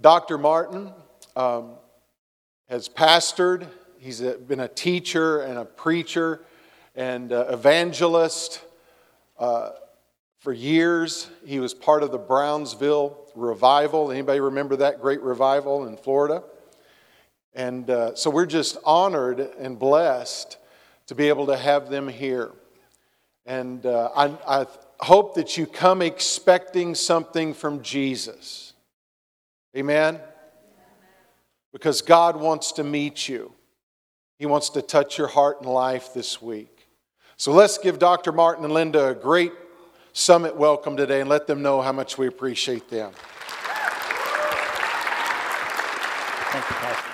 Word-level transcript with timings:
Dr. 0.00 0.38
Martin 0.38 0.94
um, 1.36 1.72
has 2.70 2.88
pastored, 2.88 3.66
he's 3.98 4.22
a, 4.22 4.38
been 4.38 4.60
a 4.60 4.68
teacher 4.68 5.40
and 5.40 5.58
a 5.58 5.64
preacher 5.66 6.40
and 6.94 7.30
evangelist 7.32 8.62
uh, 9.38 9.70
for 10.38 10.54
years. 10.54 11.28
He 11.44 11.60
was 11.60 11.74
part 11.74 12.02
of 12.02 12.12
the 12.12 12.18
Brownsville 12.18 13.18
revival. 13.34 14.10
Anybody 14.10 14.40
remember 14.40 14.76
that 14.76 15.02
great 15.02 15.20
revival 15.20 15.86
in 15.86 15.98
Florida? 15.98 16.44
And 17.54 17.90
uh, 17.90 18.14
so 18.14 18.30
we're 18.30 18.46
just 18.46 18.78
honored 18.84 19.40
and 19.58 19.78
blessed 19.78 20.56
to 21.08 21.14
be 21.14 21.28
able 21.28 21.46
to 21.48 21.58
have 21.58 21.90
them 21.90 22.08
here. 22.08 22.52
And 23.44 23.84
uh, 23.84 24.10
I, 24.16 24.60
I 24.60 24.66
hope 25.00 25.34
that 25.34 25.58
you 25.58 25.66
come 25.66 26.00
expecting 26.00 26.94
something 26.94 27.52
from 27.52 27.82
Jesus. 27.82 28.69
Amen? 29.76 30.20
Because 31.72 32.02
God 32.02 32.36
wants 32.36 32.72
to 32.72 32.84
meet 32.84 33.28
you, 33.28 33.52
He 34.38 34.46
wants 34.46 34.70
to 34.70 34.82
touch 34.82 35.16
your 35.18 35.28
heart 35.28 35.60
and 35.60 35.70
life 35.70 36.12
this 36.12 36.42
week. 36.42 36.88
So 37.36 37.52
let's 37.52 37.78
give 37.78 37.98
Dr. 37.98 38.32
Martin 38.32 38.64
and 38.64 38.74
Linda 38.74 39.08
a 39.08 39.14
great 39.14 39.52
summit 40.12 40.56
welcome 40.56 40.96
today 40.96 41.20
and 41.20 41.30
let 41.30 41.46
them 41.46 41.62
know 41.62 41.80
how 41.80 41.92
much 41.92 42.18
we 42.18 42.26
appreciate 42.26 42.90
them. 42.90 43.12
Thank 46.52 46.68
you, 46.68 46.76
Pastor. 46.76 47.10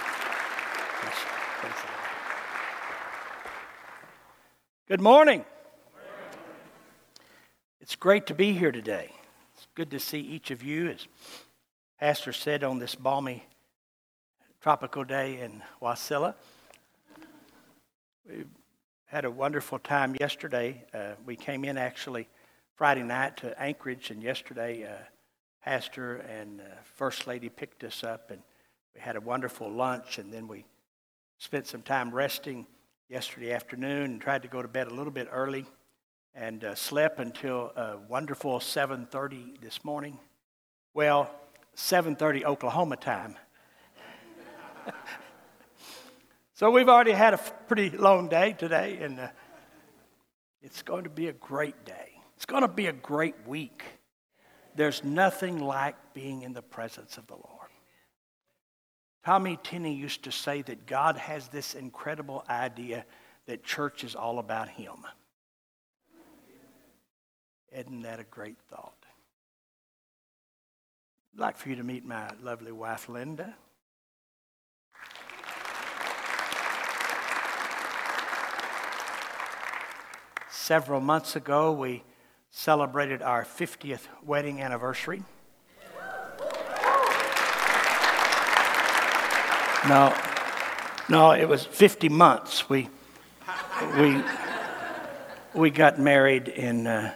Good 4.89 5.01
morning. 5.01 5.45
It's 7.81 7.97
great 7.97 8.27
to 8.27 8.35
be 8.35 8.53
here 8.53 8.73
today. 8.73 9.11
It's 9.55 9.67
good 9.75 9.91
to 9.91 10.01
see 10.01 10.21
each 10.21 10.51
of 10.51 10.63
you, 10.63 10.89
as 10.89 11.07
Pastor 11.99 12.35
said, 12.35 12.63
on 12.63 12.79
this 12.79 12.95
balmy 12.95 13.43
tropical 14.61 15.03
day 15.03 15.41
in 15.41 15.63
Wasilla. 15.81 16.35
We 18.29 18.45
had 19.07 19.25
a 19.25 19.31
wonderful 19.31 19.79
time 19.79 20.15
yesterday. 20.21 20.85
Uh, 20.93 21.13
we 21.25 21.37
came 21.37 21.65
in 21.65 21.79
actually 21.79 22.29
Friday 22.75 23.03
night 23.03 23.39
to 23.39 23.59
Anchorage, 23.59 24.11
and 24.11 24.23
yesterday, 24.23 24.85
uh, 24.85 25.05
Pastor 25.65 26.17
and 26.17 26.61
uh, 26.61 26.65
First 26.97 27.27
Lady 27.27 27.49
picked 27.49 27.83
us 27.83 28.05
up, 28.05 28.31
and 28.31 28.43
we 28.95 29.01
had 29.01 29.17
a 29.17 29.21
wonderful 29.23 29.71
lunch, 29.73 30.19
and 30.19 30.31
then 30.31 30.49
we 30.49 30.67
spent 31.39 31.67
some 31.67 31.81
time 31.81 32.11
resting 32.11 32.67
yesterday 33.09 33.55
afternoon 33.55 34.05
and 34.05 34.21
tried 34.21 34.43
to 34.43 34.49
go 34.49 34.61
to 34.61 34.69
bed 34.69 34.89
a 34.89 34.95
little 34.95 35.11
bit 35.11 35.29
early 35.33 35.65
and 36.35 36.63
uh, 36.63 36.75
slept 36.75 37.21
until 37.21 37.73
a 37.75 37.97
wonderful 38.07 38.59
7.30 38.59 39.59
this 39.63 39.83
morning 39.83 40.19
well 40.93 41.31
7.30 41.77 42.45
oklahoma 42.45 42.97
time 42.97 43.37
so 46.55 46.71
we've 46.71 46.89
already 46.89 47.13
had 47.13 47.35
a 47.35 47.39
pretty 47.69 47.91
long 47.91 48.29
day 48.29 48.55
today 48.59 48.99
and 49.01 49.21
uh, 49.21 49.29
it's 50.63 50.83
going 50.83 51.05
to 51.05 51.11
be 51.11 51.29
a 51.29 51.33
great 51.33 51.85
day 51.85 52.13
it's 52.35 52.47
going 52.47 52.63
to 52.63 52.69
be 52.69 52.87
a 52.87 52.93
great 52.93 53.35
week 53.47 53.85
there's 54.75 55.05
nothing 55.05 55.59
like 55.59 55.97
being 56.15 56.43
in 56.43 56.53
the 56.53 56.63
presence 56.63 57.17
of 57.19 57.27
the 57.27 57.35
lord 57.35 57.57
Tommy 59.27 59.59
Tenney 59.61 59.93
used 59.93 60.23
to 60.23 60.31
say 60.31 60.63
that 60.63 60.87
God 60.87 61.17
has 61.17 61.49
this 61.49 61.75
incredible 61.75 62.45
idea 62.49 63.05
that 63.47 63.65
church 63.65 64.05
is 64.05 64.15
all 64.15 64.39
about 64.39 64.69
Him. 64.69 65.05
Isn't 67.73 68.03
that 68.03 68.21
a 68.21 68.25
great 68.25 68.57
thought? 68.71 69.06
I'd 71.37 71.41
like 71.41 71.59
for 71.59 71.69
you 71.69 71.77
to 71.77 71.83
meet 71.83 72.03
my 72.03 72.31
lovely 72.43 72.73
wife, 72.73 73.11
Linda. 73.11 73.55
Several 80.51 80.99
months 80.99 81.37
ago, 81.37 81.73
we 81.73 82.05
celebrated 82.51 83.21
our 83.21 83.45
50th 83.45 84.07
wedding 84.25 84.63
anniversary. 84.63 85.25
No, 89.87 90.17
no, 91.11 91.33
it 91.33 91.47
was 91.47 91.67
50 91.67 92.09
months. 92.09 92.71
We, 92.71 92.89
we, 93.99 94.23
we 95.53 95.69
got 95.69 95.99
married 95.99 96.49
in 96.49 96.87
uh, 96.87 97.13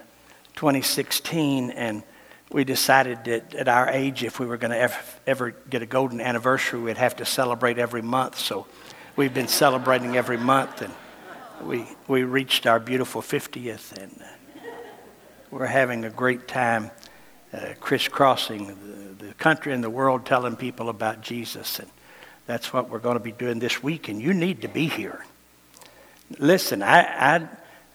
2016, 0.53 1.71
and 1.71 2.03
we 2.51 2.63
decided 2.63 3.23
that 3.25 3.55
at 3.55 3.67
our 3.67 3.89
age, 3.89 4.23
if 4.23 4.39
we 4.39 4.45
were 4.45 4.57
going 4.57 4.71
to 4.71 4.77
ever, 4.77 4.97
ever 5.25 5.51
get 5.69 5.81
a 5.81 5.85
golden 5.85 6.19
anniversary, 6.19 6.79
we'd 6.79 6.97
have 6.97 7.15
to 7.17 7.25
celebrate 7.25 7.77
every 7.77 8.01
month. 8.01 8.37
So 8.37 8.67
we've 9.15 9.33
been 9.33 9.47
celebrating 9.47 10.17
every 10.17 10.37
month, 10.37 10.81
and 10.81 10.93
we, 11.63 11.85
we 12.07 12.23
reached 12.23 12.67
our 12.67 12.79
beautiful 12.79 13.21
50th, 13.21 13.97
and 13.97 14.21
uh, 14.21 14.61
we're 15.49 15.65
having 15.65 16.03
a 16.03 16.09
great 16.09 16.47
time 16.47 16.91
uh, 17.53 17.73
crisscrossing 17.79 18.67
the, 18.67 19.25
the 19.27 19.33
country 19.35 19.73
and 19.73 19.83
the 19.83 19.89
world 19.89 20.25
telling 20.25 20.55
people 20.55 20.89
about 20.89 21.21
Jesus. 21.21 21.79
And 21.79 21.89
that's 22.47 22.73
what 22.73 22.89
we're 22.89 22.99
going 22.99 23.17
to 23.17 23.23
be 23.23 23.31
doing 23.31 23.59
this 23.59 23.81
week, 23.81 24.09
and 24.09 24.21
you 24.21 24.33
need 24.33 24.61
to 24.63 24.67
be 24.67 24.87
here. 24.87 25.25
Listen, 26.37 26.83
I, 26.83 27.01
I, 27.35 27.47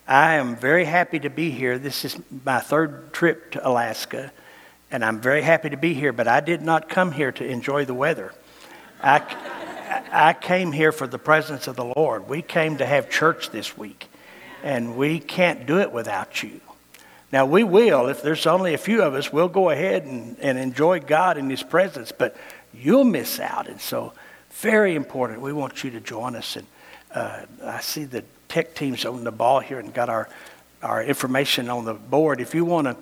I 0.09 0.35
am 0.35 0.57
very 0.57 0.85
happy 0.85 1.19
to 1.21 1.31
be 1.31 1.51
here. 1.51 1.79
This 1.79 2.05
is 2.05 2.17
my 2.45 2.61
third 2.61 3.13
trip 3.13 3.53
to 3.53 3.69
Alaska, 3.69 4.33
and 4.91 5.05
I'm 5.05 5.21
very 5.21 5.43
happy 5.43 5.71
to 5.71 5.77
be 5.77 5.95
here, 5.95 6.13
but 6.13 6.29
I 6.29 6.41
did 6.41 6.63
not 6.63 6.89
come 6.89 7.13
here 7.13 7.33
to 7.33 7.45
enjoy 7.45 7.85
the 7.85 7.95
weather. 7.95 8.33
I, 9.03 9.23
I 10.13 10.33
came 10.33 10.73
here 10.73 10.93
for 10.93 11.07
the 11.07 11.19
presence 11.19 11.67
of 11.67 11.77
the 11.77 11.85
Lord. 11.85 12.29
We 12.29 12.43
came 12.43 12.79
to 12.79 12.87
have 12.87 13.11
church 13.11 13.51
this 13.51 13.77
week, 13.77 14.09
and 14.63 14.97
we 14.97 15.19
can't 15.19 15.67
do 15.67 15.81
it 15.81 15.93
without 15.93 16.43
you. 16.43 16.61
Now, 17.33 17.45
we 17.45 17.65
will, 17.65 18.07
if 18.07 18.23
there's 18.23 18.47
only 18.47 18.75
a 18.75 18.79
few 18.79 19.03
of 19.03 19.15
us, 19.15 19.33
we'll 19.33 19.49
go 19.49 19.71
ahead 19.71 20.05
and, 20.05 20.39
and 20.39 20.59
enjoy 20.59 21.01
God 21.01 21.37
in 21.37 21.51
His 21.51 21.63
presence, 21.63 22.13
but 22.13 22.37
you'll 22.73 23.05
miss 23.05 23.41
out. 23.41 23.69
And 23.69 23.81
so 23.81 24.13
very 24.51 24.95
important. 24.95 25.41
We 25.41 25.53
want 25.53 25.85
you 25.85 25.91
to 25.91 26.01
join 26.01 26.37
us. 26.37 26.57
And 26.57 26.67
uh, 27.13 27.47
I 27.65 27.81
see 27.81 28.05
the 28.05 28.25
tech 28.49 28.75
team's 28.75 29.05
on 29.05 29.25
the 29.25 29.33
ball 29.33 29.61
here 29.61 29.79
and 29.79 29.93
got 29.93 30.09
our, 30.09 30.29
our 30.83 31.03
information 31.03 31.69
on 31.69 31.85
the 31.85 31.95
board. 31.95 32.41
If 32.41 32.55
you 32.55 32.65
want 32.65 32.87
to 32.87 32.97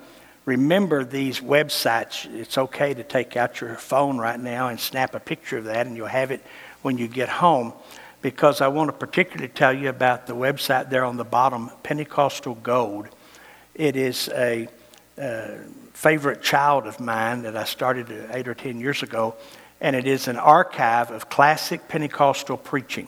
remember 0.45 1.05
these 1.05 1.41
websites, 1.41 2.33
it's 2.35 2.59
okay 2.59 2.95
to 2.95 3.03
take 3.03 3.37
out 3.37 3.61
your 3.61 3.77
phone 3.77 4.19
right 4.19 4.39
now 4.39 4.69
and 4.69 4.79
snap 4.79 5.15
a 5.15 5.21
picture 5.21 5.59
of 5.59 5.65
that, 5.65 5.87
and 5.87 5.97
you'll 5.97 6.07
have 6.07 6.31
it 6.31 6.43
when 6.83 6.99
you 6.99 7.09
get 7.09 7.29
home. 7.29 7.73
Because 8.23 8.61
I 8.61 8.69
want 8.69 8.89
to 8.89 8.93
particularly 8.93 9.49
tell 9.49 9.73
you 9.73 9.91
about 9.91 10.27
the 10.27 10.35
website 10.35 10.89
there 10.89 11.05
on 11.05 11.17
the 11.17 11.25
bottom, 11.25 11.71
Pentecostal 11.83 12.55
Gold. 12.55 13.09
It 13.75 13.97
is 13.97 14.29
a 14.29 14.69
uh, 15.21 15.49
favorite 15.93 16.43
child 16.43 16.87
of 16.87 17.01
mine 17.01 17.43
that 17.43 17.57
I 17.57 17.65
started 17.65 18.11
eight 18.33 18.49
or 18.49 18.55
ten 18.55 18.81
years 18.81 19.03
ago 19.03 19.37
and 19.85 19.95
it 19.95 20.07
is 20.07 20.29
an 20.29 20.39
archive 20.39 21.11
of 21.11 21.29
classic 21.29 21.89
Pentecostal 21.89 22.57
preaching. 22.57 23.07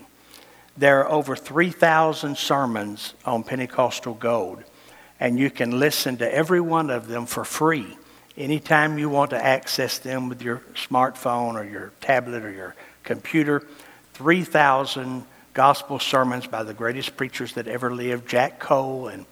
There 0.76 1.00
are 1.00 1.10
over 1.10 1.34
3,000 1.34 2.36
sermons 2.36 3.14
on 3.24 3.44
Pentecostal 3.44 4.12
Gold, 4.12 4.62
and 5.18 5.38
you 5.38 5.50
can 5.50 5.78
listen 5.78 6.16
to 6.18 6.34
every 6.34 6.60
one 6.60 6.90
of 6.90 7.08
them 7.08 7.26
for 7.26 7.44
free 7.44 7.96
anytime 8.36 8.98
you 8.98 9.08
want 9.08 9.30
to 9.30 9.44
access 9.44 9.98
them 9.98 10.28
with 10.28 10.42
your 10.42 10.62
smartphone 10.74 11.54
or 11.54 11.64
your 11.64 11.92
tablet 12.00 12.44
or 12.44 12.52
your 12.52 12.74
computer. 13.02 13.66
3,000 14.14 15.24
gospel 15.54 15.98
sermons 15.98 16.46
by 16.46 16.62
the 16.62 16.74
greatest 16.74 17.16
preachers 17.16 17.54
that 17.54 17.66
ever 17.66 17.94
lived 17.94 18.28
Jack 18.28 18.60
Coe 18.60 19.06
and 19.06 19.24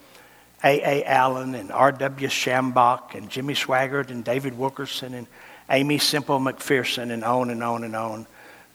A.A. 0.62 1.04
Allen 1.04 1.54
and 1.54 1.70
R.W. 1.70 2.28
Schambach 2.28 3.14
and 3.14 3.28
Jimmy 3.28 3.54
Swaggart 3.54 4.10
and 4.10 4.24
David 4.24 4.56
Wilkerson 4.56 5.12
and 5.14 5.26
Aimee 5.68 5.98
Semple 5.98 6.40
McPherson, 6.40 7.10
and 7.10 7.24
on 7.24 7.50
and 7.50 7.62
on 7.62 7.84
and 7.84 7.96
on. 7.96 8.26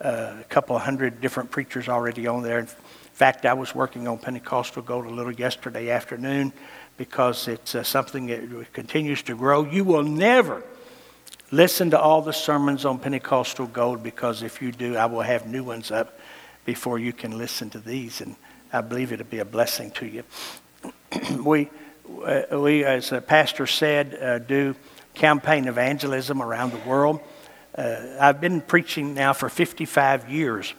Uh, 0.01 0.37
a 0.39 0.43
couple 0.45 0.77
hundred 0.79 1.21
different 1.21 1.51
preachers 1.51 1.89
already 1.89 2.25
on 2.25 2.41
there. 2.41 2.59
In 2.59 2.67
fact, 2.67 3.45
I 3.45 3.53
was 3.53 3.75
working 3.75 4.07
on 4.07 4.17
Pentecostal 4.17 4.81
Gold 4.81 5.05
a 5.05 5.09
little 5.09 5.33
yesterday 5.33 5.89
afternoon 5.91 6.53
because 6.99 7.47
it's 7.47 7.75
uh, 7.75 7.81
something 7.81 8.27
that 8.27 8.73
continues 8.73 9.23
to 9.23 9.33
grow. 9.33 9.63
You 9.63 9.85
will 9.85 10.03
never 10.03 10.61
listen 11.49 11.91
to 11.91 11.99
all 11.99 12.21
the 12.21 12.33
sermons 12.33 12.83
on 12.83 12.99
Pentecostal 12.99 13.67
Gold 13.67 14.03
because 14.03 14.43
if 14.43 14.61
you 14.61 14.73
do, 14.73 14.97
I 14.97 15.05
will 15.05 15.21
have 15.21 15.47
new 15.47 15.63
ones 15.63 15.91
up 15.91 16.19
before 16.65 16.99
you 16.99 17.13
can 17.13 17.37
listen 17.37 17.69
to 17.69 17.79
these, 17.79 18.19
and 18.19 18.35
I 18.73 18.81
believe 18.81 19.13
it'll 19.13 19.25
be 19.25 19.39
a 19.39 19.45
blessing 19.45 19.91
to 19.91 20.05
you. 20.05 20.23
we, 21.41 21.69
uh, 22.21 22.59
we, 22.59 22.83
as 22.83 23.11
the 23.11 23.21
pastor 23.21 23.65
said, 23.65 24.13
uh, 24.21 24.39
do 24.39 24.75
campaign 25.13 25.69
evangelism 25.69 26.41
around 26.41 26.73
the 26.73 26.89
world. 26.89 27.21
Uh, 27.77 27.95
I've 28.19 28.41
been 28.41 28.59
preaching 28.59 29.13
now 29.13 29.31
for 29.31 29.47
55 29.47 30.29
years, 30.29 30.73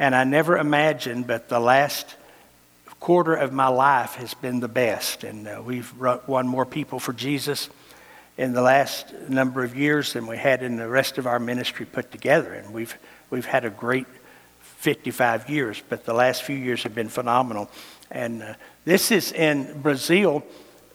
and 0.00 0.16
I 0.16 0.24
never 0.24 0.58
imagined, 0.58 1.28
but 1.28 1.48
the 1.48 1.60
last 1.60 2.16
quarter 3.00 3.34
of 3.34 3.52
my 3.52 3.68
life 3.68 4.14
has 4.16 4.34
been 4.34 4.60
the 4.60 4.68
best. 4.68 5.24
And 5.24 5.48
uh, 5.48 5.62
we've 5.64 5.92
won 6.26 6.46
more 6.46 6.66
people 6.66 7.00
for 7.00 7.12
Jesus, 7.12 7.70
in 8.40 8.54
the 8.54 8.62
last 8.62 9.12
number 9.28 9.64
of 9.64 9.76
years 9.76 10.14
than 10.14 10.26
we 10.26 10.36
had 10.38 10.62
in 10.62 10.76
the 10.76 10.88
rest 10.88 11.18
of 11.18 11.26
our 11.26 11.38
ministry 11.38 11.84
put 11.84 12.10
together. 12.10 12.54
And 12.54 12.72
we've, 12.72 12.96
we've 13.28 13.44
had 13.44 13.66
a 13.66 13.70
great 13.70 14.06
55 14.60 15.50
years, 15.50 15.82
but 15.90 16.06
the 16.06 16.14
last 16.14 16.42
few 16.42 16.56
years 16.56 16.82
have 16.84 16.94
been 16.94 17.10
phenomenal. 17.10 17.70
And 18.10 18.42
uh, 18.42 18.54
this 18.86 19.10
is 19.10 19.32
in 19.32 19.82
Brazil. 19.82 20.42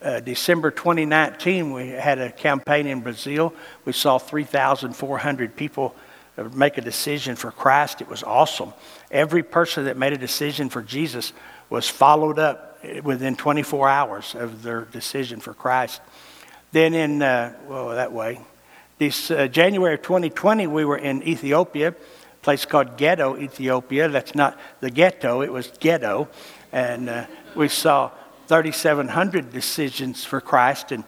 Uh, 0.02 0.18
December 0.18 0.72
2019, 0.72 1.72
we 1.72 1.88
had 1.90 2.18
a 2.18 2.32
campaign 2.32 2.88
in 2.88 3.00
Brazil. 3.00 3.54
We 3.84 3.92
saw 3.92 4.18
3,400 4.18 5.54
people 5.54 5.94
uh, 6.36 6.44
make 6.52 6.78
a 6.78 6.82
decision 6.82 7.36
for 7.36 7.52
Christ. 7.52 8.00
It 8.00 8.08
was 8.08 8.24
awesome. 8.24 8.72
Every 9.10 9.44
person 9.44 9.84
that 9.84 9.96
made 9.96 10.12
a 10.12 10.18
decision 10.18 10.68
for 10.68 10.82
Jesus 10.82 11.32
was 11.70 11.88
followed 11.88 12.38
up 12.38 12.78
within 13.02 13.36
24 13.36 13.88
hours 13.88 14.34
of 14.34 14.62
their 14.62 14.82
decision 14.82 15.40
for 15.40 15.54
Christ. 15.54 16.00
Then 16.72 16.94
in, 16.94 17.22
uh, 17.22 17.54
well, 17.68 17.88
that 17.90 18.12
way, 18.12 18.40
this 18.98 19.30
uh, 19.30 19.46
January 19.48 19.94
of 19.94 20.02
2020, 20.02 20.66
we 20.66 20.84
were 20.84 20.96
in 20.96 21.22
Ethiopia, 21.22 21.88
a 21.88 21.94
place 22.42 22.64
called 22.64 22.96
Ghetto, 22.96 23.36
Ethiopia. 23.36 24.08
That's 24.08 24.34
not 24.34 24.58
the 24.80 24.90
ghetto, 24.90 25.42
it 25.42 25.52
was 25.52 25.72
ghetto. 25.80 26.28
And 26.72 27.08
uh, 27.08 27.26
we 27.54 27.68
saw 27.68 28.10
3,700 28.48 29.52
decisions 29.52 30.24
for 30.24 30.40
Christ, 30.40 30.92
and, 30.92 31.04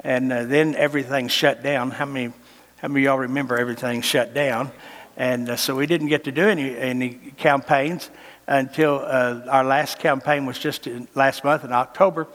and 0.00 0.32
uh, 0.32 0.44
then 0.44 0.74
everything 0.74 1.28
shut 1.28 1.62
down. 1.62 1.90
How 1.90 2.06
many, 2.06 2.32
how 2.78 2.88
many 2.88 3.00
of 3.00 3.04
y'all 3.04 3.18
remember 3.18 3.56
everything 3.56 4.02
shut 4.02 4.34
down? 4.34 4.70
And 5.16 5.50
uh, 5.50 5.56
so 5.56 5.74
we 5.76 5.86
didn't 5.86 6.08
get 6.08 6.24
to 6.24 6.32
do 6.32 6.48
any, 6.48 6.76
any 6.76 7.10
campaigns 7.36 8.10
until 8.46 9.02
uh, 9.04 9.40
our 9.48 9.64
last 9.64 9.98
campaign 9.98 10.46
was 10.46 10.58
just 10.58 10.86
in, 10.86 11.08
last 11.14 11.44
month 11.44 11.64
in 11.64 11.72
October 11.72 12.26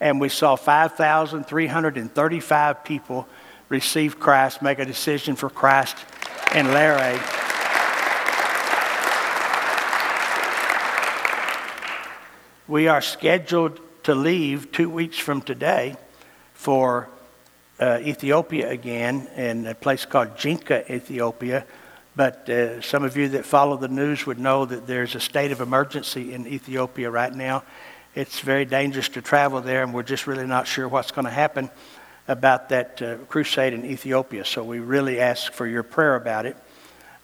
and 0.00 0.20
we 0.20 0.28
saw 0.30 0.56
5,335 0.56 2.84
people 2.84 3.28
receive 3.68 4.18
Christ, 4.18 4.62
make 4.62 4.78
a 4.78 4.86
decision 4.86 5.36
for 5.36 5.50
Christ 5.50 5.98
in 6.54 6.72
Lare. 6.72 7.20
We 12.66 12.88
are 12.88 13.02
scheduled 13.02 13.78
to 14.04 14.14
leave 14.14 14.72
two 14.72 14.88
weeks 14.88 15.18
from 15.18 15.42
today 15.42 15.96
for 16.54 17.10
uh, 17.78 17.98
Ethiopia 18.00 18.70
again 18.70 19.26
in 19.36 19.66
a 19.66 19.74
place 19.74 20.06
called 20.06 20.38
Jinka, 20.38 20.90
Ethiopia. 20.90 21.66
But 22.16 22.48
uh, 22.48 22.80
some 22.80 23.04
of 23.04 23.16
you 23.16 23.28
that 23.30 23.46
follow 23.46 23.76
the 23.76 23.88
news 23.88 24.26
would 24.26 24.38
know 24.38 24.64
that 24.64 24.86
there's 24.86 25.14
a 25.14 25.20
state 25.20 25.52
of 25.52 25.60
emergency 25.60 26.32
in 26.32 26.46
Ethiopia 26.46 27.10
right 27.10 27.34
now 27.34 27.62
it's 28.14 28.40
very 28.40 28.64
dangerous 28.64 29.08
to 29.10 29.22
travel 29.22 29.60
there, 29.60 29.84
and 29.84 29.94
we're 29.94 30.02
just 30.02 30.26
really 30.26 30.46
not 30.46 30.66
sure 30.66 30.88
what's 30.88 31.12
going 31.12 31.26
to 31.26 31.30
happen 31.30 31.70
about 32.26 32.70
that 32.70 33.00
uh, 33.00 33.16
crusade 33.28 33.72
in 33.72 33.84
Ethiopia. 33.84 34.44
So 34.44 34.64
we 34.64 34.80
really 34.80 35.20
ask 35.20 35.52
for 35.52 35.64
your 35.64 35.84
prayer 35.84 36.16
about 36.16 36.44
it. 36.44 36.56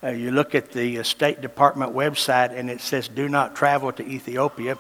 Uh, 0.03 0.11
you 0.11 0.31
look 0.31 0.55
at 0.55 0.71
the 0.71 1.01
uh, 1.01 1.03
State 1.03 1.41
Department 1.41 1.93
website, 1.93 2.57
and 2.57 2.71
it 2.71 2.81
says, 2.81 3.09
Do 3.09 3.29
not 3.29 3.57
travel 3.57 3.91
to 3.93 4.07
Ethiopia. 4.07 4.79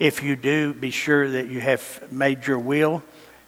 If 0.00 0.20
you 0.20 0.34
do, 0.34 0.74
be 0.74 0.90
sure 0.90 1.30
that 1.30 1.46
you 1.46 1.60
have 1.60 2.10
made 2.10 2.46
your 2.48 2.58
will, 2.58 3.04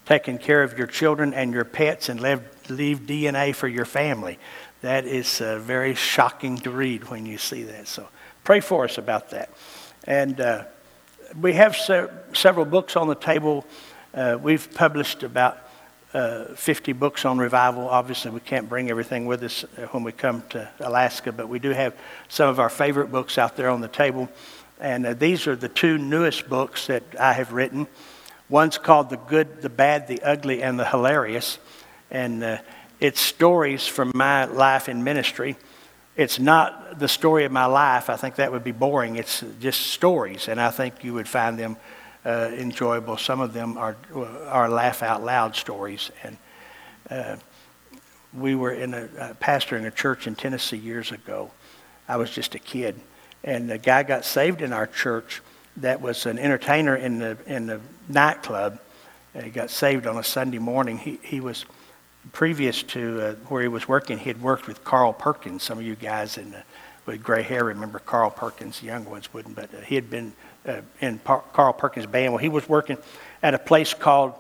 taken 0.06 0.39
care 0.39 0.62
of 0.62 0.79
your 0.79 0.87
children 0.87 1.35
and 1.35 1.53
your 1.53 1.65
pets, 1.65 2.09
and 2.09 2.21
leave, 2.21 2.43
leave 2.71 3.01
DNA 3.01 3.53
for 3.56 3.67
your 3.67 3.85
family. 3.85 4.39
That 4.81 5.07
is 5.07 5.41
uh, 5.41 5.59
very 5.59 5.95
shocking 5.95 6.57
to 6.59 6.71
read 6.71 7.09
when 7.11 7.27
you 7.27 7.37
see 7.37 7.65
that. 7.65 7.89
So 7.89 8.07
pray 8.45 8.61
for 8.61 8.85
us 8.85 8.97
about 8.97 9.31
that. 9.31 9.51
And 10.05 10.41
uh, 10.41 10.65
we 11.41 11.55
have 11.55 11.77
se- 11.77 12.09
several 12.33 12.65
books 12.65 12.95
on 12.95 13.09
the 13.09 13.17
table. 13.17 13.67
Uh, 14.15 14.39
we've 14.41 14.73
published 14.75 15.25
about 15.25 15.59
uh, 16.15 16.45
50 16.55 16.93
books 16.93 17.25
on 17.25 17.39
revival. 17.39 17.89
Obviously, 17.89 18.31
we 18.31 18.39
can't 18.39 18.69
bring 18.69 18.89
everything 18.89 19.27
with 19.27 19.43
us 19.43 19.65
uh, 19.65 19.87
when 19.87 20.05
we 20.05 20.13
come 20.13 20.43
to 20.51 20.69
Alaska, 20.79 21.33
but 21.33 21.49
we 21.49 21.59
do 21.59 21.71
have 21.71 21.95
some 22.29 22.49
of 22.49 22.61
our 22.61 22.71
favorite 22.71 23.11
books 23.11 23.37
out 23.37 23.57
there 23.57 23.71
on 23.71 23.81
the 23.81 23.89
table. 23.89 24.29
And 24.79 25.05
uh, 25.05 25.15
these 25.15 25.49
are 25.49 25.57
the 25.57 25.69
two 25.69 25.99
newest 25.99 26.49
books 26.49 26.87
that 26.87 27.03
I 27.19 27.33
have 27.33 27.53
written. 27.53 27.89
One's 28.49 28.79
called 28.79 29.11
The 29.11 29.17
Good, 29.17 29.61
the 29.61 29.69
Bad, 29.69 30.07
the 30.07 30.23
Ugly, 30.23 30.63
and 30.63 30.79
the 30.79 30.87
Hilarious. 30.87 31.59
And 32.11 32.61
it's 33.00 33.21
stories 33.21 33.87
from 33.87 34.12
my 34.15 34.45
life 34.45 34.89
in 34.89 35.05
ministry 35.05 35.56
it's 36.19 36.41
not 36.41 36.99
the 36.99 37.06
story 37.06 37.45
of 37.45 37.53
my 37.53 37.67
life. 37.67 38.11
I 38.11 38.17
think 38.17 38.35
that 38.35 38.50
would 38.50 38.65
be 38.65 38.73
boring. 38.73 39.15
It's 39.15 39.45
just 39.61 39.81
stories, 39.87 40.49
and 40.49 40.61
I 40.61 40.71
think 40.71 41.05
you 41.05 41.15
would 41.15 41.29
find 41.29 41.56
them 41.56 41.77
uh, 42.27 42.50
enjoyable. 42.53 43.17
Some 43.17 43.41
of 43.41 43.53
them 43.53 43.79
are, 43.79 43.97
are 44.49 44.69
laugh 44.69 45.05
out 45.05 45.23
loud 45.23 45.55
stories. 45.55 46.11
And 46.25 46.37
uh, 47.09 47.37
we 48.35 48.56
were 48.56 48.73
in 48.73 48.95
a, 48.95 49.09
a 49.17 49.35
pastor 49.35 49.77
in 49.77 49.87
a 49.87 49.93
church 49.93 50.27
in 50.27 50.35
Tennessee 50.35 50.77
years 50.77 51.12
ago. 51.12 51.53
I 52.09 52.17
was 52.17 52.33
just 52.33 52.56
a 52.56 52.59
kid, 52.59 53.01
and 53.44 53.71
a 53.71 53.79
guy 53.79 54.03
got 54.03 54.25
saved 54.25 54.61
in 54.61 54.73
our 54.73 54.89
church 54.89 55.41
that 55.77 56.01
was 56.01 56.27
an 56.27 56.37
entertainer 56.41 56.97
in 56.97 57.21
the 57.21 57.39
in 57.47 57.67
the 57.67 57.81
nightclub. 58.09 58.81
He 59.41 59.51
got 59.51 59.71
saved 59.71 60.09
on 60.09 60.17
a 60.17 60.25
Sunday 60.25 60.59
morning. 60.59 60.99
He 60.99 61.21
he 61.23 61.39
was 61.39 61.65
previous 62.33 62.83
to 62.85 63.21
uh, 63.21 63.33
where 63.49 63.63
he 63.63 63.69
was 63.69 63.89
working, 63.89 64.19
he 64.19 64.29
had 64.29 64.41
worked 64.41 64.67
with 64.67 64.85
Carl 64.85 65.13
Perkins. 65.13 65.63
Some 65.63 65.79
of 65.79 65.85
you 65.85 65.95
guys 65.95 66.39
in, 66.39 66.55
uh, 66.55 66.63
with 67.07 67.23
gray 67.23 67.43
hair 67.43 67.65
remember 67.65 67.99
Carl 67.99 68.31
Perkins. 68.31 68.81
The 68.81 68.87
young 68.87 69.05
ones 69.05 69.33
wouldn't, 69.33 69.57
but 69.57 69.73
uh, 69.75 69.81
he 69.81 69.95
had 69.95 70.11
been 70.11 70.33
uh, 70.67 70.81
in 71.01 71.21
Carl 71.25 71.73
Perkins' 71.73 72.07
band. 72.07 72.33
Well, 72.33 72.39
he 72.39 72.49
was 72.49 72.69
working 72.69 72.99
at 73.43 73.55
a 73.55 73.59
place 73.59 73.95
called 73.95 74.35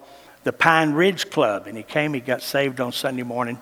the 0.44 0.52
Pine 0.52 0.92
Ridge 0.92 1.30
Club, 1.30 1.66
and 1.66 1.76
he 1.76 1.82
came. 1.82 2.14
He 2.14 2.20
got 2.20 2.42
saved 2.42 2.80
on 2.80 2.92
Sunday 2.92 3.22
morning, 3.22 3.60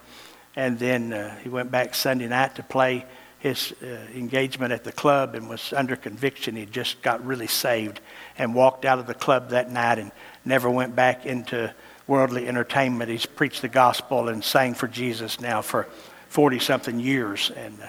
and 0.54 0.78
then 0.78 1.12
uh, 1.12 1.36
he 1.38 1.48
went 1.48 1.70
back 1.70 1.94
Sunday 1.94 2.26
night 2.26 2.56
to 2.56 2.62
play 2.62 3.04
his 3.38 3.74
uh, 3.82 3.86
engagement 4.14 4.72
at 4.72 4.82
the 4.82 4.92
club 4.92 5.34
and 5.34 5.48
was 5.48 5.72
under 5.72 5.94
conviction. 5.94 6.56
He 6.56 6.66
just 6.66 7.02
got 7.02 7.24
really 7.24 7.46
saved 7.46 8.00
and 8.38 8.54
walked 8.54 8.84
out 8.84 8.98
of 8.98 9.06
the 9.06 9.14
club 9.14 9.50
that 9.50 9.70
night 9.70 9.98
and 9.98 10.10
never 10.44 10.70
went 10.70 10.96
back 10.96 11.26
into 11.26 11.72
worldly 12.06 12.46
entertainment. 12.46 13.10
He's 13.10 13.26
preached 13.26 13.62
the 13.62 13.68
gospel 13.68 14.28
and 14.28 14.42
sang 14.42 14.74
for 14.74 14.88
Jesus 14.88 15.40
now 15.40 15.62
for 15.62 15.88
40 16.28 16.58
something 16.60 17.00
years. 17.00 17.50
And, 17.56 17.80
uh, 17.80 17.88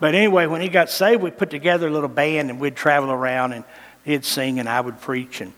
but 0.00 0.14
anyway, 0.14 0.46
when 0.46 0.60
he 0.60 0.68
got 0.68 0.90
saved, 0.90 1.22
we 1.22 1.30
put 1.30 1.50
together 1.50 1.88
a 1.88 1.90
little 1.90 2.08
band 2.08 2.50
and 2.50 2.60
we'd 2.60 2.76
travel 2.76 3.10
around 3.10 3.52
and 3.52 3.64
he'd 4.04 4.24
sing 4.24 4.58
and 4.58 4.68
I 4.68 4.80
would 4.80 5.00
preach. 5.00 5.40
And 5.40 5.52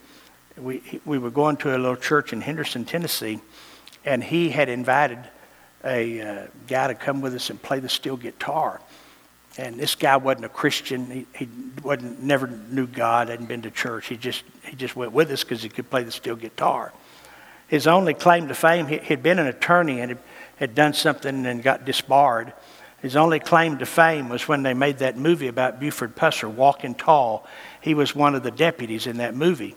we, 0.57 1.01
we 1.05 1.19
were 1.19 1.31
going 1.31 1.57
to 1.59 1.77
a 1.77 1.79
little 1.79 1.97
church 1.97 2.33
in 2.33 2.41
Henderson, 2.41 2.85
Tennessee, 2.85 3.41
and 4.05 4.23
he 4.23 4.51
had 4.51 4.69
invited 4.69 5.19
a 5.85 6.21
uh, 6.21 6.47
guy 6.67 6.89
to 6.89 6.95
come 6.95 7.21
with 7.21 7.35
us 7.35 7.51
and 7.51 7.61
play 7.61 7.81
the 7.81 7.89
steel 7.89 8.17
guitar. 8.17 8.81
And 9.59 9.81
this 9.81 9.95
guy 9.95 10.19
wasn't 10.19 10.45
a 10.45 10.51
Christian. 10.51 11.11
He, 11.11 11.27
he 11.35 11.49
wasn't, 11.83 12.23
never 12.23 12.47
knew 12.47 12.87
God, 12.87 13.29
hadn't 13.29 13.47
been 13.47 13.63
to 13.63 13.71
church. 13.71 14.07
He 14.07 14.19
just, 14.19 14.45
he 14.65 14.77
just 14.77 14.97
went 14.97 15.13
with 15.13 15.31
us 15.31 15.45
because 15.45 15.63
he 15.63 15.71
could 15.71 15.89
play 15.89 16.03
the 16.03 16.13
steel 16.13 16.37
guitar 16.37 16.93
his 17.69 17.87
only 17.87 18.15
claim 18.15 18.49
to 18.49 18.55
fame, 18.55 18.87
he 18.87 18.99
had 18.99 19.23
been 19.23 19.39
an 19.39 19.47
attorney 19.47 20.01
and 20.01 20.19
had 20.57 20.75
done 20.75 20.93
something 20.93 21.47
and 21.47 21.63
got 21.63 21.85
disbarred. 21.85 22.53
His 23.03 23.17
only 23.17 23.41
claim 23.41 23.79
to 23.79 23.87
fame 23.87 24.29
was 24.29 24.49
when 24.49 24.63
they 24.63 24.75
made 24.75 24.99
that 24.99 25.17
movie 25.17 25.49
about 25.49 25.81
Buford 25.81 26.17
Pusser, 26.17 26.51
Walking 26.51 26.95
Tall. 26.95 27.47
He 27.81 27.95
was 27.95 28.15
one 28.15 28.35
of 28.35 28.43
the 28.43 28.51
deputies 28.51 29.07
in 29.07 29.19
that 29.19 29.35
movie. 29.35 29.77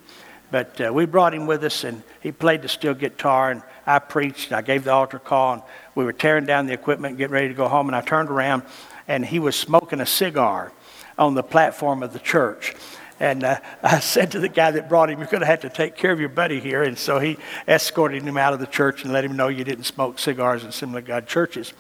But 0.52 0.82
uh, 0.82 0.92
we 0.92 1.06
brought 1.06 1.34
him 1.34 1.46
with 1.46 1.64
us, 1.64 1.84
and 1.84 2.02
he 2.22 2.32
played 2.32 2.64
the 2.64 2.70
steel 2.70 2.96
guitar, 2.96 3.52
and 3.52 3.62
I 3.86 4.00
preached, 4.00 4.48
and 4.48 4.56
I 4.56 4.62
gave 4.62 4.84
the 4.84 4.92
altar 4.92 5.20
call, 5.20 5.54
and 5.54 5.62
we 5.94 6.04
were 6.04 6.14
tearing 6.14 6.46
down 6.46 6.66
the 6.66 6.74
equipment, 6.74 7.18
getting 7.18 7.34
ready 7.34 7.50
to 7.50 7.54
go 7.54 7.68
home, 7.68 7.88
and 7.88 7.96
I 7.96 8.02
turned 8.02 8.30
around, 8.30 8.64
and 9.08 9.24
he 9.24 9.38
was 9.38 9.56
smoking 9.56 10.00
a 10.00 10.06
cigar 10.06 10.72
on 11.20 11.36
the 11.36 11.44
platform 11.44 12.02
of 12.02 12.14
the 12.14 12.20
church. 12.20 12.74
And 13.20 13.44
uh, 13.44 13.60
I 13.84 14.00
said 14.00 14.32
to 14.32 14.40
the 14.40 14.50
guy 14.50 14.72
that 14.72 14.88
brought 14.88 15.10
him, 15.10 15.20
You're 15.20 15.28
going 15.28 15.42
to 15.42 15.48
have 15.48 15.62
to 15.62 15.70
take 15.70 15.96
care 15.96 16.12
of 16.12 16.20
your 16.20 16.30
buddy 16.30 16.60
here. 16.60 16.84
And 16.84 16.98
so 16.98 17.20
he 17.20 17.38
escorted 17.68 18.24
him 18.24 18.38
out 18.38 18.54
of 18.54 18.60
the 18.60 18.68
church 18.68 19.04
and 19.04 19.12
let 19.12 19.26
him 19.26 19.36
know 19.36 19.50
you 19.50 19.64
didn't 19.64 19.86
smoke 19.86 20.20
cigars 20.20 20.64
in 20.64 20.96
of 20.96 21.06
God 21.06 21.28
churches. 21.28 21.74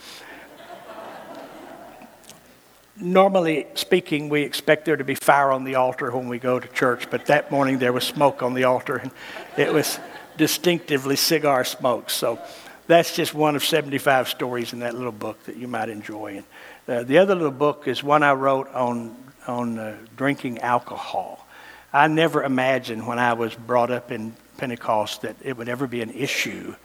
Normally 3.01 3.65
speaking, 3.75 4.27
we 4.27 4.41
expect 4.41 4.83
there 4.83 4.97
to 4.97 5.05
be 5.05 5.15
fire 5.15 5.51
on 5.51 5.63
the 5.63 5.75
altar 5.75 6.11
when 6.11 6.27
we 6.27 6.37
go 6.37 6.59
to 6.59 6.67
church, 6.67 7.09
but 7.09 7.27
that 7.27 7.49
morning 7.49 7.79
there 7.79 7.93
was 7.93 8.03
smoke 8.03 8.43
on 8.43 8.53
the 8.53 8.65
altar, 8.65 8.97
and 8.97 9.11
it 9.57 9.73
was 9.73 9.99
distinctively 10.35 11.15
cigar 11.15 11.63
smoke. 11.63 12.09
So 12.09 12.39
that's 12.87 13.15
just 13.15 13.33
one 13.33 13.55
of 13.55 13.63
75 13.63 14.27
stories 14.27 14.73
in 14.73 14.79
that 14.79 14.95
little 14.95 15.13
book 15.13 15.41
that 15.45 15.55
you 15.55 15.67
might 15.67 15.87
enjoy. 15.87 16.37
And 16.37 16.45
uh, 16.89 17.03
the 17.03 17.19
other 17.19 17.35
little 17.35 17.51
book 17.51 17.87
is 17.87 18.03
one 18.03 18.21
I 18.21 18.33
wrote 18.33 18.67
on 18.73 19.15
on 19.49 19.77
uh, 19.77 19.97
drinking 20.15 20.59
alcohol. 20.59 21.45
I 21.91 22.07
never 22.07 22.43
imagined 22.43 23.05
when 23.07 23.19
I 23.19 23.33
was 23.33 23.55
brought 23.55 23.91
up 23.91 24.11
in 24.11 24.35
Pentecost 24.57 25.23
that 25.23 25.35
it 25.43 25.57
would 25.57 25.67
ever 25.67 25.87
be 25.87 26.01
an 26.01 26.11
issue 26.11 26.75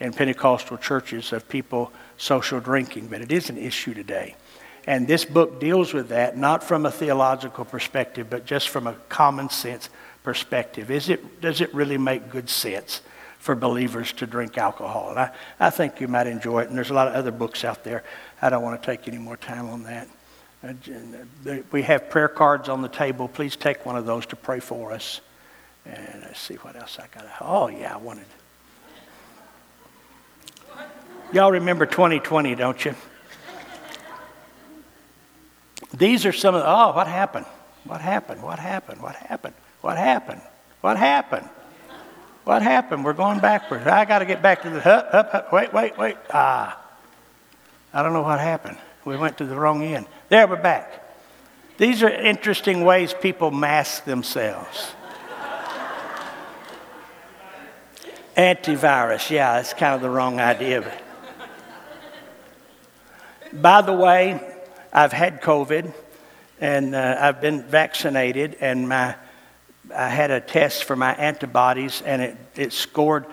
in 0.00 0.12
Pentecostal 0.12 0.78
churches 0.78 1.32
of 1.32 1.48
people 1.48 1.92
social 2.16 2.60
drinking, 2.60 3.08
but 3.08 3.20
it 3.20 3.32
is 3.32 3.50
an 3.50 3.58
issue 3.58 3.94
today. 3.94 4.36
And 4.86 5.06
this 5.06 5.24
book 5.24 5.60
deals 5.60 5.92
with 5.92 6.08
that 6.08 6.36
not 6.36 6.64
from 6.64 6.86
a 6.86 6.90
theological 6.90 7.64
perspective, 7.64 8.28
but 8.30 8.46
just 8.46 8.68
from 8.68 8.86
a 8.86 8.94
common 9.08 9.50
sense 9.50 9.90
perspective. 10.22 10.90
Is 10.90 11.08
it, 11.08 11.40
does 11.40 11.60
it 11.60 11.72
really 11.74 11.98
make 11.98 12.30
good 12.30 12.48
sense 12.48 13.00
for 13.42 13.56
believers 13.56 14.12
to 14.12 14.24
drink 14.24 14.56
alcohol. 14.56 15.10
And 15.10 15.18
I, 15.18 15.30
I 15.58 15.70
think 15.70 16.00
you 16.00 16.06
might 16.06 16.28
enjoy 16.28 16.60
it. 16.60 16.68
And 16.68 16.78
there's 16.78 16.90
a 16.90 16.94
lot 16.94 17.08
of 17.08 17.14
other 17.14 17.32
books 17.32 17.64
out 17.64 17.82
there. 17.82 18.04
I 18.40 18.48
don't 18.50 18.62
want 18.62 18.80
to 18.80 18.86
take 18.86 19.08
any 19.08 19.18
more 19.18 19.36
time 19.36 19.68
on 19.68 19.82
that. 19.82 20.06
Uh, 20.62 20.72
we 21.72 21.82
have 21.82 22.08
prayer 22.08 22.28
cards 22.28 22.68
on 22.68 22.82
the 22.82 22.88
table. 22.88 23.26
Please 23.28 23.56
take 23.56 23.84
one 23.84 23.96
of 23.96 24.06
those 24.06 24.26
to 24.26 24.36
pray 24.36 24.60
for 24.60 24.92
us. 24.92 25.20
And 25.84 26.22
let's 26.22 26.40
see 26.40 26.54
what 26.54 26.76
else 26.76 26.98
I 26.98 27.06
got. 27.12 27.26
Oh, 27.40 27.66
yeah, 27.66 27.94
I 27.94 27.96
wanted. 27.96 28.26
Y'all 31.32 31.50
remember 31.50 31.86
2020, 31.86 32.54
don't 32.54 32.84
you? 32.84 32.94
These 35.94 36.24
are 36.26 36.32
some 36.32 36.54
of 36.54 36.62
the, 36.62 36.68
oh, 36.68 36.92
what 36.94 37.06
happened? 37.06 37.46
What 37.84 38.00
happened? 38.00 38.42
What 38.42 38.58
happened? 38.58 39.02
What 39.02 39.16
happened? 39.16 39.54
What 39.80 39.96
happened? 39.96 40.40
What 40.80 40.96
happened? 40.96 41.48
What 42.44 42.62
happened? 42.62 43.04
We're 43.04 43.12
going 43.12 43.40
backwards. 43.40 43.86
I 43.86 44.04
got 44.04 44.20
to 44.20 44.24
get 44.24 44.42
back 44.42 44.62
to 44.62 44.70
the, 44.70 44.86
up, 44.86 45.08
up, 45.12 45.34
up. 45.34 45.52
Wait, 45.52 45.72
wait, 45.72 45.98
wait. 45.98 46.16
Ah. 46.32 46.78
I 47.92 48.02
don't 48.02 48.12
know 48.12 48.22
what 48.22 48.40
happened. 48.40 48.78
We 49.04 49.16
went 49.16 49.38
to 49.38 49.44
the 49.44 49.56
wrong 49.56 49.82
end. 49.82 50.06
There, 50.32 50.48
we're 50.48 50.56
back. 50.56 50.90
These 51.76 52.02
are 52.02 52.08
interesting 52.08 52.84
ways 52.84 53.12
people 53.12 53.50
mask 53.50 54.06
themselves. 54.06 54.92
Antivirus, 58.34 59.28
yeah, 59.28 59.56
that's 59.56 59.74
kind 59.74 59.94
of 59.94 60.00
the 60.00 60.08
wrong 60.08 60.40
idea. 60.40 60.90
By 63.52 63.82
the 63.82 63.92
way, 63.92 64.40
I've 64.90 65.12
had 65.12 65.42
COVID 65.42 65.92
and 66.62 66.94
uh, 66.94 67.18
I've 67.20 67.42
been 67.42 67.64
vaccinated, 67.64 68.56
and 68.58 68.88
my, 68.88 69.14
I 69.94 70.08
had 70.08 70.30
a 70.30 70.40
test 70.40 70.84
for 70.84 70.96
my 70.96 71.12
antibodies, 71.12 72.00
and 72.06 72.22
it, 72.22 72.38
it 72.56 72.72
scored 72.72 73.26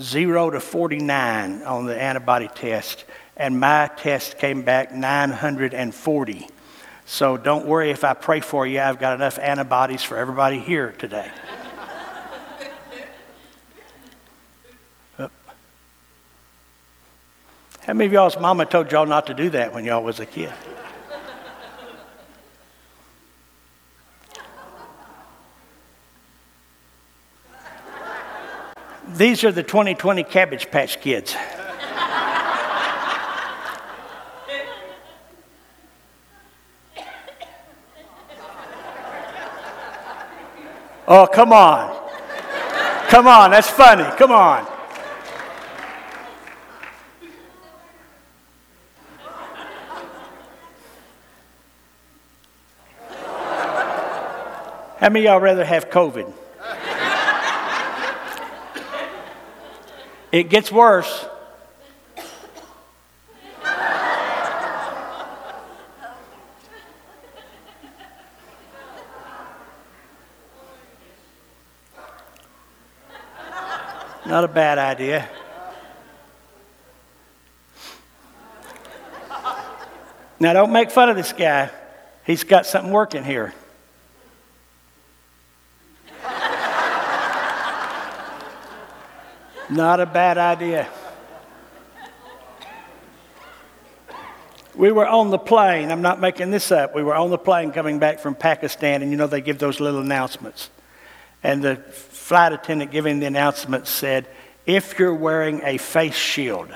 0 0.00 0.52
to 0.52 0.60
49 0.60 1.62
on 1.64 1.84
the 1.84 2.00
antibody 2.00 2.48
test 2.48 3.04
and 3.36 3.60
my 3.60 3.90
test 3.96 4.38
came 4.38 4.62
back 4.62 4.92
940. 4.92 6.48
So 7.04 7.36
don't 7.36 7.66
worry 7.66 7.90
if 7.90 8.02
I 8.02 8.14
pray 8.14 8.40
for 8.40 8.66
you, 8.66 8.80
I've 8.80 8.98
got 8.98 9.14
enough 9.14 9.38
antibodies 9.38 10.02
for 10.02 10.16
everybody 10.16 10.58
here 10.58 10.92
today. 10.98 11.30
How 15.18 15.28
many 17.86 18.06
of 18.06 18.12
y'all's 18.12 18.38
mama 18.40 18.66
told 18.66 18.90
y'all 18.90 19.06
not 19.06 19.26
to 19.28 19.34
do 19.34 19.50
that 19.50 19.72
when 19.72 19.84
y'all 19.84 20.02
was 20.02 20.18
a 20.18 20.26
kid? 20.26 20.52
These 29.08 29.44
are 29.44 29.52
the 29.52 29.62
2020 29.62 30.24
Cabbage 30.24 30.70
Patch 30.70 31.00
Kids. 31.00 31.36
Oh, 41.08 41.26
come 41.26 41.52
on. 41.52 41.94
Come 43.08 43.28
on, 43.28 43.52
that's 43.52 43.70
funny. 43.70 44.04
Come 44.16 44.32
on. 44.32 44.66
How 54.98 55.10
many 55.10 55.26
y'all 55.26 55.38
rather 55.38 55.64
have 55.64 55.90
COVID? 55.90 56.32
It 60.32 60.48
gets 60.48 60.72
worse. 60.72 61.26
Not 74.26 74.42
a 74.42 74.48
bad 74.48 74.78
idea. 74.78 75.28
Now, 80.40 80.52
don't 80.52 80.72
make 80.72 80.90
fun 80.90 81.08
of 81.08 81.16
this 81.16 81.32
guy. 81.32 81.70
He's 82.26 82.42
got 82.42 82.66
something 82.66 82.92
working 82.92 83.22
here. 83.22 83.54
Not 89.70 90.00
a 90.00 90.06
bad 90.06 90.38
idea. 90.38 90.88
We 94.74 94.90
were 94.92 95.06
on 95.06 95.30
the 95.30 95.38
plane. 95.38 95.90
I'm 95.90 96.02
not 96.02 96.20
making 96.20 96.50
this 96.50 96.70
up. 96.72 96.94
We 96.94 97.02
were 97.02 97.14
on 97.14 97.30
the 97.30 97.38
plane 97.38 97.70
coming 97.70 98.00
back 98.00 98.18
from 98.18 98.34
Pakistan, 98.34 99.02
and 99.02 99.10
you 99.10 99.16
know 99.16 99.26
they 99.28 99.40
give 99.40 99.58
those 99.58 99.78
little 99.80 100.00
announcements. 100.00 100.70
And 101.46 101.62
the 101.62 101.76
flight 101.76 102.52
attendant 102.52 102.90
giving 102.90 103.20
the 103.20 103.26
announcement 103.26 103.86
said, 103.86 104.26
If 104.66 104.98
you're 104.98 105.14
wearing 105.14 105.60
a 105.62 105.78
face 105.78 106.16
shield, 106.16 106.68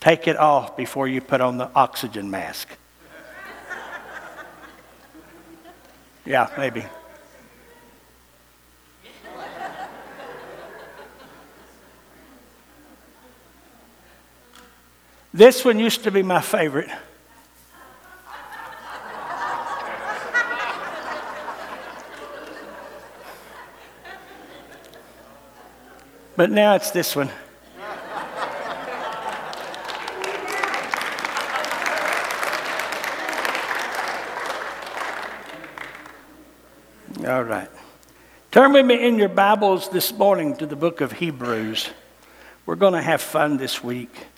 take 0.00 0.26
it 0.26 0.36
off 0.36 0.76
before 0.76 1.06
you 1.06 1.20
put 1.20 1.40
on 1.40 1.56
the 1.56 1.70
oxygen 1.76 2.32
mask. 2.32 2.66
yeah, 6.26 6.48
maybe. 6.58 6.84
This 15.32 15.64
one 15.64 15.78
used 15.78 16.02
to 16.02 16.10
be 16.10 16.24
my 16.24 16.40
favorite. 16.40 16.90
But 26.40 26.50
now 26.50 26.74
it's 26.74 26.90
this 26.90 27.14
one. 27.14 27.28
All 37.28 37.42
right. 37.42 37.68
Turn 38.50 38.72
with 38.72 38.86
me 38.86 39.06
in 39.06 39.18
your 39.18 39.28
Bibles 39.28 39.90
this 39.90 40.14
morning 40.14 40.56
to 40.56 40.64
the 40.64 40.76
book 40.76 41.02
of 41.02 41.12
Hebrews. 41.12 41.90
We're 42.64 42.74
going 42.76 42.94
to 42.94 43.02
have 43.02 43.20
fun 43.20 43.58
this 43.58 43.84
week, 43.84 44.28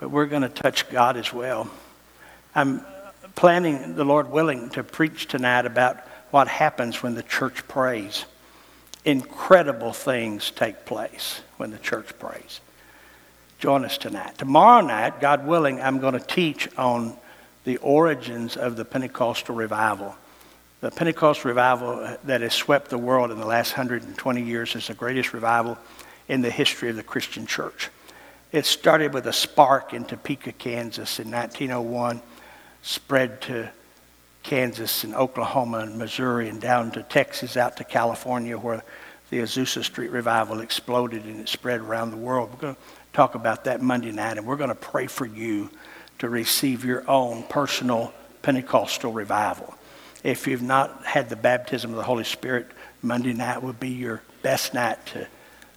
but 0.00 0.10
we're 0.10 0.26
going 0.26 0.42
to 0.42 0.48
touch 0.48 0.90
God 0.90 1.16
as 1.16 1.32
well. 1.32 1.70
I'm 2.56 2.84
planning, 3.36 3.94
the 3.94 4.04
Lord 4.04 4.32
willing, 4.32 4.70
to 4.70 4.82
preach 4.82 5.28
tonight 5.28 5.64
about 5.64 6.00
what 6.32 6.48
happens 6.48 7.04
when 7.04 7.14
the 7.14 7.22
church 7.22 7.68
prays 7.68 8.24
incredible 9.06 9.92
things 9.92 10.50
take 10.50 10.84
place 10.84 11.40
when 11.56 11.70
the 11.70 11.78
church 11.78 12.18
prays. 12.18 12.60
Join 13.58 13.84
us 13.84 13.96
tonight. 13.96 14.36
Tomorrow 14.36 14.84
night, 14.84 15.20
God 15.20 15.46
willing, 15.46 15.80
I'm 15.80 16.00
going 16.00 16.12
to 16.12 16.20
teach 16.20 16.68
on 16.76 17.16
the 17.64 17.78
origins 17.78 18.56
of 18.56 18.76
the 18.76 18.84
Pentecostal 18.84 19.54
revival. 19.54 20.14
The 20.80 20.90
Pentecostal 20.90 21.48
revival 21.48 22.16
that 22.24 22.42
has 22.42 22.52
swept 22.52 22.90
the 22.90 22.98
world 22.98 23.30
in 23.30 23.38
the 23.38 23.46
last 23.46 23.72
120 23.72 24.42
years 24.42 24.76
is 24.76 24.88
the 24.88 24.94
greatest 24.94 25.32
revival 25.32 25.78
in 26.28 26.42
the 26.42 26.50
history 26.50 26.90
of 26.90 26.96
the 26.96 27.02
Christian 27.02 27.46
church. 27.46 27.88
It 28.52 28.66
started 28.66 29.14
with 29.14 29.26
a 29.26 29.32
spark 29.32 29.94
in 29.94 30.04
Topeka, 30.04 30.52
Kansas 30.52 31.18
in 31.18 31.30
1901, 31.30 32.20
spread 32.82 33.40
to 33.42 33.70
Kansas 34.46 35.02
and 35.02 35.12
Oklahoma 35.12 35.78
and 35.78 35.98
Missouri 35.98 36.48
and 36.48 36.60
down 36.60 36.92
to 36.92 37.02
Texas, 37.02 37.56
out 37.56 37.76
to 37.78 37.84
California, 37.84 38.56
where 38.56 38.84
the 39.28 39.40
Azusa 39.40 39.82
Street 39.82 40.12
revival 40.12 40.60
exploded 40.60 41.24
and 41.24 41.40
it 41.40 41.48
spread 41.48 41.80
around 41.80 42.12
the 42.12 42.16
world. 42.16 42.50
We're 42.52 42.60
going 42.60 42.74
to 42.76 42.80
talk 43.12 43.34
about 43.34 43.64
that 43.64 43.82
Monday 43.82 44.12
night, 44.12 44.38
and 44.38 44.46
we're 44.46 44.56
going 44.56 44.68
to 44.68 44.76
pray 44.76 45.08
for 45.08 45.26
you 45.26 45.68
to 46.20 46.28
receive 46.28 46.84
your 46.84 47.02
own 47.10 47.42
personal 47.42 48.14
Pentecostal 48.42 49.10
revival. 49.10 49.74
If 50.22 50.46
you've 50.46 50.62
not 50.62 51.04
had 51.04 51.28
the 51.28 51.34
baptism 51.34 51.90
of 51.90 51.96
the 51.96 52.04
Holy 52.04 52.22
Spirit, 52.22 52.68
Monday 53.02 53.32
night 53.32 53.64
would 53.64 53.80
be 53.80 53.88
your 53.88 54.22
best 54.42 54.74
night 54.74 55.04
to 55.06 55.26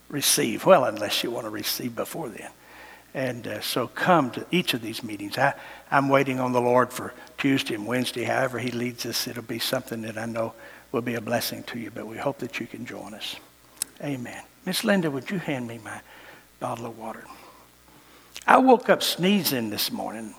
receive. 0.10 0.68
Well, 0.68 0.86
unless 0.86 1.24
you 1.24 1.32
want 1.32 1.46
to 1.46 1.50
receive 1.50 1.96
before 1.96 2.30
then. 2.30 2.52
And 3.14 3.48
uh, 3.48 3.62
so 3.62 3.88
come 3.88 4.32
to 4.32 4.46
each 4.52 4.74
of 4.74 4.82
these 4.82 5.04
meetings. 5.04 5.38
I, 5.38 5.54
I'm 5.90 6.10
waiting 6.10 6.40
on 6.40 6.52
the 6.52 6.62
Lord 6.62 6.94
for 6.94 7.14
Tuesday 7.38 7.76
and 7.76 7.88
Wednesday. 7.88 8.24
However, 8.24 8.60
He 8.60 8.72
leads 8.72 9.06
us, 9.06 9.28
it'll 9.28 9.44
be 9.44 9.60
something 9.60 10.02
that 10.04 10.18
I 10.18 10.26
know 10.26 10.54
will 10.92 11.02
be 11.02 11.16
a 11.16 11.22
blessing 11.22 11.64
to 11.64 11.80
you, 11.80 11.92
but 11.92 12.08
we 12.08 12.18
hope 12.18 12.40
that 12.40 12.60
you 12.60 12.68
can 12.68 12.86
join 12.86 13.14
us. 13.14 13.36
Amen. 14.04 14.44
Miss 14.66 14.84
Linda, 14.84 15.10
would 15.12 15.30
you 15.30 15.40
hand 15.40 15.68
me 15.68 15.80
my 15.84 16.02
bottle 16.60 16.86
of 16.86 16.98
water? 16.98 17.26
I 18.48 18.58
woke 18.58 18.90
up 18.90 19.04
sneezing 19.04 19.70
this 19.70 19.92
morning. 19.92 20.34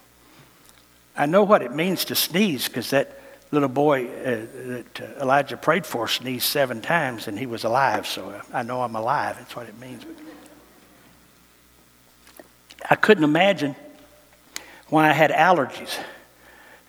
I 1.17 1.27
know 1.27 1.45
what 1.45 1.63
it 1.63 1.75
means 1.75 2.05
to 2.07 2.15
sneeze 2.15 2.69
because 2.69 2.91
that 2.91 3.21
little 3.53 3.69
boy 3.69 4.07
uh, 4.07 4.47
that 4.67 5.01
uh, 5.01 5.23
Elijah 5.23 5.57
prayed 5.57 5.85
for 5.85 6.09
sneezed 6.09 6.47
seven 6.47 6.81
times 6.81 7.29
and 7.29 7.39
he 7.39 7.47
was 7.47 7.65
alive, 7.65 8.07
so 8.07 8.41
I 8.53 8.63
know 8.63 8.83
I'm 8.83 8.95
alive. 8.95 9.37
That's 9.39 9.55
what 9.57 9.69
it 9.69 9.79
means. 9.79 10.05
I 12.91 12.97
couldn't 12.97 13.23
imagine 13.23 13.77
why 14.89 15.09
I 15.09 15.13
had 15.13 15.31
allergies. 15.31 15.97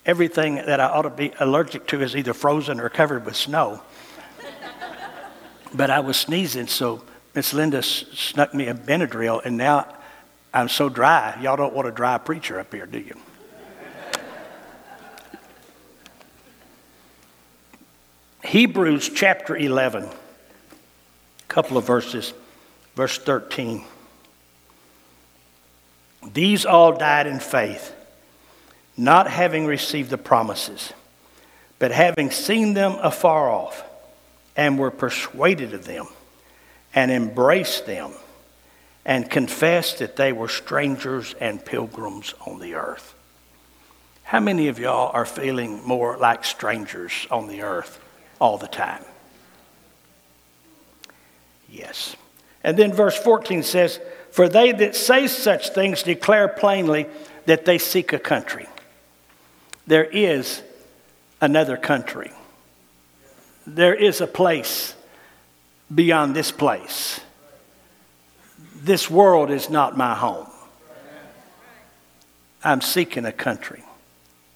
Everything 0.03 0.55
that 0.55 0.79
I 0.79 0.85
ought 0.85 1.03
to 1.03 1.11
be 1.11 1.31
allergic 1.39 1.85
to 1.87 2.01
is 2.01 2.15
either 2.15 2.33
frozen 2.33 2.79
or 2.79 2.89
covered 2.89 3.23
with 3.23 3.35
snow. 3.35 3.83
but 5.75 5.91
I 5.91 5.99
was 5.99 6.17
sneezing, 6.17 6.65
so 6.65 7.03
Miss 7.35 7.53
Linda 7.53 7.83
snuck 7.83 8.55
me 8.55 8.67
a 8.67 8.73
Benadryl, 8.73 9.45
and 9.45 9.57
now 9.57 9.87
I'm 10.51 10.69
so 10.69 10.89
dry. 10.89 11.39
Y'all 11.39 11.55
don't 11.55 11.73
want 11.73 11.87
a 11.87 11.91
dry 11.91 12.17
preacher 12.17 12.59
up 12.59 12.73
here, 12.73 12.87
do 12.87 12.97
you? 12.97 13.15
Hebrews 18.43 19.11
chapter 19.13 19.55
11, 19.55 20.03
a 20.03 20.09
couple 21.47 21.77
of 21.77 21.85
verses, 21.85 22.33
verse 22.95 23.19
13. 23.19 23.85
These 26.23 26.65
all 26.65 26.93
died 26.93 27.27
in 27.27 27.39
faith, 27.39 27.93
not 28.95 29.27
having 29.27 29.65
received 29.65 30.09
the 30.09 30.17
promises, 30.17 30.93
but 31.79 31.91
having 31.91 32.29
seen 32.29 32.73
them 32.73 32.97
afar 33.01 33.49
off, 33.49 33.83
and 34.55 34.77
were 34.77 34.91
persuaded 34.91 35.73
of 35.73 35.85
them, 35.85 36.07
and 36.93 37.09
embraced 37.09 37.85
them, 37.85 38.11
and 39.03 39.29
confessed 39.31 39.99
that 39.99 40.15
they 40.15 40.31
were 40.31 40.47
strangers 40.47 41.33
and 41.39 41.65
pilgrims 41.65 42.35
on 42.45 42.59
the 42.59 42.75
earth. 42.75 43.15
How 44.23 44.39
many 44.39 44.67
of 44.67 44.79
y'all 44.79 45.11
are 45.13 45.25
feeling 45.25 45.85
more 45.85 46.17
like 46.17 46.45
strangers 46.45 47.27
on 47.31 47.47
the 47.47 47.63
earth 47.63 47.99
all 48.39 48.57
the 48.57 48.67
time? 48.67 49.03
Yes. 51.69 52.15
And 52.63 52.77
then 52.77 52.93
verse 52.93 53.17
14 53.17 53.63
says, 53.63 53.99
For 54.31 54.47
they 54.47 54.71
that 54.71 54.95
say 54.95 55.27
such 55.27 55.69
things 55.69 56.03
declare 56.03 56.47
plainly 56.47 57.07
that 57.45 57.65
they 57.65 57.77
seek 57.77 58.13
a 58.13 58.19
country. 58.19 58.67
There 59.87 60.05
is 60.05 60.61
another 61.41 61.75
country. 61.75 62.31
There 63.67 63.93
is 63.93 64.21
a 64.21 64.27
place 64.27 64.95
beyond 65.93 66.35
this 66.35 66.51
place. 66.51 67.19
This 68.75 69.09
world 69.09 69.51
is 69.51 69.69
not 69.69 69.97
my 69.97 70.15
home. 70.15 70.47
I'm 72.63 72.81
seeking 72.81 73.25
a 73.25 73.31
country. 73.31 73.83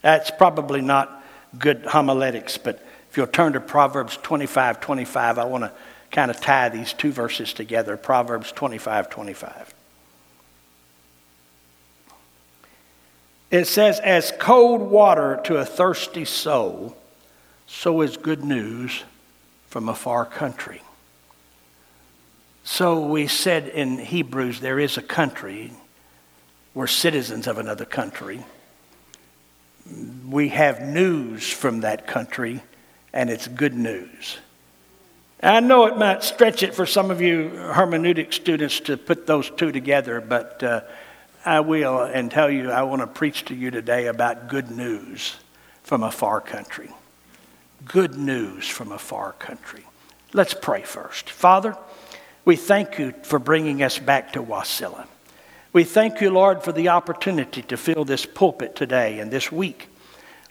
That's 0.02 0.32
probably 0.32 0.82
not 0.82 1.24
good 1.58 1.86
homiletics, 1.86 2.58
but 2.58 2.86
if 3.10 3.18
you'll 3.18 3.28
turn 3.28 3.54
to 3.54 3.60
Proverbs 3.60 4.18
25 4.18 4.80
25, 4.80 5.38
I 5.40 5.46
want 5.46 5.64
to 5.64 5.72
kind 6.16 6.32
of 6.32 6.40
tie 6.40 6.70
these 6.70 6.94
two 6.94 7.12
verses 7.12 7.52
together 7.52 7.98
Proverbs 7.98 8.54
25 8.54 9.10
25. 9.10 9.76
It 13.52 13.66
says, 13.66 14.00
As 14.00 14.32
cold 14.40 14.82
water 14.82 15.42
to 15.44 15.58
a 15.58 15.66
thirsty 15.66 16.24
soul, 16.24 16.96
so 17.68 18.02
is 18.02 18.16
good 18.16 18.46
news 18.46 19.04
from 19.68 19.90
a 19.90 19.94
far 19.94 20.26
country. 20.26 20.82
So 22.64 23.06
we 23.06 23.28
said 23.28 23.68
in 23.68 23.98
Hebrews, 23.98 24.62
there 24.62 24.80
is 24.80 24.98
a 24.98 25.02
country. 25.02 25.74
We're 26.74 26.88
citizens 26.88 27.46
of 27.46 27.58
another 27.58 27.86
country. 27.86 28.44
We 30.28 30.50
have 30.50 30.82
news 30.82 31.50
from 31.52 31.82
that 31.82 32.08
country, 32.08 32.64
and 33.14 33.30
it's 33.30 33.48
good 33.50 33.76
news. 33.76 34.38
I 35.44 35.60
know 35.60 35.86
it 35.86 35.98
might 35.98 36.24
stretch 36.24 36.64
it 36.64 36.74
for 36.74 36.86
some 36.86 37.12
of 37.12 37.22
you 37.22 37.52
hermeneutic 37.54 38.34
students 38.34 38.80
to 38.82 38.98
put 38.98 39.28
those 39.28 39.50
two 39.50 39.72
together, 39.72 40.22
but 40.22 40.64
uh, 40.64 40.82
I 41.46 41.60
will 41.60 42.02
and 42.02 42.32
tell 42.32 42.50
you 42.50 42.72
I 42.72 42.84
want 42.84 43.02
to 43.02 43.08
preach 43.08 43.46
to 43.46 43.56
you 43.56 43.70
today 43.70 44.08
about 44.08 44.48
good 44.48 44.72
news 44.72 45.36
from 45.84 46.04
a 46.04 46.12
far 46.12 46.42
country. 46.42 46.90
Good 47.84 48.16
news 48.16 48.68
from 48.68 48.92
a 48.92 48.98
far 48.98 49.34
country. 49.34 49.84
Let's 50.34 50.54
pray 50.54 50.82
first. 50.84 51.30
Father, 51.30 51.78
we 52.46 52.56
thank 52.56 52.98
you 52.98 53.14
for 53.24 53.38
bringing 53.38 53.84
us 53.84 54.00
back 54.00 54.34
to 54.34 54.42
Wasilla. 54.42 55.06
We 55.74 55.84
thank 55.84 56.22
you, 56.22 56.32
Lord, 56.32 56.64
for 56.64 56.72
the 56.72 56.90
opportunity 56.90 57.62
to 57.64 57.76
fill 57.76 58.06
this 58.06 58.26
pulpit 58.26 58.76
today 58.76 59.20
and 59.20 59.30
this 59.30 59.52
week. 59.52 59.90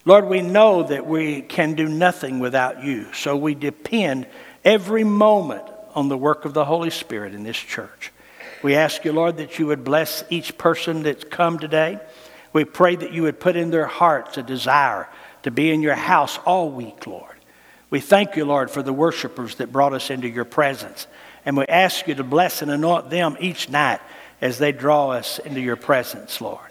Lord, 0.04 0.28
we 0.28 0.42
know 0.42 0.82
that 0.82 1.06
we 1.06 1.40
can 1.40 1.72
do 1.74 1.88
nothing 1.88 2.38
without 2.38 2.84
you, 2.84 3.12
so 3.14 3.34
we 3.34 3.54
depend 3.54 4.26
every 4.64 5.04
moment 5.04 5.64
on 5.94 6.08
the 6.08 6.16
work 6.16 6.44
of 6.44 6.54
the 6.54 6.64
Holy 6.64 6.90
Spirit 6.90 7.34
in 7.34 7.44
this 7.44 7.56
church. 7.56 8.12
We 8.62 8.74
ask 8.74 9.04
you, 9.04 9.12
Lord, 9.12 9.36
that 9.36 9.58
you 9.58 9.66
would 9.66 9.84
bless 9.84 10.24
each 10.30 10.56
person 10.56 11.02
that's 11.02 11.24
come 11.24 11.58
today. 11.58 12.00
We 12.52 12.64
pray 12.64 12.96
that 12.96 13.12
you 13.12 13.22
would 13.22 13.38
put 13.38 13.56
in 13.56 13.70
their 13.70 13.86
hearts 13.86 14.38
a 14.38 14.42
desire 14.42 15.08
to 15.42 15.50
be 15.50 15.70
in 15.70 15.82
your 15.82 15.94
house 15.94 16.38
all 16.46 16.70
week, 16.70 17.06
Lord. 17.06 17.36
We 17.90 18.00
thank 18.00 18.36
you, 18.36 18.44
Lord, 18.44 18.70
for 18.70 18.82
the 18.82 18.92
worshipers 18.92 19.56
that 19.56 19.70
brought 19.70 19.92
us 19.92 20.10
into 20.10 20.28
your 20.28 20.46
presence. 20.46 21.06
And 21.44 21.56
we 21.56 21.66
ask 21.66 22.08
you 22.08 22.14
to 22.14 22.24
bless 22.24 22.62
and 22.62 22.70
anoint 22.70 23.10
them 23.10 23.36
each 23.38 23.68
night 23.68 24.00
as 24.40 24.58
they 24.58 24.72
draw 24.72 25.10
us 25.10 25.38
into 25.38 25.60
your 25.60 25.76
presence, 25.76 26.40
Lord. 26.40 26.70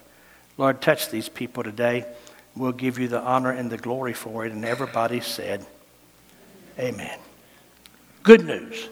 Lord, 0.58 0.82
touch 0.82 1.10
these 1.10 1.30
people 1.30 1.64
today. 1.64 2.06
We'll 2.56 2.72
give 2.72 3.00
you 3.00 3.08
the 3.08 3.22
honor 3.22 3.52
and 3.52 3.70
the 3.70 3.78
glory 3.78 4.14
for 4.14 4.46
it. 4.46 4.52
And 4.52 4.66
everybody 4.66 5.22
said, 5.22 5.66
Amen. 6.80 7.20
Good 8.24 8.46
news. 8.46 8.88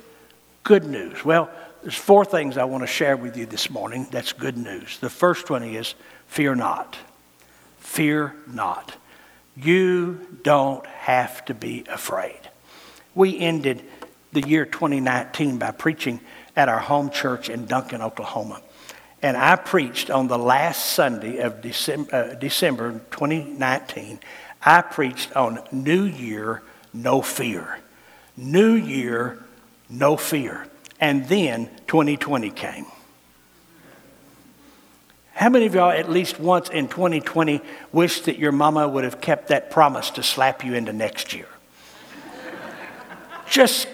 Good 0.63 0.83
news. 0.83 1.23
Well, 1.23 1.49
there's 1.81 1.95
four 1.95 2.25
things 2.25 2.57
I 2.57 2.65
want 2.65 2.83
to 2.83 2.87
share 2.87 3.15
with 3.15 3.37
you 3.37 3.45
this 3.45 3.69
morning. 3.69 4.05
That's 4.11 4.33
good 4.33 4.57
news. 4.57 4.99
The 4.99 5.09
first 5.09 5.49
one 5.49 5.63
is 5.63 5.95
fear 6.27 6.53
not. 6.53 6.97
Fear 7.79 8.35
not. 8.47 8.93
You 9.55 10.27
don't 10.43 10.85
have 10.85 11.45
to 11.45 11.53
be 11.53 11.85
afraid. 11.89 12.39
We 13.15 13.39
ended 13.39 13.83
the 14.33 14.41
year 14.41 14.65
2019 14.65 15.57
by 15.57 15.71
preaching 15.71 16.19
at 16.55 16.67
our 16.67 16.79
home 16.79 17.09
church 17.09 17.49
in 17.49 17.65
Duncan, 17.65 18.01
Oklahoma. 18.01 18.61
And 19.21 19.37
I 19.37 19.55
preached 19.55 20.09
on 20.09 20.27
the 20.27 20.37
last 20.37 20.93
Sunday 20.93 21.37
of 21.39 21.61
December, 21.61 22.15
uh, 22.15 22.33
December 22.33 22.99
2019. 23.11 24.19
I 24.63 24.81
preached 24.81 25.35
on 25.35 25.59
New 25.71 26.03
Year, 26.03 26.63
no 26.93 27.21
fear. 27.21 27.80
New 28.41 28.73
Year, 28.73 29.37
no 29.87 30.17
fear. 30.17 30.67
And 30.99 31.27
then 31.27 31.69
2020 31.87 32.49
came. 32.49 32.85
How 35.33 35.49
many 35.49 35.67
of 35.67 35.75
y'all, 35.75 35.91
at 35.91 36.09
least 36.09 36.39
once 36.39 36.69
in 36.69 36.87
2020, 36.87 37.61
wish 37.91 38.21
that 38.21 38.37
your 38.37 38.51
mama 38.51 38.87
would 38.87 39.03
have 39.03 39.21
kept 39.21 39.47
that 39.49 39.71
promise 39.71 40.09
to 40.11 40.23
slap 40.23 40.65
you 40.65 40.73
into 40.73 40.91
next 40.91 41.33
year? 41.33 41.47
just, 43.49 43.87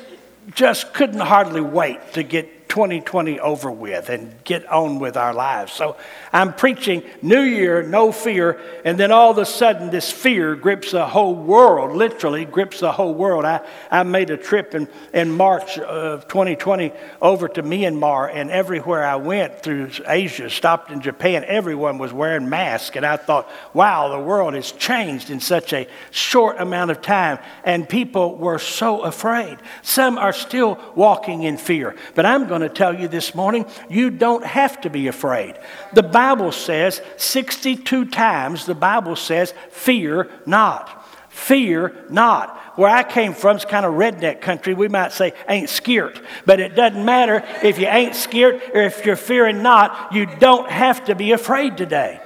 just 0.56 0.94
couldn't 0.94 1.20
hardly 1.20 1.62
wait 1.62 2.14
to 2.14 2.24
get 2.24 2.50
2020 2.78 3.40
over 3.40 3.72
with 3.72 4.08
and 4.10 4.32
get 4.44 4.64
on 4.68 5.00
with 5.00 5.18
our 5.18 5.34
lives. 5.34 5.74
So 5.74 5.98
I'm 6.32 6.54
preaching 6.54 7.02
New 7.24 7.42
Year, 7.42 7.82
no 7.82 8.12
fear, 8.12 8.62
and 8.86 9.00
then 9.00 9.12
all 9.12 9.32
of 9.32 9.40
a 9.40 9.48
sudden 9.48 9.90
this 9.90 10.12
fear 10.12 10.56
grips 10.56 10.92
the 10.92 11.08
whole 11.08 11.34
world, 11.34 11.98
literally 11.98 12.46
grips 12.46 12.80
the 12.80 12.92
whole 12.92 13.16
world. 13.16 13.46
I, 13.46 13.66
I 13.90 14.04
made 14.04 14.30
a 14.30 14.38
trip 14.38 14.76
in, 14.76 14.88
in 15.12 15.32
March 15.32 15.80
of 15.80 16.28
2020 16.28 16.92
over 17.20 17.48
to 17.48 17.64
Myanmar, 17.64 18.30
and 18.32 18.52
everywhere 18.52 19.04
I 19.04 19.16
went 19.16 19.64
through 19.64 19.90
Asia, 20.06 20.48
stopped 20.48 20.92
in 20.92 21.02
Japan, 21.02 21.46
everyone 21.48 21.98
was 21.98 22.14
wearing 22.14 22.48
masks. 22.48 22.96
And 22.96 23.08
I 23.08 23.18
thought, 23.18 23.50
wow, 23.74 24.10
the 24.10 24.20
world 24.20 24.54
has 24.54 24.72
changed 24.72 25.32
in 25.32 25.40
such 25.40 25.74
a 25.74 25.88
short 26.12 26.58
amount 26.60 26.92
of 26.92 27.02
time, 27.02 27.40
and 27.64 27.90
people 27.90 28.36
were 28.36 28.60
so 28.60 29.02
afraid. 29.02 29.58
Some 29.82 30.20
are 30.20 30.32
still 30.32 30.80
walking 30.94 31.42
in 31.42 31.58
fear, 31.58 31.96
but 32.14 32.28
I'm 32.28 32.48
going 32.48 32.62
to 32.62 32.67
tell 32.70 32.98
you 32.98 33.08
this 33.08 33.34
morning 33.36 33.66
you 33.90 34.10
don't 34.10 34.46
have 34.46 34.82
to 34.82 34.90
be 34.90 35.08
afraid. 35.08 35.58
The 35.94 36.04
Bible 36.04 36.52
says 36.52 37.02
62 37.18 38.06
times, 38.06 38.66
the 38.66 38.76
Bible 38.76 39.16
says, 39.16 39.54
fear 39.72 40.30
not. 40.46 41.06
Fear 41.30 41.96
not. 42.10 42.58
Where 42.78 42.90
I 42.90 43.04
came 43.04 43.34
from 43.34 43.58
is 43.58 43.66
kind 43.66 43.86
of 43.86 43.94
redneck 43.94 44.42
country. 44.42 44.74
We 44.74 44.88
might 44.88 45.12
say 45.12 45.34
ain't 45.48 45.70
scared. 45.70 46.20
But 46.46 46.60
it 46.60 46.76
doesn't 46.76 47.04
matter 47.04 47.44
if 47.64 47.80
you 47.80 47.88
ain't 47.88 48.16
scared 48.16 48.62
or 48.74 48.82
if 48.82 49.06
you're 49.06 49.16
fearing 49.16 49.62
not, 49.62 50.14
you 50.14 50.26
don't 50.26 50.70
have 50.70 51.06
to 51.06 51.16
be 51.16 51.32
afraid 51.32 51.78
today. 51.78 52.20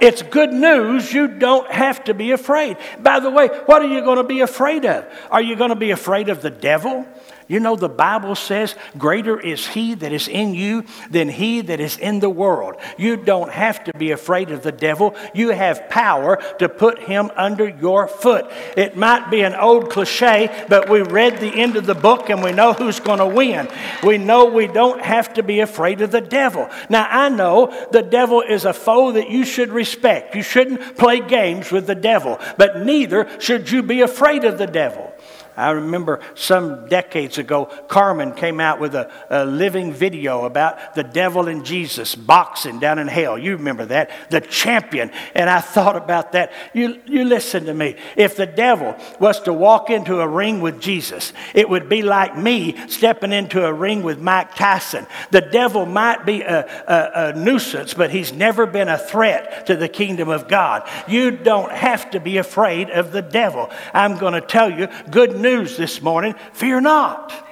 It's 0.00 0.22
good 0.22 0.52
news. 0.52 1.12
You 1.12 1.28
don't 1.28 1.70
have 1.70 2.02
to 2.04 2.14
be 2.14 2.32
afraid. 2.32 2.76
By 3.00 3.20
the 3.20 3.30
way, 3.30 3.46
what 3.66 3.82
are 3.82 3.88
you 3.88 4.00
going 4.00 4.16
to 4.16 4.24
be 4.24 4.40
afraid 4.40 4.84
of? 4.84 5.06
Are 5.30 5.42
you 5.42 5.54
going 5.54 5.70
to 5.70 5.76
be 5.76 5.92
afraid 5.92 6.28
of 6.28 6.42
the 6.42 6.50
devil? 6.50 7.06
You 7.48 7.60
know, 7.60 7.76
the 7.76 7.88
Bible 7.88 8.34
says, 8.34 8.74
Greater 8.96 9.38
is 9.38 9.66
he 9.66 9.94
that 9.94 10.12
is 10.12 10.28
in 10.28 10.54
you 10.54 10.84
than 11.10 11.28
he 11.28 11.60
that 11.62 11.80
is 11.80 11.96
in 11.98 12.20
the 12.20 12.30
world. 12.30 12.76
You 12.96 13.16
don't 13.16 13.50
have 13.50 13.84
to 13.84 13.92
be 13.94 14.10
afraid 14.10 14.50
of 14.50 14.62
the 14.62 14.72
devil. 14.72 15.14
You 15.34 15.50
have 15.50 15.88
power 15.88 16.36
to 16.58 16.68
put 16.68 17.00
him 17.00 17.30
under 17.36 17.68
your 17.68 18.08
foot. 18.08 18.50
It 18.76 18.96
might 18.96 19.30
be 19.30 19.42
an 19.42 19.54
old 19.54 19.90
cliche, 19.90 20.66
but 20.68 20.88
we 20.88 21.02
read 21.02 21.38
the 21.38 21.60
end 21.60 21.76
of 21.76 21.86
the 21.86 21.94
book 21.94 22.30
and 22.30 22.42
we 22.42 22.52
know 22.52 22.72
who's 22.72 23.00
going 23.00 23.18
to 23.18 23.26
win. 23.26 23.68
We 24.02 24.18
know 24.18 24.46
we 24.46 24.66
don't 24.66 25.00
have 25.02 25.34
to 25.34 25.42
be 25.42 25.60
afraid 25.60 26.00
of 26.00 26.10
the 26.10 26.20
devil. 26.20 26.68
Now, 26.88 27.06
I 27.10 27.28
know 27.28 27.88
the 27.92 28.02
devil 28.02 28.40
is 28.40 28.64
a 28.64 28.72
foe 28.72 29.12
that 29.12 29.30
you 29.30 29.44
should 29.44 29.70
respect. 29.70 30.34
You 30.34 30.42
shouldn't 30.42 30.96
play 30.96 31.20
games 31.20 31.70
with 31.70 31.86
the 31.86 31.94
devil, 31.94 32.38
but 32.56 32.78
neither 32.78 33.28
should 33.40 33.70
you 33.70 33.82
be 33.82 34.00
afraid 34.00 34.44
of 34.44 34.58
the 34.58 34.66
devil. 34.66 35.11
I 35.56 35.70
remember 35.72 36.20
some 36.34 36.88
decades 36.88 37.36
ago, 37.36 37.66
Carmen 37.88 38.32
came 38.32 38.58
out 38.58 38.80
with 38.80 38.94
a, 38.94 39.10
a, 39.28 39.44
living 39.44 39.92
video 39.92 40.44
about 40.44 40.94
the 40.94 41.02
devil 41.02 41.48
and 41.48 41.64
Jesus 41.64 42.14
boxing 42.14 42.78
down 42.78 42.98
in 42.98 43.06
hell. 43.06 43.36
You 43.36 43.56
remember 43.56 43.84
that? 43.86 44.10
The 44.30 44.40
champion. 44.40 45.10
And 45.34 45.50
I 45.50 45.60
thought 45.60 45.96
about 45.96 46.32
that. 46.32 46.52
You, 46.72 47.00
you 47.06 47.24
listen 47.24 47.66
to 47.66 47.74
me. 47.74 47.96
If 48.16 48.36
the 48.36 48.46
devil 48.46 48.96
was 49.20 49.40
to 49.42 49.52
walk 49.52 49.90
into 49.90 50.20
a 50.20 50.28
ring 50.28 50.62
with 50.62 50.80
Jesus, 50.80 51.34
it 51.54 51.68
would 51.68 51.88
be 51.88 52.02
like 52.02 52.36
me 52.36 52.76
stepping 52.88 53.32
into 53.32 53.66
a 53.66 53.72
ring 53.72 54.02
with 54.02 54.18
Mike 54.18 54.54
Tyson. 54.54 55.06
The 55.32 55.42
devil 55.42 55.84
might 55.84 56.24
be 56.24 56.40
a, 56.40 56.66
a, 56.86 57.10
a 57.14 57.32
nuisance, 57.34 57.92
but 57.92 58.10
he's 58.10 58.32
never 58.32 58.64
been 58.64 58.88
a 58.88 58.98
threat 58.98 59.66
to 59.66 59.76
the 59.76 59.88
kingdom 59.88 60.30
of 60.30 60.48
God. 60.48 60.88
You 61.06 61.30
don't 61.30 61.72
have 61.72 62.10
to 62.12 62.20
be 62.20 62.38
afraid 62.38 62.88
of 62.88 63.12
the 63.12 63.22
devil. 63.22 63.70
I'm 63.92 64.16
going 64.16 64.32
to 64.34 64.40
tell 64.40 64.70
you 64.70 64.88
good 65.10 65.41
news 65.42 65.76
this 65.76 66.00
morning 66.00 66.34
fear 66.52 66.80
not. 66.80 67.46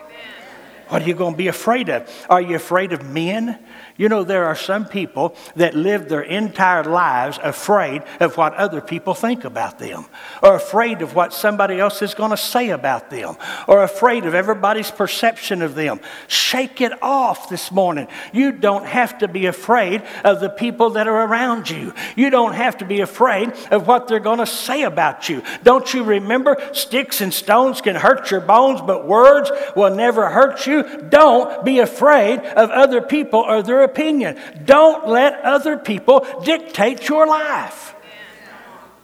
What 0.90 1.02
are 1.02 1.06
you 1.06 1.14
going 1.14 1.34
to 1.34 1.38
be 1.38 1.46
afraid 1.46 1.88
of? 1.88 2.10
Are 2.28 2.40
you 2.40 2.56
afraid 2.56 2.92
of 2.92 3.08
men? 3.08 3.58
You 3.96 4.08
know, 4.08 4.24
there 4.24 4.46
are 4.46 4.56
some 4.56 4.86
people 4.86 5.36
that 5.54 5.74
live 5.74 6.08
their 6.08 6.22
entire 6.22 6.82
lives 6.82 7.38
afraid 7.42 8.02
of 8.18 8.36
what 8.36 8.54
other 8.54 8.80
people 8.80 9.14
think 9.14 9.44
about 9.44 9.78
them, 9.78 10.06
or 10.42 10.54
afraid 10.56 11.02
of 11.02 11.14
what 11.14 11.32
somebody 11.32 11.78
else 11.78 12.02
is 12.02 12.14
going 12.14 12.30
to 12.30 12.36
say 12.36 12.70
about 12.70 13.08
them, 13.08 13.36
or 13.68 13.84
afraid 13.84 14.24
of 14.24 14.34
everybody's 14.34 14.90
perception 14.90 15.62
of 15.62 15.76
them. 15.76 16.00
Shake 16.26 16.80
it 16.80 17.00
off 17.02 17.48
this 17.48 17.70
morning. 17.70 18.08
You 18.32 18.50
don't 18.50 18.86
have 18.86 19.18
to 19.18 19.28
be 19.28 19.46
afraid 19.46 20.02
of 20.24 20.40
the 20.40 20.50
people 20.50 20.90
that 20.90 21.06
are 21.06 21.26
around 21.26 21.70
you. 21.70 21.94
You 22.16 22.30
don't 22.30 22.54
have 22.54 22.78
to 22.78 22.84
be 22.84 23.00
afraid 23.00 23.52
of 23.70 23.86
what 23.86 24.08
they're 24.08 24.18
going 24.18 24.38
to 24.38 24.46
say 24.46 24.82
about 24.82 25.28
you. 25.28 25.42
Don't 25.62 25.94
you 25.94 26.02
remember? 26.02 26.56
Sticks 26.72 27.20
and 27.20 27.32
stones 27.32 27.80
can 27.80 27.94
hurt 27.94 28.32
your 28.32 28.40
bones, 28.40 28.80
but 28.80 29.06
words 29.06 29.52
will 29.76 29.94
never 29.94 30.30
hurt 30.30 30.66
you. 30.66 30.79
Don't 31.08 31.64
be 31.64 31.78
afraid 31.78 32.40
of 32.40 32.70
other 32.70 33.00
people 33.00 33.40
or 33.40 33.62
their 33.62 33.82
opinion. 33.82 34.38
Don't 34.64 35.08
let 35.08 35.40
other 35.42 35.76
people 35.76 36.26
dictate 36.44 37.08
your 37.08 37.26
life. 37.26 37.94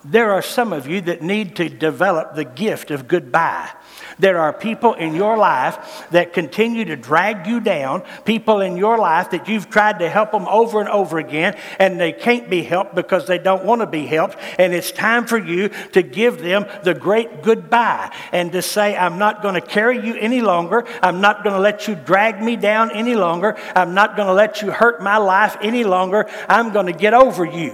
There 0.05 0.33
are 0.33 0.43
some 0.43 0.73
of 0.73 0.87
you 0.87 1.01
that 1.03 1.23
need 1.23 1.57
to 1.57 1.69
develop 1.69 2.35
the 2.35 2.45
gift 2.45 2.91
of 2.91 3.09
goodbye. 3.09 3.71
There 4.19 4.39
are 4.39 4.53
people 4.53 4.95
in 4.95 5.15
your 5.15 5.37
life 5.37 6.07
that 6.11 6.33
continue 6.33 6.87
to 6.87 6.97
drag 6.97 7.47
you 7.47 7.61
down, 7.61 8.03
people 8.25 8.63
in 8.63 8.79
your 8.79 8.97
life 8.97 9.31
that 9.31 9.47
you've 9.47 9.69
tried 9.69 9.99
to 9.99 10.09
help 10.09 10.33
them 10.33 10.49
over 10.49 10.81
and 10.81 10.89
over 10.89 11.19
again, 11.19 11.55
and 11.79 12.01
they 12.01 12.13
can't 12.13 12.49
be 12.49 12.63
helped 12.63 12.95
because 12.95 13.27
they 13.27 13.37
don't 13.37 13.65
want 13.65 13.83
to 13.83 13.87
be 13.87 14.07
helped. 14.07 14.39
And 14.59 14.73
it's 14.73 14.91
time 14.91 15.27
for 15.27 15.37
you 15.37 15.69
to 15.93 16.03
give 16.03 16.39
them 16.39 16.65
the 16.83 16.95
great 16.95 17.43
goodbye 17.43 18.11
and 18.33 18.53
to 18.53 18.63
say, 18.63 18.97
I'm 18.97 19.19
not 19.19 19.43
going 19.43 19.55
to 19.55 19.61
carry 19.61 20.05
you 20.05 20.15
any 20.15 20.41
longer. 20.41 20.87
I'm 21.03 21.21
not 21.21 21.45
going 21.45 21.55
to 21.55 21.61
let 21.61 21.87
you 21.87 21.95
drag 21.95 22.43
me 22.43 22.57
down 22.57 22.91
any 22.93 23.15
longer. 23.15 23.59
I'm 23.75 23.93
not 23.93 24.17
going 24.17 24.29
to 24.29 24.35
let 24.35 24.63
you 24.63 24.71
hurt 24.71 25.03
my 25.03 25.19
life 25.19 25.59
any 25.61 25.85
longer. 25.85 26.27
I'm 26.49 26.73
going 26.73 26.87
to 26.87 26.93
get 26.93 27.13
over 27.13 27.45
you. 27.45 27.73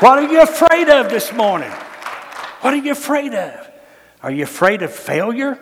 What 0.00 0.18
are 0.18 0.32
you 0.32 0.40
afraid 0.40 0.88
of 0.88 1.08
this 1.08 1.32
morning? 1.32 1.70
What 2.60 2.74
are 2.74 2.78
you 2.78 2.92
afraid 2.92 3.34
of? 3.34 3.70
Are 4.22 4.30
you 4.30 4.44
afraid 4.44 4.82
of 4.82 4.92
failure? 4.92 5.58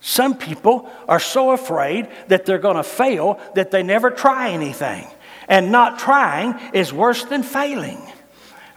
Some 0.00 0.36
people 0.36 0.90
are 1.08 1.20
so 1.20 1.52
afraid 1.52 2.08
that 2.28 2.44
they're 2.44 2.58
going 2.58 2.76
to 2.76 2.82
fail 2.82 3.40
that 3.54 3.70
they 3.70 3.82
never 3.82 4.10
try 4.10 4.50
anything. 4.50 5.06
And 5.48 5.70
not 5.70 5.98
trying 5.98 6.58
is 6.72 6.92
worse 6.92 7.24
than 7.24 7.42
failing. 7.42 8.00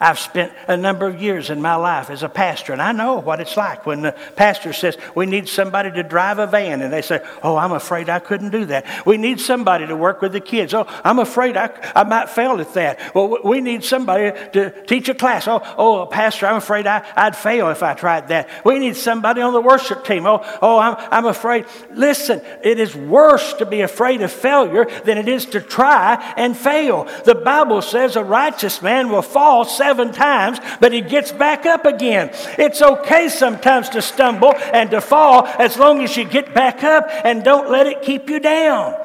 I've 0.06 0.20
spent 0.20 0.54
a 0.68 0.78
number 0.78 1.08
of 1.08 1.20
years 1.20 1.50
in 1.50 1.63
my 1.63 1.74
life 1.74 2.12
as 2.12 2.22
a 2.22 2.30
pastor, 2.30 2.74
and 2.74 2.82
I 2.82 2.91
know 2.91 3.18
what 3.18 3.39
it's 3.39 3.58
like 3.58 3.88
when 3.88 4.04
the 4.04 4.12
pastor 4.36 4.72
says, 4.72 5.00
We 5.15 5.26
need 5.26 5.50
somebody 5.50 5.89
to 5.89 6.04
drive 6.04 6.38
a 6.38 6.46
van, 6.46 6.84
and 6.84 6.94
they 6.94 7.02
say, 7.02 7.26
Oh, 7.41 7.58
I'm 7.58 7.72
afraid 7.72 8.08
I 8.08 8.20
couldn't 8.20 8.52
do 8.52 8.65
that. 8.65 8.86
We 9.08 9.18
need 9.18 9.39
somebody 9.39 9.88
to 9.88 9.96
work 9.96 10.22
with 10.22 10.32
the 10.32 10.41
kids. 10.41 10.76
Oh, 10.76 10.86
I'm 11.04 11.18
afraid 11.18 11.58
I, 11.58 11.72
I 11.96 12.04
might 12.04 12.30
fail 12.30 12.62
at 12.62 12.72
that. 12.76 13.15
Well, 13.15 13.39
we 13.44 13.62
need 13.62 13.84
somebody 13.84 14.32
to 14.52 14.70
teach 14.86 15.10
a 15.10 15.15
class. 15.15 15.48
Oh, 15.48 15.60
oh 15.76 16.06
Pastor, 16.06 16.46
I'm 16.46 16.58
afraid 16.58 16.86
I, 16.86 17.04
I'd 17.15 17.36
fail 17.36 17.72
if 17.72 17.82
I 17.82 17.96
tried 17.96 18.28
that. 18.28 18.48
We 18.63 18.78
need 18.78 18.98
somebody 18.98 19.41
on 19.41 19.54
the 19.54 19.62
worship 19.62 20.06
team. 20.06 20.28
Oh, 20.28 20.39
oh 20.62 20.78
I'm, 20.78 20.98
I'm 21.10 21.26
afraid. 21.26 21.65
Listen, 21.89 22.44
it 22.63 22.80
is 22.80 22.96
worse 22.96 23.54
to 23.54 23.65
be 23.65 23.82
afraid 23.82 24.22
of 24.22 24.32
failure 24.32 24.86
than 25.04 25.18
it 25.18 25.28
is 25.28 25.48
to 25.48 25.62
try 25.62 26.34
and 26.38 26.56
fail. 26.56 27.06
The 27.26 27.34
Bible 27.34 27.82
says 27.82 28.15
a 28.15 28.24
righteous 28.24 28.84
man 28.84 29.10
will 29.10 29.24
fall 29.24 29.65
seven 29.65 29.95
times, 30.12 30.60
but 30.80 30.92
he 30.92 31.02
gets 31.02 31.32
back 31.32 31.66
up 31.66 31.86
again. 31.86 32.30
It's 32.58 32.82
okay 32.82 33.30
sometimes 33.30 33.90
to 33.90 34.02
stumble 34.02 34.54
and 34.56 34.92
to 34.92 35.02
fall 35.02 35.46
as 35.46 35.78
long 35.78 36.02
as 36.02 36.16
you 36.16 36.26
get 36.26 36.54
back 36.54 36.84
up 36.84 37.10
and 37.24 37.44
don't 37.44 37.70
let 37.70 37.88
it 37.88 38.02
keep 38.02 38.30
you 38.30 38.40
down. 38.40 38.96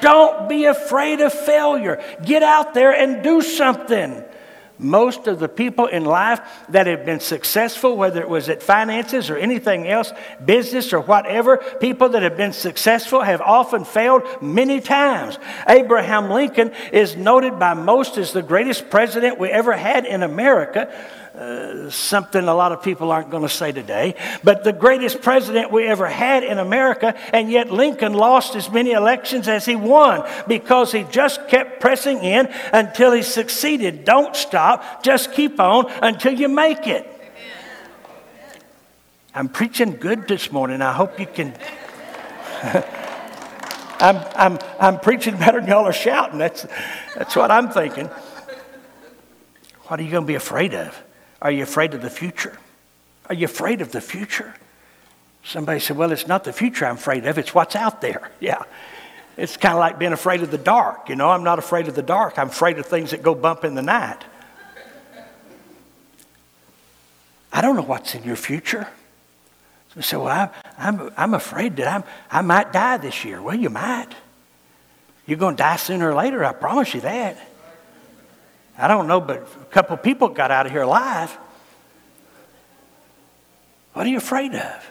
Don't 0.00 0.48
be 0.48 0.66
afraid 0.66 1.20
of 1.20 1.32
failure. 1.32 2.02
Get 2.22 2.42
out 2.42 2.74
there 2.74 2.92
and 2.92 3.22
do 3.22 3.40
something. 3.40 4.22
Most 4.78 5.26
of 5.26 5.38
the 5.38 5.48
people 5.48 5.86
in 5.86 6.04
life 6.04 6.40
that 6.68 6.86
have 6.86 7.06
been 7.06 7.20
successful, 7.20 7.96
whether 7.96 8.20
it 8.20 8.28
was 8.28 8.48
at 8.48 8.62
finances 8.62 9.30
or 9.30 9.36
anything 9.36 9.88
else, 9.88 10.12
business 10.44 10.92
or 10.92 11.00
whatever, 11.00 11.56
people 11.80 12.10
that 12.10 12.22
have 12.22 12.36
been 12.36 12.52
successful 12.52 13.22
have 13.22 13.40
often 13.40 13.84
failed 13.84 14.22
many 14.42 14.80
times. 14.80 15.38
Abraham 15.66 16.30
Lincoln 16.30 16.72
is 16.92 17.16
noted 17.16 17.58
by 17.58 17.72
most 17.74 18.18
as 18.18 18.32
the 18.32 18.42
greatest 18.42 18.90
president 18.90 19.38
we 19.38 19.48
ever 19.48 19.72
had 19.72 20.04
in 20.04 20.22
America. 20.22 20.92
Uh, 21.36 21.90
something 21.90 22.48
a 22.48 22.54
lot 22.54 22.72
of 22.72 22.82
people 22.82 23.12
aren't 23.12 23.28
going 23.28 23.42
to 23.42 23.48
say 23.48 23.70
today, 23.70 24.14
but 24.42 24.64
the 24.64 24.72
greatest 24.72 25.20
president 25.20 25.70
we 25.70 25.86
ever 25.86 26.06
had 26.06 26.42
in 26.42 26.56
America, 26.56 27.14
and 27.30 27.50
yet 27.50 27.70
Lincoln 27.70 28.14
lost 28.14 28.56
as 28.56 28.70
many 28.70 28.92
elections 28.92 29.46
as 29.46 29.66
he 29.66 29.76
won 29.76 30.26
because 30.48 30.92
he 30.92 31.02
just 31.10 31.46
kept 31.48 31.78
pressing 31.78 32.24
in 32.24 32.46
until 32.72 33.12
he 33.12 33.20
succeeded. 33.20 34.06
Don't 34.06 34.34
stop, 34.34 35.02
just 35.02 35.32
keep 35.32 35.60
on 35.60 35.92
until 36.02 36.32
you 36.32 36.48
make 36.48 36.86
it. 36.86 37.06
I'm 39.34 39.50
preaching 39.50 39.96
good 39.96 40.26
this 40.28 40.50
morning. 40.50 40.80
I 40.80 40.94
hope 40.94 41.20
you 41.20 41.26
can. 41.26 41.52
I'm, 44.00 44.24
I'm, 44.34 44.58
I'm 44.80 45.00
preaching 45.00 45.36
better 45.36 45.60
than 45.60 45.68
y'all 45.68 45.84
are 45.84 45.92
shouting. 45.92 46.38
That's, 46.38 46.66
that's 47.14 47.36
what 47.36 47.50
I'm 47.50 47.68
thinking. 47.68 48.06
What 49.88 50.00
are 50.00 50.02
you 50.02 50.10
going 50.10 50.24
to 50.24 50.26
be 50.26 50.34
afraid 50.34 50.72
of? 50.72 51.02
Are 51.46 51.52
you 51.52 51.62
afraid 51.62 51.94
of 51.94 52.02
the 52.02 52.10
future? 52.10 52.58
Are 53.28 53.34
you 53.36 53.44
afraid 53.44 53.80
of 53.80 53.92
the 53.92 54.00
future? 54.00 54.52
Somebody 55.44 55.78
said, 55.78 55.96
Well, 55.96 56.10
it's 56.10 56.26
not 56.26 56.42
the 56.42 56.52
future 56.52 56.84
I'm 56.84 56.96
afraid 56.96 57.24
of, 57.24 57.38
it's 57.38 57.54
what's 57.54 57.76
out 57.76 58.00
there. 58.00 58.32
Yeah. 58.40 58.64
It's 59.36 59.56
kind 59.56 59.74
of 59.74 59.78
like 59.78 59.96
being 59.96 60.12
afraid 60.12 60.42
of 60.42 60.50
the 60.50 60.58
dark. 60.58 61.08
You 61.08 61.14
know, 61.14 61.30
I'm 61.30 61.44
not 61.44 61.60
afraid 61.60 61.86
of 61.86 61.94
the 61.94 62.02
dark, 62.02 62.36
I'm 62.36 62.48
afraid 62.48 62.80
of 62.80 62.86
things 62.86 63.12
that 63.12 63.22
go 63.22 63.32
bump 63.32 63.64
in 63.64 63.76
the 63.76 63.82
night. 63.82 64.24
I 67.52 67.60
don't 67.60 67.76
know 67.76 67.82
what's 67.82 68.16
in 68.16 68.24
your 68.24 68.34
future. 68.34 68.88
So, 70.00 70.24
well, 70.24 70.52
I'm, 70.76 70.98
I'm, 70.98 71.10
I'm 71.16 71.34
afraid 71.34 71.76
that 71.76 71.86
I'm, 71.86 72.02
I 72.28 72.42
might 72.42 72.72
die 72.72 72.96
this 72.96 73.24
year. 73.24 73.40
Well, 73.40 73.54
you 73.54 73.70
might. 73.70 74.08
You're 75.26 75.38
going 75.38 75.54
to 75.54 75.62
die 75.62 75.76
sooner 75.76 76.10
or 76.10 76.14
later, 76.16 76.44
I 76.44 76.52
promise 76.54 76.92
you 76.92 77.02
that. 77.02 77.38
I 78.78 78.88
don't 78.88 79.06
know, 79.06 79.20
but 79.20 79.48
a 79.60 79.64
couple 79.66 79.96
people 79.96 80.28
got 80.28 80.50
out 80.50 80.66
of 80.66 80.72
here 80.72 80.82
alive. 80.82 81.36
What 83.94 84.06
are 84.06 84.10
you 84.10 84.18
afraid 84.18 84.54
of? 84.54 84.90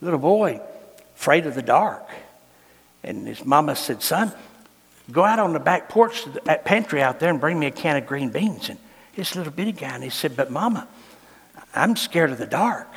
Little 0.00 0.18
boy, 0.18 0.60
afraid 1.16 1.46
of 1.46 1.54
the 1.54 1.62
dark. 1.62 2.08
And 3.02 3.26
his 3.26 3.44
mama 3.44 3.74
said, 3.74 4.02
Son, 4.02 4.32
go 5.10 5.24
out 5.24 5.40
on 5.40 5.52
the 5.52 5.60
back 5.60 5.88
porch, 5.88 6.24
that 6.44 6.64
pantry 6.64 7.02
out 7.02 7.18
there, 7.18 7.30
and 7.30 7.40
bring 7.40 7.58
me 7.58 7.66
a 7.66 7.72
can 7.72 7.96
of 7.96 8.06
green 8.06 8.30
beans. 8.30 8.68
And 8.68 8.78
this 9.16 9.34
little 9.34 9.52
bitty 9.52 9.72
guy, 9.72 9.94
and 9.94 10.04
he 10.04 10.10
said, 10.10 10.36
But 10.36 10.50
mama, 10.50 10.86
I'm 11.74 11.96
scared 11.96 12.30
of 12.30 12.38
the 12.38 12.46
dark. 12.46 12.88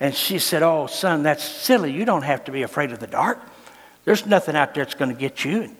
And 0.00 0.12
she 0.12 0.40
said, 0.40 0.64
Oh, 0.64 0.88
son, 0.88 1.22
that's 1.22 1.44
silly. 1.44 1.92
You 1.92 2.04
don't 2.04 2.22
have 2.22 2.44
to 2.44 2.50
be 2.52 2.62
afraid 2.62 2.90
of 2.90 2.98
the 2.98 3.06
dark. 3.06 3.38
There's 4.04 4.26
nothing 4.26 4.56
out 4.56 4.74
there 4.74 4.84
that's 4.84 4.96
going 4.96 5.14
to 5.14 5.18
get 5.20 5.44
you. 5.44 5.76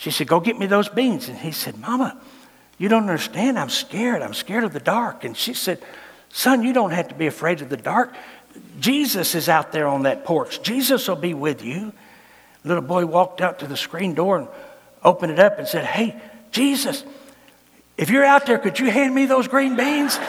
She 0.00 0.10
said, 0.10 0.26
Go 0.28 0.40
get 0.40 0.58
me 0.58 0.64
those 0.64 0.88
beans. 0.88 1.28
And 1.28 1.36
he 1.36 1.52
said, 1.52 1.78
Mama, 1.78 2.18
you 2.78 2.88
don't 2.88 3.02
understand. 3.02 3.58
I'm 3.58 3.68
scared. 3.68 4.22
I'm 4.22 4.32
scared 4.32 4.64
of 4.64 4.72
the 4.72 4.80
dark. 4.80 5.24
And 5.24 5.36
she 5.36 5.52
said, 5.52 5.78
Son, 6.30 6.62
you 6.62 6.72
don't 6.72 6.92
have 6.92 7.08
to 7.08 7.14
be 7.14 7.26
afraid 7.26 7.60
of 7.60 7.68
the 7.68 7.76
dark. 7.76 8.14
Jesus 8.78 9.34
is 9.34 9.46
out 9.50 9.72
there 9.72 9.86
on 9.86 10.04
that 10.04 10.24
porch. 10.24 10.62
Jesus 10.62 11.06
will 11.06 11.16
be 11.16 11.34
with 11.34 11.62
you. 11.62 11.92
Little 12.64 12.82
boy 12.82 13.04
walked 13.04 13.42
out 13.42 13.58
to 13.58 13.66
the 13.66 13.76
screen 13.76 14.14
door 14.14 14.38
and 14.38 14.48
opened 15.04 15.32
it 15.32 15.38
up 15.38 15.58
and 15.58 15.68
said, 15.68 15.84
Hey, 15.84 16.18
Jesus, 16.50 17.04
if 17.98 18.08
you're 18.08 18.24
out 18.24 18.46
there, 18.46 18.56
could 18.58 18.78
you 18.78 18.90
hand 18.90 19.14
me 19.14 19.26
those 19.26 19.48
green 19.48 19.76
beans? 19.76 20.16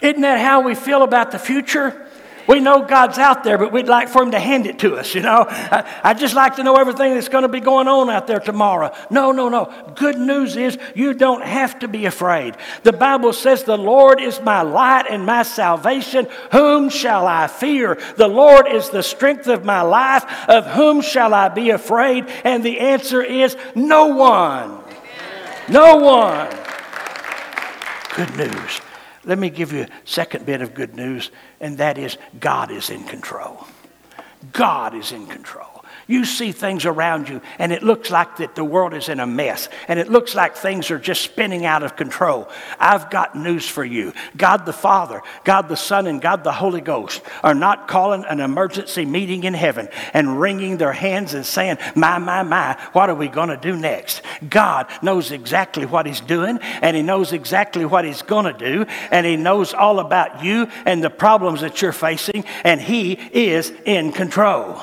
Isn't 0.00 0.20
that 0.20 0.38
how 0.38 0.60
we 0.60 0.76
feel 0.76 1.02
about 1.02 1.32
the 1.32 1.40
future? 1.40 2.07
We 2.48 2.60
know 2.60 2.80
God's 2.82 3.18
out 3.18 3.44
there, 3.44 3.58
but 3.58 3.72
we'd 3.72 3.88
like 3.88 4.08
for 4.08 4.22
Him 4.22 4.30
to 4.30 4.40
hand 4.40 4.66
it 4.66 4.78
to 4.78 4.96
us, 4.96 5.14
you 5.14 5.20
know? 5.20 5.44
I, 5.48 6.00
I 6.02 6.14
just 6.14 6.34
like 6.34 6.56
to 6.56 6.62
know 6.62 6.76
everything 6.76 7.12
that's 7.12 7.28
going 7.28 7.42
to 7.42 7.48
be 7.48 7.60
going 7.60 7.88
on 7.88 8.08
out 8.08 8.26
there 8.26 8.40
tomorrow. 8.40 8.90
No, 9.10 9.32
no, 9.32 9.50
no. 9.50 9.70
Good 9.94 10.18
news 10.18 10.56
is 10.56 10.78
you 10.94 11.12
don't 11.12 11.44
have 11.44 11.78
to 11.80 11.88
be 11.88 12.06
afraid. 12.06 12.56
The 12.84 12.94
Bible 12.94 13.34
says, 13.34 13.64
The 13.64 13.76
Lord 13.76 14.18
is 14.18 14.40
my 14.40 14.62
light 14.62 15.04
and 15.10 15.26
my 15.26 15.42
salvation. 15.42 16.26
Whom 16.50 16.88
shall 16.88 17.26
I 17.26 17.48
fear? 17.48 17.98
The 18.16 18.28
Lord 18.28 18.66
is 18.66 18.88
the 18.88 19.02
strength 19.02 19.46
of 19.46 19.66
my 19.66 19.82
life. 19.82 20.24
Of 20.48 20.66
whom 20.68 21.02
shall 21.02 21.34
I 21.34 21.50
be 21.50 21.68
afraid? 21.68 22.24
And 22.44 22.64
the 22.64 22.80
answer 22.80 23.22
is 23.22 23.58
no 23.74 24.06
one. 24.06 24.80
No 25.68 25.96
one. 25.96 26.48
Good 28.16 28.36
news. 28.38 28.80
Let 29.24 29.38
me 29.38 29.50
give 29.50 29.74
you 29.74 29.82
a 29.82 29.88
second 30.06 30.46
bit 30.46 30.62
of 30.62 30.72
good 30.72 30.94
news, 30.94 31.30
and 31.60 31.78
that 31.78 31.98
is 31.98 32.16
God 32.38 32.70
is 32.70 32.90
in 32.90 33.04
control. 33.04 33.66
God 34.52 34.94
is 34.94 35.12
in 35.12 35.26
control. 35.26 35.67
You 36.10 36.24
see 36.24 36.52
things 36.52 36.86
around 36.86 37.28
you, 37.28 37.42
and 37.58 37.70
it 37.70 37.82
looks 37.82 38.10
like 38.10 38.38
that 38.38 38.54
the 38.54 38.64
world 38.64 38.94
is 38.94 39.10
in 39.10 39.20
a 39.20 39.26
mess, 39.26 39.68
and 39.88 40.00
it 40.00 40.08
looks 40.08 40.34
like 40.34 40.56
things 40.56 40.90
are 40.90 40.98
just 40.98 41.20
spinning 41.20 41.66
out 41.66 41.82
of 41.82 41.96
control. 41.96 42.48
I've 42.80 43.10
got 43.10 43.36
news 43.36 43.68
for 43.68 43.84
you. 43.84 44.14
God 44.34 44.64
the 44.64 44.72
Father, 44.72 45.20
God 45.44 45.68
the 45.68 45.76
Son, 45.76 46.06
and 46.06 46.22
God 46.22 46.44
the 46.44 46.52
Holy 46.52 46.80
Ghost 46.80 47.20
are 47.42 47.54
not 47.54 47.88
calling 47.88 48.24
an 48.24 48.40
emergency 48.40 49.04
meeting 49.04 49.44
in 49.44 49.52
heaven 49.52 49.90
and 50.14 50.40
wringing 50.40 50.78
their 50.78 50.94
hands 50.94 51.34
and 51.34 51.44
saying, 51.44 51.76
My, 51.94 52.16
my, 52.16 52.42
my, 52.42 52.80
what 52.94 53.10
are 53.10 53.14
we 53.14 53.28
going 53.28 53.50
to 53.50 53.58
do 53.58 53.76
next? 53.76 54.22
God 54.48 54.86
knows 55.02 55.30
exactly 55.30 55.84
what 55.84 56.06
He's 56.06 56.22
doing, 56.22 56.58
and 56.80 56.96
He 56.96 57.02
knows 57.02 57.34
exactly 57.34 57.84
what 57.84 58.06
He's 58.06 58.22
going 58.22 58.46
to 58.46 58.58
do, 58.58 58.86
and 59.10 59.26
He 59.26 59.36
knows 59.36 59.74
all 59.74 60.00
about 60.00 60.42
you 60.42 60.68
and 60.86 61.04
the 61.04 61.10
problems 61.10 61.60
that 61.60 61.82
you're 61.82 61.92
facing, 61.92 62.46
and 62.64 62.80
He 62.80 63.12
is 63.12 63.74
in 63.84 64.10
control. 64.12 64.80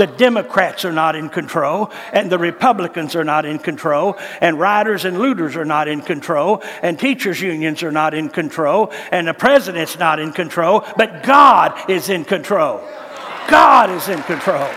The 0.00 0.06
Democrats 0.06 0.86
are 0.86 0.94
not 0.94 1.14
in 1.14 1.28
control, 1.28 1.90
and 2.14 2.32
the 2.32 2.38
Republicans 2.38 3.14
are 3.14 3.22
not 3.22 3.44
in 3.44 3.58
control, 3.58 4.16
and 4.40 4.58
rioters 4.58 5.04
and 5.04 5.18
looters 5.18 5.56
are 5.56 5.66
not 5.66 5.88
in 5.88 6.00
control, 6.00 6.62
and 6.80 6.98
teachers' 6.98 7.42
unions 7.42 7.82
are 7.82 7.92
not 7.92 8.14
in 8.14 8.30
control, 8.30 8.94
and 9.12 9.28
the 9.28 9.34
president's 9.34 9.98
not 9.98 10.18
in 10.18 10.32
control, 10.32 10.86
but 10.96 11.22
God 11.22 11.90
is 11.90 12.08
in 12.08 12.24
control. 12.24 12.80
God 13.46 13.90
is 13.90 14.08
in 14.08 14.22
control. 14.22 14.70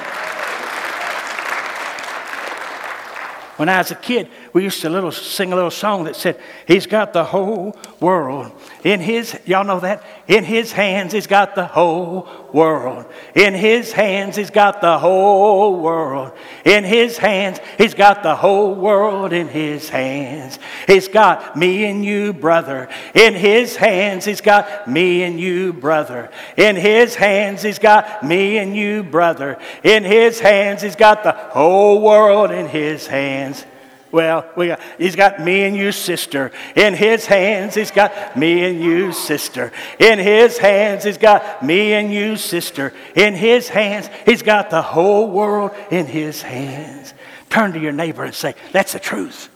When 3.55 3.69
I 3.69 3.77
was 3.77 3.91
a 3.91 3.95
kid, 3.95 4.27
we 4.53 4.63
used 4.63 4.81
to 4.81 4.89
little, 4.89 5.11
sing 5.11 5.51
a 5.51 5.55
little 5.55 5.71
song 5.71 6.03
that 6.05 6.15
said, 6.15 6.39
He's 6.67 6.85
got 6.85 7.11
the 7.11 7.23
whole 7.23 7.75
world 7.99 8.51
in 8.83 8.99
His, 8.99 9.39
y'all 9.45 9.63
know 9.63 9.79
that? 9.79 10.03
In 10.27 10.43
His 10.43 10.73
hands, 10.73 11.13
He's 11.13 11.27
got 11.27 11.55
the 11.55 11.65
whole 11.65 12.27
world. 12.51 13.05
In 13.33 13.53
His 13.53 13.93
hands, 13.93 14.35
He's 14.35 14.49
got 14.49 14.81
the 14.81 14.99
whole 14.99 15.79
world. 15.79 16.33
In 16.65 16.83
His 16.83 17.17
hands, 17.17 17.59
He's 17.77 17.93
got 17.93 18.23
the 18.23 18.35
whole 18.35 18.75
world 18.75 19.31
in 19.31 19.47
His 19.47 19.87
hands. 19.87 20.59
He's 20.85 21.07
got 21.07 21.55
me 21.55 21.85
and 21.85 22.03
you, 22.03 22.33
brother. 22.33 22.89
In 23.13 23.35
His 23.35 23.77
hands, 23.77 24.25
He's 24.25 24.41
got 24.41 24.85
me 24.85 25.23
and 25.23 25.39
you, 25.39 25.71
brother. 25.71 26.29
In 26.57 26.75
His 26.75 27.15
hands, 27.15 27.61
He's 27.61 27.79
got 27.79 28.23
me 28.23 28.57
and 28.57 28.75
you, 28.75 29.03
brother. 29.03 29.57
In 29.83 30.03
His 30.03 30.41
hands, 30.41 30.81
He's 30.81 30.97
got 30.97 31.23
the 31.23 31.31
whole 31.31 32.01
world 32.01 32.51
in 32.51 32.67
His 32.67 33.07
hands. 33.07 33.65
Well, 34.13 34.47
we 34.55 34.67
got, 34.67 34.79
he's 34.99 35.15
got 35.15 35.41
me 35.41 35.63
and 35.63 35.75
you, 35.75 35.91
sister. 35.91 36.51
In 36.75 36.93
his 36.93 37.25
hands, 37.25 37.73
he's 37.73 37.89
got 37.89 38.37
me 38.37 38.63
and 38.63 38.79
you, 38.79 39.11
sister. 39.11 39.71
In 39.97 40.19
his 40.19 40.59
hands, 40.59 41.03
he's 41.03 41.17
got 41.17 41.65
me 41.65 41.93
and 41.93 42.13
you, 42.13 42.37
sister. 42.37 42.93
In 43.15 43.33
his 43.33 43.69
hands, 43.69 44.07
he's 44.23 44.43
got 44.43 44.69
the 44.69 44.83
whole 44.83 45.31
world 45.31 45.71
in 45.89 46.05
his 46.05 46.43
hands. 46.43 47.15
Turn 47.49 47.73
to 47.73 47.79
your 47.79 47.91
neighbor 47.91 48.23
and 48.23 48.35
say, 48.35 48.53
That's 48.71 48.93
the 48.93 48.99
truth. 48.99 49.49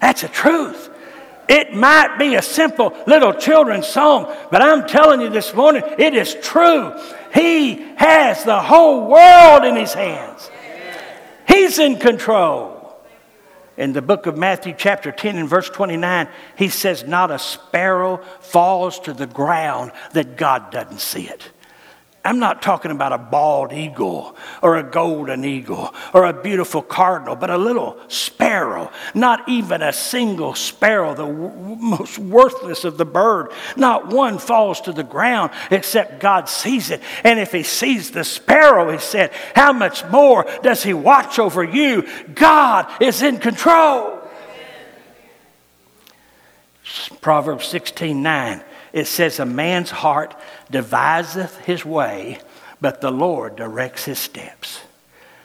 That's 0.00 0.22
the 0.22 0.28
truth. 0.28 0.88
It 1.48 1.74
might 1.74 2.18
be 2.20 2.36
a 2.36 2.42
simple 2.42 2.96
little 3.08 3.32
children's 3.32 3.88
song, 3.88 4.32
but 4.52 4.62
I'm 4.62 4.86
telling 4.86 5.20
you 5.20 5.28
this 5.28 5.52
morning, 5.52 5.82
it 5.98 6.14
is 6.14 6.36
true. 6.40 6.96
He 7.34 7.82
has 7.96 8.44
the 8.44 8.60
whole 8.60 9.08
world 9.08 9.64
in 9.64 9.74
his 9.74 9.92
hands. 9.92 10.48
He's 11.48 11.80
in 11.80 11.98
control. 11.98 12.79
In 13.80 13.94
the 13.94 14.02
book 14.02 14.26
of 14.26 14.36
Matthew, 14.36 14.74
chapter 14.76 15.10
10, 15.10 15.38
and 15.38 15.48
verse 15.48 15.70
29, 15.70 16.28
he 16.54 16.68
says, 16.68 17.04
Not 17.04 17.30
a 17.30 17.38
sparrow 17.38 18.18
falls 18.40 19.00
to 19.00 19.14
the 19.14 19.26
ground 19.26 19.92
that 20.12 20.36
God 20.36 20.70
doesn't 20.70 21.00
see 21.00 21.26
it. 21.26 21.50
I'm 22.22 22.38
not 22.38 22.60
talking 22.60 22.90
about 22.90 23.14
a 23.14 23.18
bald 23.18 23.72
eagle 23.72 24.36
or 24.60 24.76
a 24.76 24.82
golden 24.82 25.42
eagle 25.42 25.94
or 26.12 26.26
a 26.26 26.34
beautiful 26.34 26.82
cardinal, 26.82 27.34
but 27.34 27.48
a 27.48 27.56
little 27.56 27.96
sparrow. 28.08 28.92
Not 29.14 29.48
even 29.48 29.80
a 29.80 29.92
single 29.92 30.54
sparrow, 30.54 31.14
the 31.14 31.24
w- 31.24 31.76
most 31.76 32.18
worthless 32.18 32.84
of 32.84 32.98
the 32.98 33.06
bird. 33.06 33.52
Not 33.74 34.08
one 34.08 34.38
falls 34.38 34.82
to 34.82 34.92
the 34.92 35.02
ground 35.02 35.52
except 35.70 36.20
God 36.20 36.50
sees 36.50 36.90
it. 36.90 37.00
And 37.24 37.38
if 37.38 37.52
He 37.52 37.62
sees 37.62 38.10
the 38.10 38.24
sparrow, 38.24 38.92
He 38.92 38.98
said, 38.98 39.32
how 39.54 39.72
much 39.72 40.04
more 40.10 40.46
does 40.62 40.82
He 40.82 40.92
watch 40.92 41.38
over 41.38 41.64
you? 41.64 42.06
God 42.34 42.86
is 43.00 43.22
in 43.22 43.38
control. 43.38 44.18
Proverbs 47.22 47.66
16 47.66 48.22
9 48.22 48.62
it 48.92 49.06
says, 49.06 49.38
A 49.38 49.44
man's 49.44 49.90
heart 49.90 50.34
deviseth 50.70 51.56
his 51.58 51.84
way, 51.84 52.40
but 52.80 53.00
the 53.00 53.10
Lord 53.10 53.56
directs 53.56 54.04
his 54.04 54.18
steps. 54.18 54.80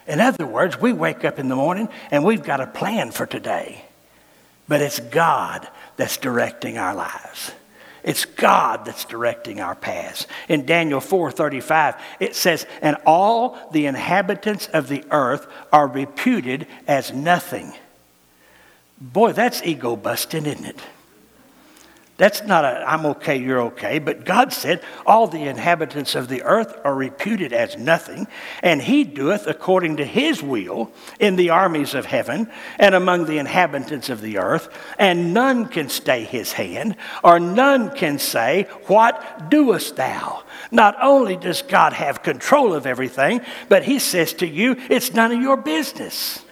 In 0.08 0.20
other 0.20 0.46
words, 0.46 0.80
we 0.80 0.94
wake 0.94 1.26
up 1.26 1.40
in 1.40 1.50
the 1.50 1.56
morning 1.56 1.90
and 2.12 2.24
we've 2.24 2.44
got 2.44 2.62
a 2.62 2.68
plan 2.68 3.12
for 3.12 3.26
today, 3.26 3.84
but 4.68 4.82
it's 4.82 5.00
God 5.00 5.68
that's 5.98 6.18
directing 6.18 6.78
our 6.78 6.94
lives. 6.94 7.52
It's 8.04 8.26
God 8.26 8.86
that's 8.86 9.04
directing 9.06 9.60
our 9.60 9.74
paths. 9.74 10.28
In 10.48 10.68
Daniel 10.68 11.02
4:35, 11.02 11.96
it 12.20 12.36
says, 12.36 12.68
"And 12.84 12.98
all 13.04 13.58
the 13.72 13.88
inhabitants 13.88 14.68
of 14.68 14.90
the 14.90 15.04
earth 15.10 15.48
are 15.74 15.88
reputed 15.88 16.68
as 16.88 17.12
nothing." 17.12 17.74
Boy, 19.02 19.32
that's 19.32 19.64
ego 19.64 19.96
busting, 19.96 20.46
isn't 20.46 20.66
it? 20.66 20.80
That's 22.18 22.44
not 22.44 22.64
a, 22.64 22.90
I'm 22.90 23.06
okay, 23.08 23.36
you're 23.36 23.62
okay. 23.64 24.00
But 24.00 24.24
God 24.24 24.54
said, 24.54 24.82
All 25.06 25.28
the 25.28 25.48
inhabitants 25.48 26.16
of 26.16 26.30
the 26.30 26.44
earth 26.44 26.74
are 26.86 26.96
reputed 26.96 27.52
as 27.52 27.78
nothing, 27.78 28.28
and 28.62 28.82
he 28.82 29.04
doeth 29.04 29.48
according 29.48 29.98
to 29.98 30.06
his 30.06 30.42
will 30.42 30.94
in 31.20 31.36
the 31.36 31.50
armies 31.50 31.94
of 31.94 32.06
heaven 32.06 32.50
and 32.80 32.96
among 32.96 33.26
the 33.26 33.38
inhabitants 33.38 34.10
of 34.10 34.22
the 34.22 34.38
earth, 34.38 34.70
and 34.98 35.34
none 35.34 35.68
can 35.68 35.90
stay 35.90 36.24
his 36.24 36.54
hand, 36.54 36.96
or 37.22 37.38
none 37.38 37.94
can 37.94 38.18
say, 38.18 38.64
What 38.88 39.50
doest 39.50 39.98
thou? 39.98 40.44
Not 40.72 40.96
only 41.02 41.36
does 41.36 41.64
God 41.64 41.92
have 41.92 42.24
control 42.24 42.74
of 42.74 42.86
everything, 42.86 43.42
but 43.68 43.84
he 43.84 44.00
says 44.00 44.32
to 44.36 44.48
you, 44.48 44.78
It's 44.90 45.14
none 45.14 45.34
of 45.34 45.42
your 45.42 45.58
business. 45.58 46.46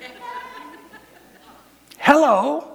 Hello. 1.98 2.69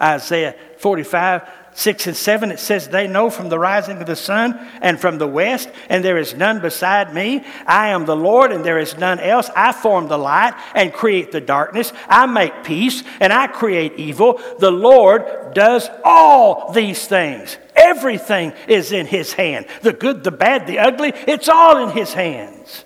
Isaiah 0.00 0.54
45, 0.78 1.48
6 1.74 2.06
and 2.06 2.16
7, 2.16 2.50
it 2.50 2.58
says, 2.58 2.88
They 2.88 3.06
know 3.06 3.30
from 3.30 3.48
the 3.48 3.58
rising 3.58 3.98
of 3.98 4.06
the 4.06 4.16
sun 4.16 4.58
and 4.82 5.00
from 5.00 5.18
the 5.18 5.26
west, 5.26 5.70
and 5.88 6.04
there 6.04 6.18
is 6.18 6.34
none 6.34 6.60
beside 6.60 7.14
me. 7.14 7.44
I 7.66 7.88
am 7.88 8.04
the 8.04 8.16
Lord, 8.16 8.52
and 8.52 8.64
there 8.64 8.78
is 8.78 8.96
none 8.98 9.20
else. 9.20 9.48
I 9.56 9.72
form 9.72 10.08
the 10.08 10.18
light 10.18 10.54
and 10.74 10.92
create 10.92 11.32
the 11.32 11.40
darkness. 11.40 11.92
I 12.08 12.26
make 12.26 12.64
peace, 12.64 13.02
and 13.20 13.32
I 13.32 13.46
create 13.46 13.94
evil. 13.94 14.40
The 14.58 14.70
Lord 14.70 15.54
does 15.54 15.88
all 16.04 16.72
these 16.72 17.06
things. 17.06 17.56
Everything 17.74 18.52
is 18.68 18.92
in 18.92 19.06
his 19.06 19.32
hand 19.32 19.66
the 19.82 19.92
good, 19.92 20.24
the 20.24 20.30
bad, 20.30 20.66
the 20.66 20.78
ugly, 20.78 21.12
it's 21.26 21.48
all 21.48 21.88
in 21.88 21.96
his 21.96 22.12
hands. 22.12 22.84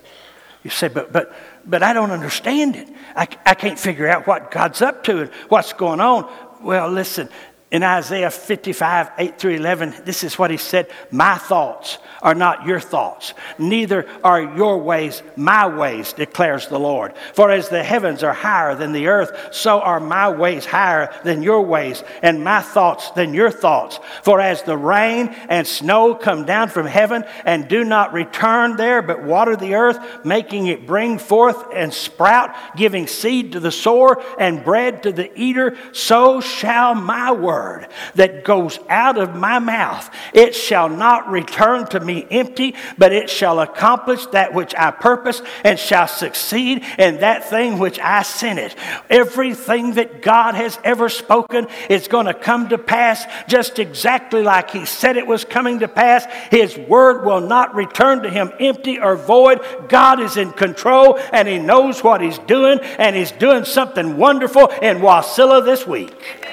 You 0.63 0.69
say, 0.69 0.87
but, 0.87 1.13
but, 1.13 1.33
but 1.65 1.83
I 1.83 1.93
don't 1.93 2.11
understand 2.11 2.75
it. 2.75 2.89
I, 3.15 3.27
I 3.45 3.53
can't 3.53 3.79
figure 3.79 4.07
out 4.07 4.27
what 4.27 4.51
God's 4.51 4.81
up 4.81 5.03
to 5.05 5.21
and 5.21 5.31
what's 5.49 5.73
going 5.73 6.01
on. 6.01 6.29
Well, 6.67 6.89
listen, 6.89 7.29
in 7.69 7.83
Isaiah 7.83 8.31
55, 8.31 9.11
8 9.17 9.37
through 9.37 9.55
11, 9.55 9.93
this 10.05 10.23
is 10.23 10.39
what 10.39 10.51
he 10.51 10.57
said 10.57 10.89
My 11.11 11.37
thoughts 11.37 11.97
are 12.21 12.33
not 12.33 12.65
your 12.65 12.79
thoughts, 12.79 13.33
neither 13.57 14.07
are 14.23 14.41
your 14.41 14.77
ways 14.77 15.21
my 15.35 15.67
ways, 15.67 16.13
declares 16.13 16.67
the 16.67 16.79
Lord. 16.79 17.13
For 17.33 17.51
as 17.51 17.67
the 17.67 17.83
heavens 17.83 18.23
are 18.23 18.33
higher 18.33 18.73
than 18.73 18.93
the 18.93 19.07
earth, 19.07 19.53
so 19.53 19.81
are 19.81 19.99
my 19.99 20.29
ways 20.29 20.65
higher 20.65 21.13
than 21.25 21.43
your 21.43 21.61
ways, 21.61 22.05
and 22.21 22.41
my 22.41 22.61
thoughts 22.61 23.11
than 23.11 23.33
your 23.33 23.51
thoughts. 23.51 23.99
For 24.23 24.39
as 24.39 24.63
the 24.63 24.77
rain 24.77 25.27
and 25.49 25.67
snow 25.67 26.15
come 26.15 26.45
down 26.45 26.69
from 26.69 26.85
heaven 26.85 27.25
and 27.43 27.67
do 27.67 27.83
not 27.83 28.13
return 28.13 28.77
there, 28.77 29.01
but 29.01 29.23
water 29.23 29.57
the 29.57 29.75
earth, 29.75 30.23
making 30.23 30.67
it 30.67 30.87
bring 30.87 31.19
forth 31.19 31.65
and 31.73 31.93
sprout, 31.93 32.55
giving 32.77 33.07
seed 33.07 33.51
to 33.51 33.59
the 33.59 33.73
sower 33.73 34.23
and 34.39 34.63
bread 34.63 35.03
to 35.03 35.11
the 35.11 35.29
eater, 35.37 35.75
so 35.91 36.39
shall 36.39 36.95
my 36.95 37.33
word 37.33 37.56
word 37.57 37.87
that 38.15 38.43
goes 38.43 38.79
out 38.89 39.17
of 39.17 39.35
my 39.35 39.59
mouth, 39.59 40.09
it 40.33 40.53
shall 40.53 40.89
not 40.89 41.29
return 41.29 41.87
to 41.87 41.99
me 41.99 42.25
empty, 42.29 42.75
but 42.97 43.11
it 43.11 43.29
shall 43.29 43.59
accomplish 43.59 44.25
that 44.27 44.53
which 44.53 44.75
I 44.75 44.91
purpose 44.91 45.41
and 45.63 45.79
shall 45.79 46.07
succeed 46.07 46.83
in 46.97 47.17
that 47.21 47.49
thing 47.49 47.79
which 47.79 47.99
I 47.99 48.21
sent 48.21 48.59
it. 48.59 48.75
Everything 49.09 49.95
that 49.95 50.21
God 50.21 50.55
has 50.55 50.77
ever 50.83 51.09
spoken 51.09 51.67
is 51.89 52.07
going 52.07 52.27
to 52.27 52.33
come 52.33 52.69
to 52.69 52.77
pass 52.77 53.25
just 53.47 53.79
exactly 53.79 54.43
like 54.43 54.69
He 54.71 54.85
said 54.85 55.17
it 55.17 55.27
was 55.27 55.43
coming 55.43 55.79
to 55.79 55.87
pass. 55.87 56.25
His 56.51 56.77
word 56.77 57.25
will 57.25 57.41
not 57.41 57.75
return 57.75 58.21
to 58.23 58.29
Him 58.29 58.51
empty 58.59 58.99
or 58.99 59.15
void. 59.15 59.61
God 59.89 60.19
is 60.19 60.37
in 60.37 60.51
control 60.51 61.19
and 61.33 61.47
He 61.47 61.57
knows 61.57 62.03
what 62.03 62.21
He's 62.21 62.39
doing, 62.39 62.79
and 62.99 63.15
He's 63.15 63.31
doing 63.31 63.65
something 63.65 64.17
wonderful 64.17 64.67
in 64.81 64.97
Wasilla 64.97 65.63
this 65.63 65.87
week. 65.87 66.46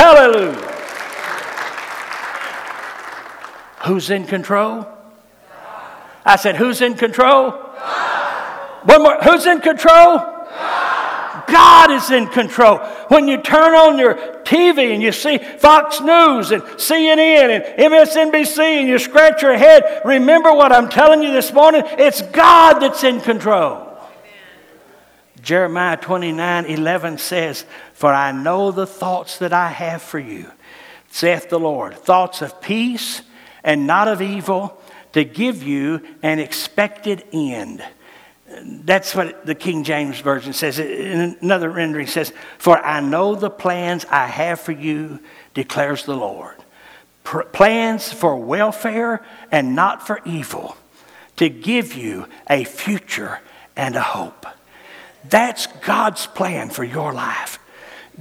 Hallelujah. 0.00 0.54
Who's 3.84 4.08
in 4.08 4.24
control? 4.24 4.88
I 6.24 6.36
said, 6.36 6.56
Who's 6.56 6.80
in 6.80 6.94
control? 6.94 7.50
One 7.50 9.02
more. 9.02 9.18
Who's 9.22 9.44
in 9.44 9.60
control? 9.60 10.20
God 11.48 11.90
is 11.90 12.10
in 12.10 12.28
control. 12.28 12.78
When 13.08 13.28
you 13.28 13.42
turn 13.42 13.74
on 13.74 13.98
your 13.98 14.14
TV 14.44 14.94
and 14.94 15.02
you 15.02 15.12
see 15.12 15.36
Fox 15.36 16.00
News 16.00 16.50
and 16.50 16.62
CNN 16.62 17.50
and 17.50 17.92
MSNBC 17.92 18.58
and 18.58 18.88
you 18.88 18.98
scratch 18.98 19.42
your 19.42 19.58
head, 19.58 20.00
remember 20.06 20.54
what 20.54 20.72
I'm 20.72 20.88
telling 20.88 21.22
you 21.22 21.30
this 21.30 21.52
morning? 21.52 21.82
It's 21.84 22.22
God 22.22 22.80
that's 22.80 23.04
in 23.04 23.20
control. 23.20 23.89
Jeremiah 25.42 25.96
29 25.96 26.66
11 26.66 27.18
says, 27.18 27.64
For 27.94 28.12
I 28.12 28.32
know 28.32 28.70
the 28.70 28.86
thoughts 28.86 29.38
that 29.38 29.52
I 29.52 29.68
have 29.68 30.02
for 30.02 30.18
you, 30.18 30.50
saith 31.10 31.48
the 31.48 31.60
Lord, 31.60 31.94
thoughts 31.94 32.42
of 32.42 32.60
peace 32.60 33.22
and 33.62 33.86
not 33.86 34.08
of 34.08 34.22
evil, 34.22 34.80
to 35.12 35.24
give 35.24 35.62
you 35.62 36.02
an 36.22 36.38
expected 36.38 37.24
end. 37.32 37.82
That's 38.62 39.14
what 39.14 39.46
the 39.46 39.54
King 39.54 39.84
James 39.84 40.20
Version 40.20 40.52
says. 40.52 40.78
In 40.78 41.36
another 41.40 41.70
rendering 41.70 42.06
says, 42.06 42.32
For 42.58 42.78
I 42.78 43.00
know 43.00 43.34
the 43.34 43.50
plans 43.50 44.04
I 44.06 44.26
have 44.26 44.60
for 44.60 44.72
you, 44.72 45.20
declares 45.54 46.04
the 46.04 46.16
Lord. 46.16 46.56
Plans 47.22 48.12
for 48.12 48.36
welfare 48.36 49.24
and 49.52 49.76
not 49.76 50.06
for 50.06 50.20
evil, 50.24 50.76
to 51.36 51.48
give 51.48 51.94
you 51.94 52.26
a 52.48 52.64
future 52.64 53.40
and 53.76 53.94
a 53.94 54.00
hope. 54.00 54.46
That's 55.28 55.66
God's 55.84 56.26
plan 56.26 56.70
for 56.70 56.84
your 56.84 57.12
life. 57.12 57.58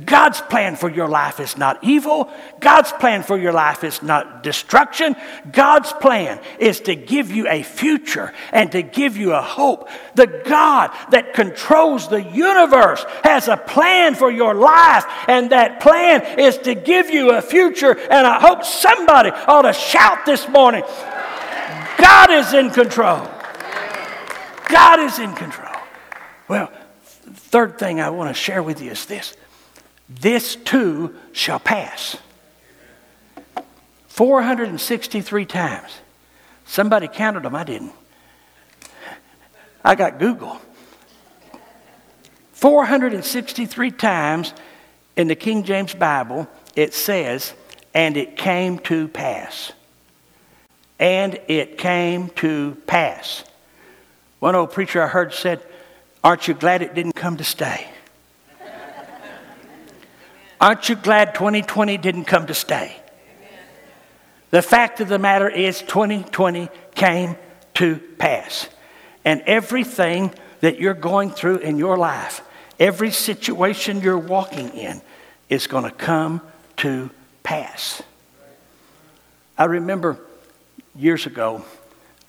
God's 0.05 0.39
plan 0.39 0.75
for 0.75 0.89
your 0.89 1.09
life 1.09 1.39
is 1.39 1.57
not 1.57 1.83
evil. 1.83 2.31
God's 2.59 2.91
plan 2.93 3.23
for 3.23 3.37
your 3.37 3.51
life 3.51 3.83
is 3.83 4.01
not 4.01 4.43
destruction. 4.43 5.15
God's 5.51 5.91
plan 5.91 6.39
is 6.57 6.81
to 6.81 6.95
give 6.95 7.31
you 7.31 7.47
a 7.49 7.63
future 7.63 8.33
and 8.53 8.71
to 8.71 8.81
give 8.81 9.17
you 9.17 9.33
a 9.33 9.41
hope. 9.41 9.89
The 10.15 10.27
God 10.45 10.91
that 11.11 11.33
controls 11.33 12.07
the 12.07 12.23
universe 12.23 13.03
has 13.23 13.47
a 13.47 13.57
plan 13.57 14.15
for 14.15 14.31
your 14.31 14.53
life, 14.53 15.05
and 15.27 15.49
that 15.49 15.81
plan 15.81 16.39
is 16.39 16.57
to 16.59 16.75
give 16.75 17.09
you 17.09 17.31
a 17.31 17.41
future. 17.41 17.91
And 17.91 18.25
I 18.25 18.39
hope 18.39 18.63
somebody 18.63 19.31
ought 19.31 19.63
to 19.63 19.73
shout 19.73 20.25
this 20.25 20.47
morning 20.47 20.83
God 21.97 22.31
is 22.31 22.53
in 22.53 22.69
control. 22.69 23.27
God 24.69 24.99
is 24.99 25.19
in 25.19 25.33
control. 25.33 25.75
Well, 26.47 26.71
Third 27.49 27.79
thing 27.79 27.99
I 27.99 28.11
want 28.11 28.29
to 28.29 28.33
share 28.35 28.61
with 28.61 28.79
you 28.79 28.91
is 28.91 29.05
this 29.05 29.35
this 30.07 30.55
too 30.55 31.15
shall 31.31 31.59
pass. 31.59 32.15
463 34.09 35.45
times. 35.45 35.91
Somebody 36.65 37.07
counted 37.07 37.41
them, 37.41 37.55
I 37.55 37.63
didn't. 37.63 37.93
I 39.83 39.95
got 39.95 40.19
Google. 40.19 40.61
463 42.51 43.91
times 43.91 44.53
in 45.15 45.27
the 45.27 45.35
King 45.35 45.63
James 45.63 45.95
Bible 45.95 46.47
it 46.75 46.93
says, 46.93 47.53
and 47.95 48.15
it 48.15 48.37
came 48.37 48.77
to 48.79 49.07
pass. 49.07 49.71
And 50.99 51.39
it 51.47 51.79
came 51.79 52.29
to 52.35 52.75
pass. 52.85 53.43
One 54.37 54.53
old 54.53 54.71
preacher 54.71 55.01
I 55.01 55.07
heard 55.07 55.33
said, 55.33 55.63
Aren't 56.23 56.47
you 56.47 56.53
glad 56.53 56.81
it 56.81 56.93
didn't 56.93 57.15
come 57.15 57.37
to 57.37 57.43
stay? 57.43 57.87
Aren't 60.59 60.89
you 60.89 60.95
glad 60.95 61.35
2020 61.35 61.97
didn't 61.97 62.25
come 62.25 62.47
to 62.47 62.53
stay? 62.53 62.95
The 64.51 64.61
fact 64.61 64.99
of 64.99 65.07
the 65.07 65.19
matter 65.19 65.47
is, 65.47 65.81
2020 65.81 66.69
came 66.95 67.37
to 67.75 67.97
pass. 68.17 68.67
And 69.23 69.41
everything 69.41 70.33
that 70.59 70.79
you're 70.79 70.93
going 70.93 71.31
through 71.31 71.59
in 71.59 71.77
your 71.77 71.97
life, 71.97 72.41
every 72.79 73.11
situation 73.11 74.01
you're 74.01 74.17
walking 74.17 74.69
in, 74.69 75.01
is 75.47 75.67
going 75.67 75.85
to 75.85 75.91
come 75.91 76.41
to 76.77 77.09
pass. 77.43 78.01
I 79.57 79.65
remember 79.65 80.19
years 80.95 81.25
ago, 81.25 81.63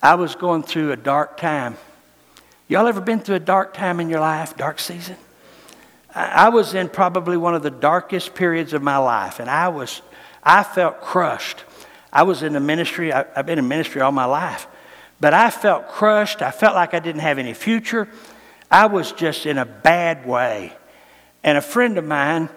I 0.01 0.15
was 0.15 0.35
going 0.35 0.63
through 0.63 0.91
a 0.93 0.97
dark 0.97 1.37
time 1.37 1.75
Y'all 2.71 2.87
ever 2.87 3.01
been 3.01 3.19
through 3.19 3.35
a 3.35 3.39
dark 3.39 3.73
time 3.73 3.99
in 3.99 4.07
your 4.07 4.21
life, 4.21 4.55
dark 4.55 4.79
season? 4.79 5.17
I 6.15 6.47
was 6.47 6.73
in 6.73 6.87
probably 6.87 7.35
one 7.35 7.53
of 7.53 7.63
the 7.63 7.69
darkest 7.69 8.33
periods 8.33 8.71
of 8.71 8.81
my 8.81 8.95
life, 8.95 9.41
and 9.41 9.49
I 9.49 9.67
was, 9.67 10.01
I 10.41 10.63
felt 10.63 11.01
crushed. 11.01 11.65
I 12.13 12.23
was 12.23 12.43
in 12.43 12.53
the 12.53 12.61
ministry, 12.61 13.11
I, 13.11 13.25
I've 13.35 13.45
been 13.45 13.59
in 13.59 13.67
ministry 13.67 13.99
all 13.99 14.13
my 14.13 14.23
life, 14.23 14.67
but 15.19 15.33
I 15.33 15.49
felt 15.49 15.89
crushed. 15.89 16.41
I 16.41 16.51
felt 16.51 16.73
like 16.73 16.93
I 16.93 16.99
didn't 16.99 17.19
have 17.19 17.39
any 17.39 17.53
future. 17.53 18.07
I 18.71 18.85
was 18.85 19.11
just 19.11 19.45
in 19.45 19.57
a 19.57 19.65
bad 19.65 20.25
way. 20.25 20.71
And 21.43 21.57
a 21.57 21.61
friend 21.61 21.97
of 21.97 22.05
mine, 22.05 22.47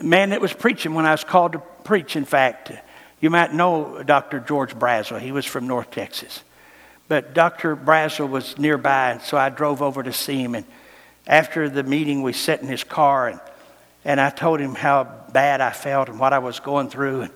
man 0.00 0.30
that 0.30 0.40
was 0.40 0.54
preaching 0.54 0.94
when 0.94 1.04
I 1.04 1.10
was 1.10 1.24
called 1.24 1.52
to 1.52 1.58
preach, 1.84 2.16
in 2.16 2.24
fact, 2.24 2.72
you 3.20 3.28
might 3.28 3.52
know 3.52 4.02
Dr. 4.02 4.40
George 4.40 4.74
Brazel. 4.74 5.20
He 5.20 5.30
was 5.30 5.44
from 5.44 5.66
North 5.66 5.90
Texas. 5.90 6.42
But 7.08 7.34
Dr. 7.34 7.76
Brazel 7.76 8.28
was 8.28 8.58
nearby, 8.58 9.10
and 9.10 9.22
so 9.22 9.36
I 9.36 9.48
drove 9.48 9.82
over 9.82 10.02
to 10.02 10.12
see 10.12 10.42
him. 10.42 10.54
And 10.54 10.64
after 11.26 11.68
the 11.68 11.82
meeting, 11.82 12.22
we 12.22 12.32
sat 12.32 12.62
in 12.62 12.68
his 12.68 12.84
car, 12.84 13.28
and, 13.28 13.40
and 14.04 14.20
I 14.20 14.30
told 14.30 14.60
him 14.60 14.74
how 14.74 15.04
bad 15.32 15.60
I 15.60 15.70
felt 15.70 16.08
and 16.08 16.18
what 16.18 16.32
I 16.32 16.38
was 16.38 16.60
going 16.60 16.88
through. 16.88 17.22
And 17.22 17.32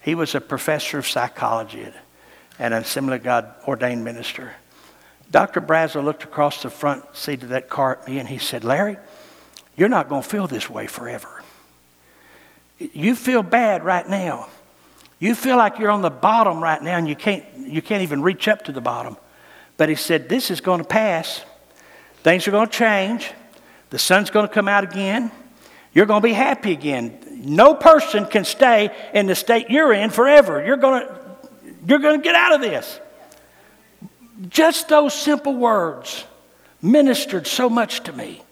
he 0.00 0.14
was 0.14 0.34
a 0.34 0.40
professor 0.40 0.98
of 0.98 1.06
psychology 1.06 1.86
and 2.58 2.72
a 2.72 3.14
of 3.14 3.22
God 3.22 3.54
ordained 3.66 4.04
minister. 4.04 4.52
Dr. 5.30 5.60
Brazel 5.60 6.04
looked 6.04 6.24
across 6.24 6.62
the 6.62 6.70
front 6.70 7.04
seat 7.14 7.42
of 7.42 7.50
that 7.50 7.68
car 7.68 7.98
at 7.98 8.08
me, 8.08 8.18
and 8.18 8.28
he 8.28 8.38
said, 8.38 8.64
Larry, 8.64 8.96
you're 9.76 9.88
not 9.88 10.08
going 10.08 10.22
to 10.22 10.28
feel 10.28 10.46
this 10.46 10.70
way 10.70 10.86
forever. 10.86 11.42
You 12.78 13.14
feel 13.14 13.42
bad 13.42 13.84
right 13.84 14.08
now. 14.08 14.48
You 15.18 15.34
feel 15.34 15.56
like 15.56 15.78
you're 15.78 15.90
on 15.90 16.02
the 16.02 16.10
bottom 16.10 16.62
right 16.62 16.82
now 16.82 16.98
and 16.98 17.08
you 17.08 17.16
can't, 17.16 17.44
you 17.58 17.80
can't 17.80 18.02
even 18.02 18.22
reach 18.22 18.48
up 18.48 18.64
to 18.64 18.72
the 18.72 18.80
bottom. 18.80 19.16
But 19.76 19.88
he 19.88 19.94
said, 19.94 20.28
This 20.28 20.50
is 20.50 20.60
going 20.60 20.80
to 20.80 20.86
pass. 20.86 21.44
Things 22.22 22.46
are 22.48 22.50
going 22.50 22.68
to 22.68 22.72
change. 22.72 23.30
The 23.90 23.98
sun's 23.98 24.30
going 24.30 24.46
to 24.48 24.52
come 24.52 24.68
out 24.68 24.84
again. 24.84 25.30
You're 25.94 26.06
going 26.06 26.20
to 26.20 26.28
be 26.28 26.34
happy 26.34 26.72
again. 26.72 27.18
No 27.30 27.74
person 27.74 28.26
can 28.26 28.44
stay 28.44 28.90
in 29.14 29.26
the 29.26 29.34
state 29.34 29.70
you're 29.70 29.92
in 29.92 30.10
forever. 30.10 30.64
You're 30.64 30.76
going 30.76 31.06
to, 31.06 31.20
you're 31.86 32.00
going 32.00 32.20
to 32.20 32.24
get 32.24 32.34
out 32.34 32.54
of 32.54 32.60
this. 32.60 33.00
Just 34.48 34.88
those 34.88 35.14
simple 35.14 35.54
words 35.54 36.24
ministered 36.82 37.46
so 37.46 37.70
much 37.70 38.02
to 38.02 38.12
me. 38.12 38.42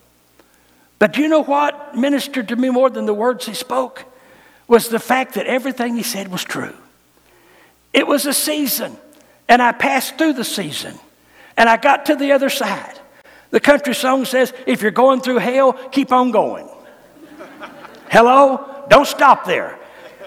But 0.98 1.12
do 1.12 1.20
you 1.20 1.29
know 1.29 1.42
what 1.42 1.96
ministered 1.96 2.48
to 2.48 2.57
me 2.57 2.70
more 2.70 2.88
than 2.88 3.05
the 3.05 3.12
words 3.12 3.44
he 3.44 3.55
spoke? 3.55 4.05
Was 4.66 4.88
the 4.88 4.98
fact 4.98 5.35
that 5.35 5.46
everything 5.46 5.96
he 5.96 6.03
said 6.03 6.29
was 6.29 6.42
true. 6.42 6.74
It 7.92 8.06
was 8.06 8.27
a 8.27 8.33
season, 8.33 8.96
and 9.48 9.62
I 9.62 9.73
passed 9.73 10.19
through 10.19 10.35
the 10.35 10.44
season, 10.44 10.98
and 11.56 11.69
I 11.69 11.77
got 11.77 12.06
to 12.06 12.17
the 12.17 12.33
other 12.33 12.50
side. 12.50 12.98
The 13.50 13.60
country 13.60 13.94
song 13.94 14.25
says, 14.25 14.52
if 14.67 14.83
you're 14.83 14.90
going 14.90 15.21
through 15.21 15.38
hell, 15.38 15.73
keep 15.73 16.10
on 16.10 16.33
going. 16.33 16.69
Hello? 18.10 18.85
Don't 18.88 19.06
stop 19.06 19.44
there. 19.44 19.79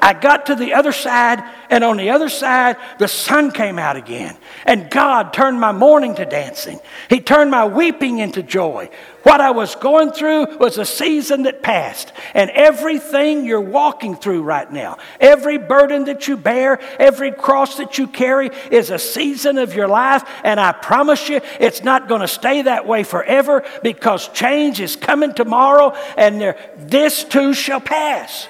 I 0.02 0.14
got 0.14 0.46
to 0.48 0.56
the 0.56 0.74
other 0.74 0.92
side, 0.92 1.44
and 1.70 1.84
on 1.84 1.98
the 1.98 2.12
other 2.12 2.30
side, 2.30 2.78
the 3.00 3.08
sun 3.08 3.52
came 3.52 3.80
out 3.80 3.96
again. 3.98 4.38
And 4.66 4.90
God 4.90 5.34
turned 5.34 5.60
my 5.60 5.72
mourning 5.72 6.16
to 6.16 6.26
dancing. 6.26 6.80
He 7.10 7.20
turned 7.20 7.52
my 7.52 7.66
weeping 7.66 8.20
into 8.20 8.44
joy. 8.44 8.90
What 9.28 9.42
I 9.42 9.52
was 9.52 9.76
going 9.76 10.14
through 10.14 10.58
was 10.58 10.78
a 10.78 10.86
season 10.86 11.44
that 11.44 11.62
passed. 11.62 12.14
And 12.34 12.50
everything 12.52 13.44
you're 13.44 13.60
walking 13.60 14.16
through 14.16 14.44
right 14.44 14.72
now, 14.72 15.00
every 15.20 15.58
burden 15.58 16.06
that 16.06 16.30
you 16.30 16.38
bear, 16.38 16.80
every 16.98 17.34
cross 17.34 17.76
that 17.76 17.98
you 17.98 18.08
carry, 18.08 18.52
is 18.72 18.90
a 18.90 18.98
season 18.98 19.58
of 19.58 19.74
your 19.74 19.90
life. 19.90 20.24
And 20.46 20.62
I 20.62 20.72
promise 20.72 21.28
you, 21.28 21.42
it's 21.60 21.84
not 21.84 22.08
going 22.08 22.22
to 22.22 22.28
stay 22.30 22.62
that 22.62 22.88
way 22.88 23.04
forever 23.04 23.66
because 23.84 24.30
change 24.30 24.80
is 24.80 24.96
coming 24.96 25.34
tomorrow, 25.34 25.94
and 26.16 26.40
there, 26.40 26.58
this 26.78 27.26
too 27.26 27.54
shall 27.54 27.82
pass. 27.82 28.48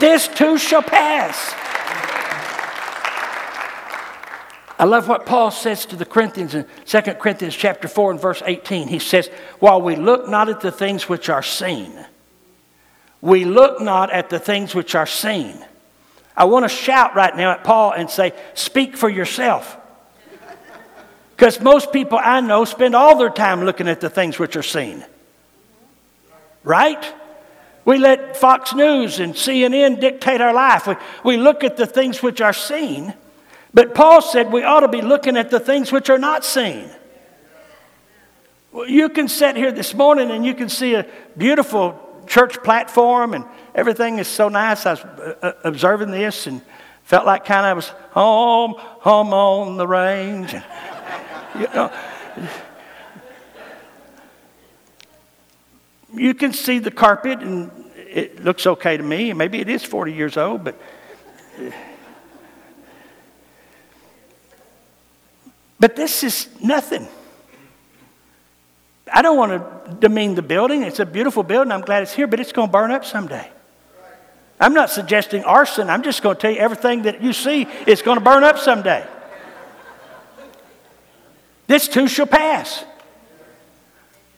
This 0.00 0.28
too 0.28 0.58
shall 0.58 0.82
pass. 0.82 1.54
I 4.78 4.84
love 4.84 5.08
what 5.08 5.24
Paul 5.24 5.50
says 5.50 5.86
to 5.86 5.96
the 5.96 6.04
Corinthians 6.04 6.54
in 6.54 6.66
2 6.86 7.00
Corinthians 7.14 7.54
chapter 7.54 7.86
4 7.86 8.12
and 8.12 8.20
verse 8.20 8.42
18. 8.44 8.88
He 8.88 8.98
says, 8.98 9.28
While 9.60 9.80
we 9.80 9.94
look 9.94 10.28
not 10.28 10.48
at 10.48 10.60
the 10.60 10.72
things 10.72 11.08
which 11.08 11.28
are 11.28 11.42
seen, 11.42 11.92
we 13.20 13.44
look 13.44 13.80
not 13.80 14.10
at 14.10 14.30
the 14.30 14.40
things 14.40 14.74
which 14.74 14.94
are 14.94 15.06
seen. 15.06 15.64
I 16.36 16.44
want 16.46 16.64
to 16.64 16.68
shout 16.68 17.14
right 17.14 17.34
now 17.36 17.52
at 17.52 17.62
Paul 17.62 17.92
and 17.92 18.10
say, 18.10 18.32
Speak 18.54 18.96
for 18.96 19.08
yourself. 19.08 19.76
Because 21.36 21.60
most 21.60 21.92
people 21.92 22.18
I 22.20 22.40
know 22.40 22.64
spend 22.64 22.94
all 22.94 23.16
their 23.16 23.30
time 23.30 23.64
looking 23.64 23.88
at 23.88 24.00
the 24.00 24.10
things 24.10 24.38
which 24.38 24.56
are 24.56 24.62
seen. 24.62 25.04
Right? 26.64 27.12
We 27.84 27.98
let 27.98 28.36
Fox 28.36 28.74
News 28.74 29.20
and 29.20 29.34
CNN 29.34 30.00
dictate 30.00 30.40
our 30.40 30.54
life. 30.54 30.86
We, 30.86 30.94
we 31.24 31.36
look 31.36 31.62
at 31.62 31.76
the 31.76 31.86
things 31.86 32.22
which 32.22 32.40
are 32.40 32.52
seen. 32.52 33.14
But 33.74 33.92
Paul 33.92 34.22
said 34.22 34.52
we 34.52 34.62
ought 34.62 34.80
to 34.80 34.88
be 34.88 35.02
looking 35.02 35.36
at 35.36 35.50
the 35.50 35.58
things 35.58 35.90
which 35.90 36.08
are 36.08 36.18
not 36.18 36.44
seen. 36.44 36.88
Well, 38.70 38.88
you 38.88 39.08
can 39.08 39.26
sit 39.28 39.56
here 39.56 39.72
this 39.72 39.94
morning 39.94 40.30
and 40.30 40.46
you 40.46 40.54
can 40.54 40.68
see 40.68 40.94
a 40.94 41.06
beautiful 41.36 42.00
church 42.26 42.62
platform 42.62 43.34
and 43.34 43.44
everything 43.74 44.18
is 44.18 44.28
so 44.28 44.48
nice. 44.48 44.86
I 44.86 44.92
was 44.92 45.00
uh, 45.00 45.34
uh, 45.42 45.52
observing 45.64 46.12
this 46.12 46.46
and 46.46 46.62
felt 47.02 47.26
like 47.26 47.44
kind 47.44 47.66
of 47.66 47.70
I 47.70 47.72
was 47.74 47.88
home, 48.12 48.74
home 48.78 49.34
on 49.34 49.76
the 49.76 49.86
range. 49.86 50.54
And, 50.54 50.64
you 51.60 51.66
know, 51.74 51.92
you 56.14 56.34
can 56.34 56.52
see 56.52 56.78
the 56.78 56.92
carpet 56.92 57.40
and 57.40 57.70
it 57.96 58.44
looks 58.44 58.66
okay 58.68 58.96
to 58.96 59.02
me. 59.02 59.32
Maybe 59.32 59.58
it 59.58 59.68
is 59.68 59.82
40 59.82 60.12
years 60.12 60.36
old, 60.36 60.62
but. 60.62 60.80
But 65.84 65.96
this 65.96 66.24
is 66.24 66.48
nothing. 66.62 67.06
I 69.12 69.20
don't 69.20 69.36
want 69.36 69.52
to 69.52 69.96
demean 69.96 70.34
the 70.34 70.40
building. 70.40 70.82
It's 70.82 70.98
a 70.98 71.04
beautiful 71.04 71.42
building. 71.42 71.72
I'm 71.72 71.82
glad 71.82 72.04
it's 72.04 72.14
here, 72.14 72.26
but 72.26 72.40
it's 72.40 72.52
going 72.52 72.68
to 72.68 72.72
burn 72.72 72.90
up 72.90 73.04
someday. 73.04 73.46
I'm 74.58 74.72
not 74.72 74.88
suggesting 74.88 75.44
arson. 75.44 75.90
I'm 75.90 76.02
just 76.02 76.22
going 76.22 76.36
to 76.36 76.40
tell 76.40 76.52
you 76.52 76.56
everything 76.56 77.02
that 77.02 77.22
you 77.22 77.34
see 77.34 77.68
is 77.86 78.00
going 78.00 78.16
to 78.16 78.24
burn 78.24 78.44
up 78.44 78.56
someday. 78.56 79.06
This 81.66 81.86
too 81.86 82.08
shall 82.08 82.28
pass. 82.28 82.82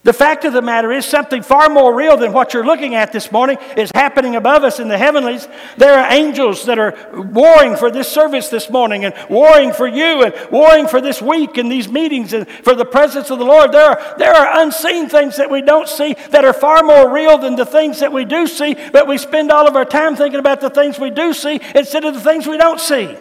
The 0.07 0.13
fact 0.13 0.45
of 0.45 0.53
the 0.53 0.63
matter 0.63 0.93
is, 0.93 1.05
something 1.05 1.43
far 1.43 1.69
more 1.69 1.93
real 1.93 2.17
than 2.17 2.33
what 2.33 2.55
you're 2.55 2.65
looking 2.65 2.95
at 2.95 3.11
this 3.11 3.33
morning 3.33 3.59
is 3.77 3.91
happening 3.93 4.37
above 4.37 4.63
us 4.63 4.79
in 4.79 4.87
the 4.87 4.97
heavenlies. 4.97 5.49
There 5.79 5.99
are 5.99 6.13
angels 6.13 6.67
that 6.67 6.79
are 6.79 6.95
warring 7.13 7.75
for 7.75 7.91
this 7.91 8.07
service 8.07 8.49
this 8.49 8.71
morning 8.71 9.05
and 9.05 9.13
warring 9.29 9.73
for 9.73 9.89
you 9.89 10.23
and 10.23 10.33
warring 10.53 10.87
for 10.87 11.01
this 11.01 11.21
week 11.21 11.59
and 11.59 11.73
these 11.73 11.89
meetings 11.89 12.33
and 12.33 12.47
for 12.49 12.77
the 12.77 12.85
presence 12.85 13.31
of 13.31 13.41
the 13.41 13.45
Lord. 13.45 13.73
There 13.73 13.85
are, 13.85 14.15
there 14.17 14.33
are 14.33 14.63
unseen 14.63 15.09
things 15.09 15.39
that 15.39 15.51
we 15.51 15.61
don't 15.61 15.89
see 15.89 16.15
that 16.31 16.45
are 16.45 16.53
far 16.53 16.85
more 16.85 17.13
real 17.13 17.37
than 17.37 17.57
the 17.57 17.67
things 17.67 17.99
that 17.99 18.13
we 18.13 18.25
do 18.25 18.47
see, 18.47 18.77
but 18.93 19.09
we 19.09 19.19
spend 19.19 19.51
all 19.51 19.67
of 19.67 19.75
our 19.75 19.85
time 19.85 20.15
thinking 20.15 20.39
about 20.39 20.61
the 20.61 20.71
things 20.71 21.01
we 21.01 21.11
do 21.11 21.35
see 21.35 21.61
instead 21.75 22.05
of 22.05 22.15
the 22.15 22.21
things 22.21 22.47
we 22.47 22.59
don't 22.59 22.79
see. 22.79 23.07
Amen. 23.07 23.19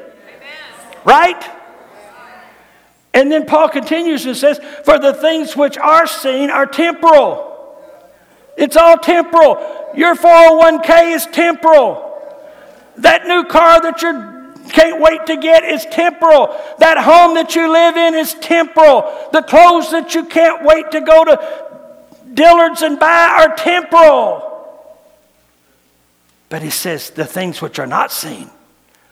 Right? 1.03 1.64
And 3.16 3.32
then 3.32 3.45
Paul 3.45 3.70
continues 3.70 4.26
and 4.26 4.36
says, 4.36 4.59
For 4.84 4.99
the 4.99 5.13
things 5.13 5.55
which 5.55 5.78
are 5.78 6.05
seen 6.05 6.49
are 6.49 6.66
temporal. 6.66 7.53
It's 8.57 8.76
all 8.76 8.97
temporal. 8.97 9.93
Your 9.95 10.16
401k 10.16 11.16
is 11.16 11.26
temporal. 11.28 12.01
That 12.97 13.26
new 13.26 13.45
car 13.45 13.82
that 13.82 14.01
you 14.01 14.70
can't 14.70 15.01
wait 15.01 15.26
to 15.28 15.38
get 15.38 15.63
is 15.63 15.86
temporal. 15.86 16.59
That 16.80 16.97
home 16.97 17.36
that 17.36 17.55
you 17.55 17.72
live 17.72 17.95
in 17.95 18.16
is 18.16 18.34
temporal. 18.34 19.30
The 19.32 19.43
clothes 19.43 19.91
that 19.91 20.13
you 20.13 20.26
can't 20.26 20.66
wait 20.66 20.91
to 20.91 20.99
go 20.99 21.24
to 21.24 21.76
Dillard's 22.34 22.82
and 22.82 22.99
buy 22.99 23.45
are 23.47 23.55
temporal. 23.55 24.51
But 26.49 26.61
he 26.63 26.70
says 26.70 27.11
the 27.11 27.26
things 27.26 27.61
which 27.61 27.80
are 27.80 27.88
not 27.88 28.11
seen 28.11 28.49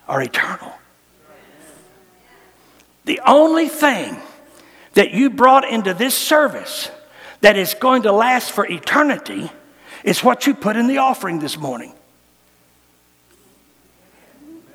are 0.09 0.21
eternal. 0.21 0.73
The 3.05 3.21
only 3.25 3.67
thing 3.67 4.17
that 4.93 5.11
you 5.11 5.29
brought 5.29 5.67
into 5.67 5.93
this 5.93 6.15
service 6.15 6.89
that 7.41 7.57
is 7.57 7.73
going 7.73 8.03
to 8.03 8.11
last 8.11 8.51
for 8.51 8.65
eternity 8.65 9.51
is 10.03 10.23
what 10.23 10.47
you 10.47 10.53
put 10.53 10.75
in 10.75 10.87
the 10.87 10.99
offering 10.99 11.39
this 11.39 11.57
morning. 11.57 11.93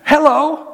Hello? 0.05 0.69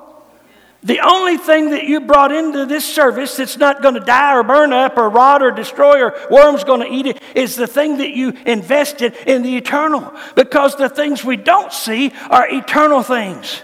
The 0.82 1.00
only 1.00 1.38
thing 1.38 1.70
that 1.70 1.84
you 1.84 2.00
brought 2.00 2.30
into 2.30 2.66
this 2.66 2.84
service 2.84 3.38
that's 3.38 3.56
not 3.56 3.80
going 3.80 3.94
to 3.94 4.00
die 4.00 4.34
or 4.36 4.42
burn 4.42 4.72
up 4.72 4.98
or 4.98 5.08
rot 5.08 5.42
or 5.42 5.50
destroy 5.50 6.02
or 6.02 6.14
worms 6.30 6.62
going 6.62 6.80
to 6.80 6.92
eat 6.94 7.06
it 7.06 7.22
is 7.34 7.56
the 7.56 7.66
thing 7.66 7.98
that 7.98 8.10
you 8.10 8.34
invested 8.44 9.14
in 9.26 9.42
the 9.42 9.56
eternal. 9.56 10.12
Because 10.34 10.76
the 10.76 10.90
things 10.90 11.24
we 11.24 11.38
don't 11.38 11.72
see 11.72 12.12
are 12.28 12.46
eternal 12.48 13.02
things. 13.02 13.62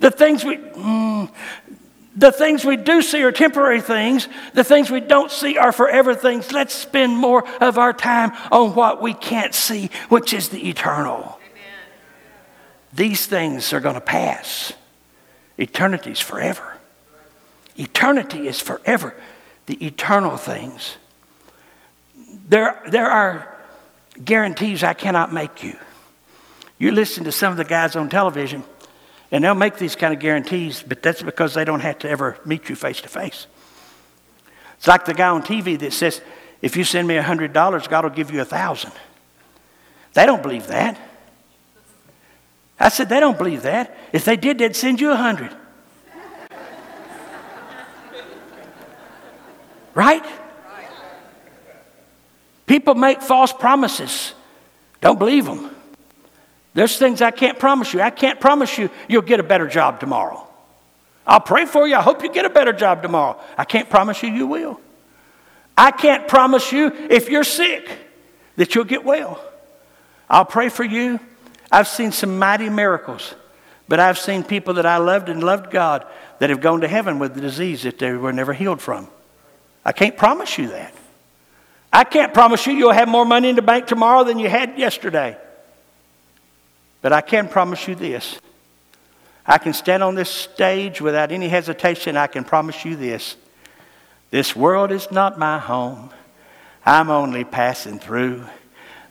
The 0.00 0.10
things 0.10 0.42
we, 0.42 0.56
mm, 0.56 1.30
the 2.16 2.30
things 2.30 2.64
we 2.64 2.76
do 2.76 3.02
see 3.02 3.22
are 3.24 3.32
temporary 3.32 3.80
things. 3.80 4.28
The 4.52 4.64
things 4.64 4.90
we 4.90 5.00
don't 5.00 5.30
see 5.30 5.58
are 5.58 5.72
forever 5.72 6.14
things. 6.14 6.52
Let's 6.52 6.74
spend 6.74 7.16
more 7.16 7.46
of 7.60 7.76
our 7.76 7.92
time 7.92 8.32
on 8.52 8.74
what 8.74 9.02
we 9.02 9.14
can't 9.14 9.54
see, 9.54 9.90
which 10.08 10.32
is 10.32 10.50
the 10.50 10.68
eternal. 10.68 11.20
Amen. 11.22 11.72
These 12.92 13.26
things 13.26 13.72
are 13.72 13.80
going 13.80 13.96
to 13.96 14.00
pass. 14.00 14.72
Eternity 15.58 16.12
is 16.12 16.20
forever. 16.20 16.78
Eternity 17.76 18.46
is 18.46 18.60
forever. 18.60 19.14
The 19.66 19.84
eternal 19.84 20.36
things. 20.36 20.96
There, 22.48 22.80
there 22.86 23.10
are 23.10 23.56
guarantees 24.24 24.84
I 24.84 24.94
cannot 24.94 25.32
make 25.32 25.64
you. 25.64 25.76
You 26.78 26.92
listen 26.92 27.24
to 27.24 27.32
some 27.32 27.50
of 27.50 27.56
the 27.56 27.64
guys 27.64 27.96
on 27.96 28.08
television 28.08 28.62
and 29.30 29.42
they'll 29.44 29.54
make 29.54 29.78
these 29.78 29.96
kind 29.96 30.12
of 30.14 30.20
guarantees, 30.20 30.82
but 30.86 31.02
that's 31.02 31.22
because 31.22 31.54
they 31.54 31.64
don't 31.64 31.80
have 31.80 31.98
to 32.00 32.08
ever 32.08 32.38
meet 32.44 32.68
you 32.68 32.76
face 32.76 33.00
to 33.00 33.08
face. 33.08 33.46
It's 34.76 34.86
like 34.86 35.04
the 35.04 35.14
guy 35.14 35.28
on 35.28 35.42
TV 35.42 35.78
that 35.78 35.92
says, 35.92 36.20
if 36.60 36.76
you 36.76 36.84
send 36.84 37.08
me 37.08 37.16
$100, 37.16 37.88
God 37.88 38.04
will 38.04 38.10
give 38.10 38.30
you 38.30 38.40
a 38.40 38.44
1000 38.44 38.92
They 40.12 40.26
don't 40.26 40.42
believe 40.42 40.66
that. 40.68 40.98
I 42.78 42.88
said, 42.88 43.08
they 43.08 43.20
don't 43.20 43.38
believe 43.38 43.62
that. 43.62 43.96
If 44.12 44.24
they 44.24 44.36
did, 44.36 44.58
they'd 44.58 44.76
send 44.76 45.00
you 45.00 45.08
a 45.08 45.14
100 45.14 45.54
Right? 49.94 50.24
People 52.66 52.94
make 52.94 53.20
false 53.20 53.52
promises. 53.52 54.34
Don't 55.00 55.18
believe 55.18 55.44
them. 55.44 55.73
There's 56.74 56.98
things 56.98 57.22
I 57.22 57.30
can't 57.30 57.58
promise 57.58 57.94
you. 57.94 58.00
I 58.00 58.10
can't 58.10 58.40
promise 58.40 58.76
you 58.76 58.90
you'll 59.08 59.22
get 59.22 59.40
a 59.40 59.44
better 59.44 59.68
job 59.68 60.00
tomorrow. 60.00 60.46
I'll 61.26 61.40
pray 61.40 61.64
for 61.64 61.86
you. 61.86 61.94
I 61.94 62.02
hope 62.02 62.22
you 62.22 62.30
get 62.30 62.44
a 62.44 62.50
better 62.50 62.72
job 62.72 63.02
tomorrow. 63.02 63.40
I 63.56 63.64
can't 63.64 63.88
promise 63.88 64.22
you 64.22 64.30
you 64.30 64.46
will. 64.46 64.80
I 65.76 65.90
can't 65.90 66.28
promise 66.28 66.72
you 66.72 66.92
if 67.10 67.28
you're 67.28 67.44
sick 67.44 67.88
that 68.56 68.74
you'll 68.74 68.84
get 68.84 69.04
well. 69.04 69.42
I'll 70.28 70.44
pray 70.44 70.68
for 70.68 70.84
you. 70.84 71.18
I've 71.70 71.88
seen 71.88 72.12
some 72.12 72.38
mighty 72.38 72.68
miracles, 72.68 73.34
but 73.88 74.00
I've 74.00 74.18
seen 74.18 74.44
people 74.44 74.74
that 74.74 74.86
I 74.86 74.98
loved 74.98 75.28
and 75.28 75.42
loved 75.42 75.70
God 75.70 76.06
that 76.38 76.50
have 76.50 76.60
gone 76.60 76.82
to 76.82 76.88
heaven 76.88 77.18
with 77.18 77.34
the 77.34 77.40
disease 77.40 77.82
that 77.82 77.98
they 77.98 78.12
were 78.12 78.32
never 78.32 78.52
healed 78.52 78.80
from. 78.80 79.08
I 79.84 79.92
can't 79.92 80.16
promise 80.16 80.58
you 80.58 80.68
that. 80.68 80.94
I 81.92 82.04
can't 82.04 82.34
promise 82.34 82.66
you 82.66 82.72
you'll 82.72 82.92
have 82.92 83.08
more 83.08 83.24
money 83.24 83.48
in 83.48 83.56
the 83.56 83.62
bank 83.62 83.86
tomorrow 83.86 84.24
than 84.24 84.38
you 84.38 84.48
had 84.48 84.78
yesterday. 84.78 85.36
But 87.04 87.12
I 87.12 87.20
can 87.20 87.48
promise 87.48 87.86
you 87.86 87.94
this 87.94 88.40
I 89.44 89.58
can 89.58 89.74
stand 89.74 90.02
on 90.02 90.14
this 90.14 90.30
stage 90.30 91.02
without 91.02 91.32
any 91.32 91.50
hesitation. 91.50 92.16
I 92.16 92.28
can 92.28 92.44
promise 92.44 92.82
you 92.82 92.96
this 92.96 93.36
this 94.30 94.56
world 94.56 94.90
is 94.90 95.10
not 95.10 95.38
my 95.38 95.58
home, 95.58 96.08
I'm 96.86 97.10
only 97.10 97.44
passing 97.44 97.98
through. 97.98 98.46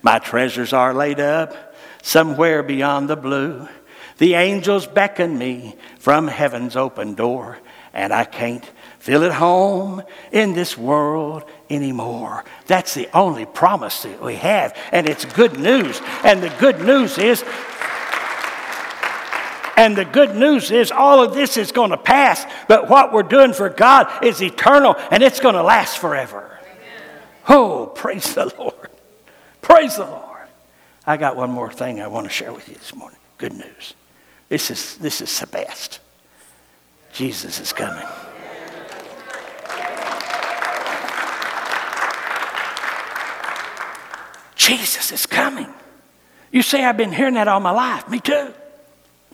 My 0.02 0.18
treasures 0.18 0.74
are 0.74 0.92
laid 0.92 1.20
up 1.20 1.76
somewhere 2.02 2.64
beyond 2.64 3.10
the 3.12 3.16
blue. 3.16 3.68
The 4.18 4.34
angels 4.34 4.88
beckon 4.88 5.38
me 5.38 5.76
from 6.00 6.28
heaven's 6.28 6.76
open 6.76 7.14
door, 7.14 7.60
and 7.94 8.12
I 8.12 8.26
can't 8.26 8.68
feel 9.04 9.24
at 9.26 9.34
home 9.34 10.02
in 10.32 10.54
this 10.54 10.78
world 10.78 11.44
anymore. 11.70 12.46
That's 12.68 12.94
the 12.94 13.10
only 13.14 13.46
promise 13.46 14.04
that 14.04 14.22
we 14.22 14.36
have, 14.36 14.78
and 14.92 15.10
it's 15.10 15.26
good 15.26 15.60
news. 15.60 16.02
And 16.24 16.42
the 16.42 16.54
good 16.58 16.80
news 16.80 17.18
is, 17.18 17.44
and 19.76 19.96
the 19.98 20.06
good 20.06 20.36
news 20.36 20.72
is, 20.72 20.92
all 20.92 21.24
of 21.24 21.34
this 21.34 21.58
is 21.58 21.72
going 21.72 21.92
to 21.92 21.98
pass, 21.98 22.46
but 22.68 22.90
what 22.90 23.12
we're 23.12 23.24
doing 23.24 23.54
for 23.54 23.70
God 23.70 24.24
is 24.24 24.42
eternal 24.42 24.96
and 25.12 25.24
it's 25.24 25.40
going 25.40 25.56
to 25.56 25.64
last 25.64 25.98
forever. 25.98 26.60
Oh, 27.50 27.92
praise 27.94 28.34
the 28.36 28.54
Lord. 28.58 28.90
Praise 29.62 29.98
the 29.98 30.06
Lord. 30.06 30.48
I 31.06 31.18
got 31.18 31.36
one 31.36 31.50
more 31.50 31.72
thing 31.72 32.00
I 32.00 32.08
want 32.08 32.26
to 32.28 32.32
share 32.32 32.54
with 32.54 32.70
you 32.70 32.76
this 32.76 32.96
morning. 32.96 33.20
Good 33.38 33.54
news. 33.54 33.94
This 34.50 34.72
is, 34.72 34.98
this 34.98 35.20
is 35.20 35.40
the 35.40 35.48
best. 35.48 36.00
Jesus 37.12 37.60
is 37.60 37.74
coming. 37.74 38.06
Jesus 44.56 45.12
is 45.12 45.26
coming. 45.26 45.68
You 46.52 46.62
say, 46.62 46.86
I've 46.86 46.96
been 46.96 47.12
hearing 47.12 47.34
that 47.34 47.48
all 47.48 47.60
my 47.60 47.72
life. 47.72 48.08
Me 48.08 48.20
too. 48.20 48.54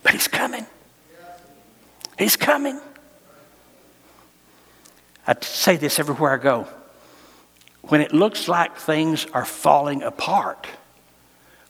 But 0.04 0.14
he's 0.14 0.28
coming. 0.28 0.66
He's 2.18 2.36
coming. 2.36 2.80
I 5.28 5.36
say 5.42 5.78
this 5.78 6.00
everywhere 6.00 6.34
I 6.34 6.38
go. 6.38 6.68
When 7.84 8.02
it 8.02 8.14
looks 8.14 8.48
like 8.48 8.76
things 8.78 9.26
are 9.34 9.46
falling 9.46 10.04
apart, 10.04 10.68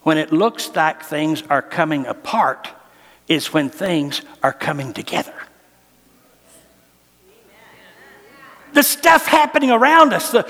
when 0.03 0.17
it 0.17 0.31
looks 0.31 0.73
like 0.75 1.03
things 1.03 1.43
are 1.49 1.61
coming 1.61 2.05
apart, 2.05 2.69
is 3.27 3.53
when 3.53 3.69
things 3.69 4.21
are 4.41 4.53
coming 4.53 4.93
together. 4.93 5.33
The 8.73 8.83
stuff 8.83 9.25
happening 9.25 9.71
around 9.71 10.13
us, 10.13 10.31
the, 10.31 10.49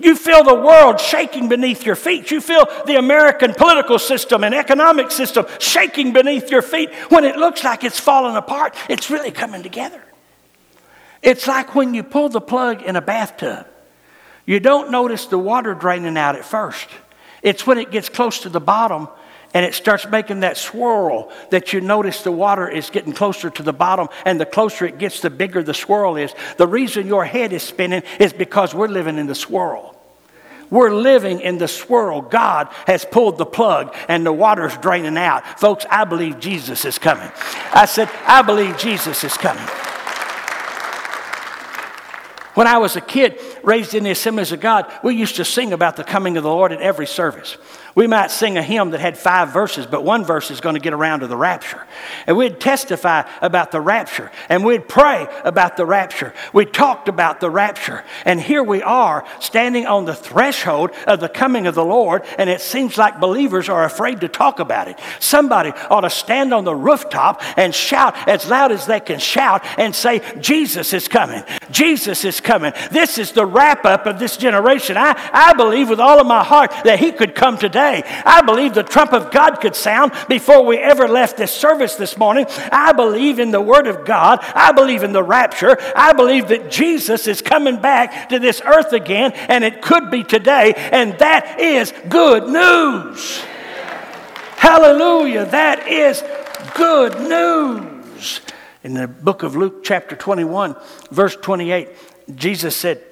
you 0.00 0.16
feel 0.16 0.44
the 0.44 0.54
world 0.54 1.00
shaking 1.00 1.48
beneath 1.48 1.84
your 1.84 1.96
feet. 1.96 2.30
You 2.30 2.40
feel 2.40 2.66
the 2.86 2.96
American 2.96 3.54
political 3.54 3.98
system 3.98 4.44
and 4.44 4.54
economic 4.54 5.10
system 5.10 5.46
shaking 5.58 6.12
beneath 6.12 6.50
your 6.50 6.62
feet. 6.62 6.92
When 7.08 7.24
it 7.24 7.36
looks 7.36 7.64
like 7.64 7.84
it's 7.84 7.98
falling 7.98 8.36
apart, 8.36 8.74
it's 8.88 9.10
really 9.10 9.30
coming 9.30 9.62
together. 9.62 10.02
It's 11.22 11.46
like 11.46 11.74
when 11.74 11.94
you 11.94 12.02
pull 12.02 12.28
the 12.28 12.40
plug 12.40 12.82
in 12.82 12.96
a 12.96 13.00
bathtub. 13.00 13.66
You 14.46 14.60
don't 14.60 14.90
notice 14.90 15.26
the 15.26 15.38
water 15.38 15.74
draining 15.74 16.16
out 16.16 16.36
at 16.36 16.44
first. 16.44 16.88
It's 17.42 17.66
when 17.66 17.78
it 17.78 17.90
gets 17.90 18.08
close 18.08 18.40
to 18.40 18.48
the 18.48 18.60
bottom 18.60 19.08
and 19.54 19.64
it 19.64 19.74
starts 19.74 20.06
making 20.06 20.40
that 20.40 20.56
swirl 20.56 21.32
that 21.50 21.72
you 21.72 21.80
notice 21.80 22.22
the 22.22 22.32
water 22.32 22.68
is 22.68 22.90
getting 22.90 23.12
closer 23.12 23.48
to 23.48 23.62
the 23.62 23.72
bottom 23.72 24.08
and 24.24 24.40
the 24.40 24.46
closer 24.46 24.84
it 24.84 24.98
gets 24.98 25.20
the 25.20 25.30
bigger 25.30 25.62
the 25.62 25.74
swirl 25.74 26.16
is. 26.16 26.34
The 26.58 26.66
reason 26.66 27.06
your 27.06 27.24
head 27.24 27.52
is 27.52 27.62
spinning 27.62 28.02
is 28.20 28.32
because 28.32 28.74
we're 28.74 28.88
living 28.88 29.18
in 29.18 29.26
the 29.26 29.34
swirl. 29.34 29.94
We're 30.70 30.92
living 30.92 31.40
in 31.40 31.56
the 31.56 31.68
swirl. 31.68 32.20
God 32.20 32.68
has 32.86 33.06
pulled 33.06 33.38
the 33.38 33.46
plug 33.46 33.94
and 34.06 34.24
the 34.26 34.32
water's 34.32 34.76
draining 34.76 35.16
out. 35.16 35.58
Folks 35.58 35.86
i 35.90 36.04
believe 36.04 36.40
jesus 36.40 36.84
is 36.84 36.98
coming. 36.98 37.30
I 37.72 37.86
said 37.86 38.10
i 38.26 38.42
believe 38.42 38.76
jesus 38.76 39.24
is 39.24 39.36
coming. 39.36 39.66
When 42.58 42.66
I 42.66 42.78
was 42.78 42.96
a 42.96 43.00
kid, 43.00 43.38
raised 43.62 43.94
in 43.94 44.02
the 44.02 44.10
assemblies 44.10 44.50
of 44.50 44.58
God, 44.58 44.92
we 45.04 45.14
used 45.14 45.36
to 45.36 45.44
sing 45.44 45.72
about 45.72 45.94
the 45.94 46.02
coming 46.02 46.36
of 46.36 46.42
the 46.42 46.48
Lord 46.48 46.72
at 46.72 46.80
every 46.80 47.06
service. 47.06 47.56
We 47.98 48.06
might 48.06 48.30
sing 48.30 48.56
a 48.56 48.62
hymn 48.62 48.90
that 48.90 49.00
had 49.00 49.18
five 49.18 49.52
verses, 49.52 49.84
but 49.84 50.04
one 50.04 50.24
verse 50.24 50.52
is 50.52 50.60
going 50.60 50.76
to 50.76 50.80
get 50.80 50.92
around 50.92 51.18
to 51.20 51.26
the 51.26 51.36
rapture. 51.36 51.84
And 52.28 52.36
we'd 52.36 52.60
testify 52.60 53.28
about 53.42 53.72
the 53.72 53.80
rapture, 53.80 54.30
and 54.48 54.64
we'd 54.64 54.86
pray 54.86 55.26
about 55.42 55.76
the 55.76 55.84
rapture. 55.84 56.32
We 56.52 56.64
talked 56.64 57.08
about 57.08 57.40
the 57.40 57.50
rapture. 57.50 58.04
And 58.24 58.40
here 58.40 58.62
we 58.62 58.84
are 58.84 59.24
standing 59.40 59.84
on 59.84 60.04
the 60.04 60.14
threshold 60.14 60.92
of 61.08 61.18
the 61.18 61.28
coming 61.28 61.66
of 61.66 61.74
the 61.74 61.84
Lord, 61.84 62.22
and 62.38 62.48
it 62.48 62.60
seems 62.60 62.96
like 62.96 63.18
believers 63.18 63.68
are 63.68 63.82
afraid 63.82 64.20
to 64.20 64.28
talk 64.28 64.60
about 64.60 64.86
it. 64.86 64.96
Somebody 65.18 65.70
ought 65.90 66.02
to 66.02 66.10
stand 66.10 66.54
on 66.54 66.62
the 66.62 66.76
rooftop 66.76 67.42
and 67.58 67.74
shout 67.74 68.28
as 68.28 68.48
loud 68.48 68.70
as 68.70 68.86
they 68.86 69.00
can 69.00 69.18
shout 69.18 69.64
and 69.76 69.92
say, 69.92 70.22
Jesus 70.38 70.92
is 70.92 71.08
coming. 71.08 71.42
Jesus 71.72 72.24
is 72.24 72.40
coming. 72.40 72.72
This 72.92 73.18
is 73.18 73.32
the 73.32 73.44
wrap 73.44 73.84
up 73.84 74.06
of 74.06 74.20
this 74.20 74.36
generation. 74.36 74.96
I, 74.96 75.18
I 75.32 75.54
believe 75.54 75.88
with 75.88 75.98
all 75.98 76.20
of 76.20 76.28
my 76.28 76.44
heart 76.44 76.70
that 76.84 77.00
He 77.00 77.10
could 77.10 77.34
come 77.34 77.58
today 77.58 77.87
today. 77.96 78.22
I 78.24 78.42
believe 78.42 78.74
the 78.74 78.82
trump 78.82 79.12
of 79.12 79.30
God 79.30 79.60
could 79.60 79.74
sound 79.74 80.12
before 80.28 80.64
we 80.64 80.78
ever 80.78 81.08
left 81.08 81.36
this 81.36 81.52
service 81.52 81.96
this 81.96 82.16
morning. 82.16 82.46
I 82.70 82.92
believe 82.92 83.38
in 83.38 83.50
the 83.50 83.60
Word 83.60 83.86
of 83.86 84.04
God. 84.04 84.40
I 84.54 84.72
believe 84.72 85.02
in 85.02 85.12
the 85.12 85.22
rapture. 85.22 85.76
I 85.94 86.12
believe 86.12 86.48
that 86.48 86.70
Jesus 86.70 87.26
is 87.26 87.42
coming 87.42 87.80
back 87.80 88.28
to 88.30 88.38
this 88.38 88.60
earth 88.64 88.92
again, 88.92 89.32
and 89.32 89.64
it 89.64 89.82
could 89.82 90.10
be 90.10 90.24
today, 90.24 90.74
and 90.76 91.18
that 91.18 91.60
is 91.60 91.92
good 92.08 92.48
news. 92.48 93.42
Hallelujah. 94.56 95.46
That 95.46 95.88
is 95.88 96.22
good 96.74 97.20
news. 97.20 98.40
In 98.84 98.94
the 98.94 99.08
book 99.08 99.42
of 99.42 99.56
Luke, 99.56 99.82
chapter 99.84 100.16
21, 100.16 100.76
verse 101.10 101.36
28, 101.36 101.88
Jesus 102.34 102.76
said, 102.76 103.02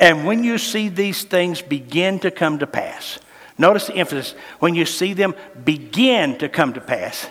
And 0.00 0.26
when 0.26 0.44
you 0.44 0.58
see 0.58 0.88
these 0.88 1.24
things 1.24 1.62
begin 1.62 2.20
to 2.20 2.30
come 2.30 2.58
to 2.60 2.66
pass, 2.66 3.18
Notice 3.56 3.86
the 3.86 3.94
emphasis. 3.94 4.34
When 4.58 4.74
you 4.74 4.84
see 4.84 5.12
them 5.12 5.34
begin 5.64 6.38
to 6.38 6.48
come 6.48 6.72
to 6.72 6.80
pass, 6.80 7.28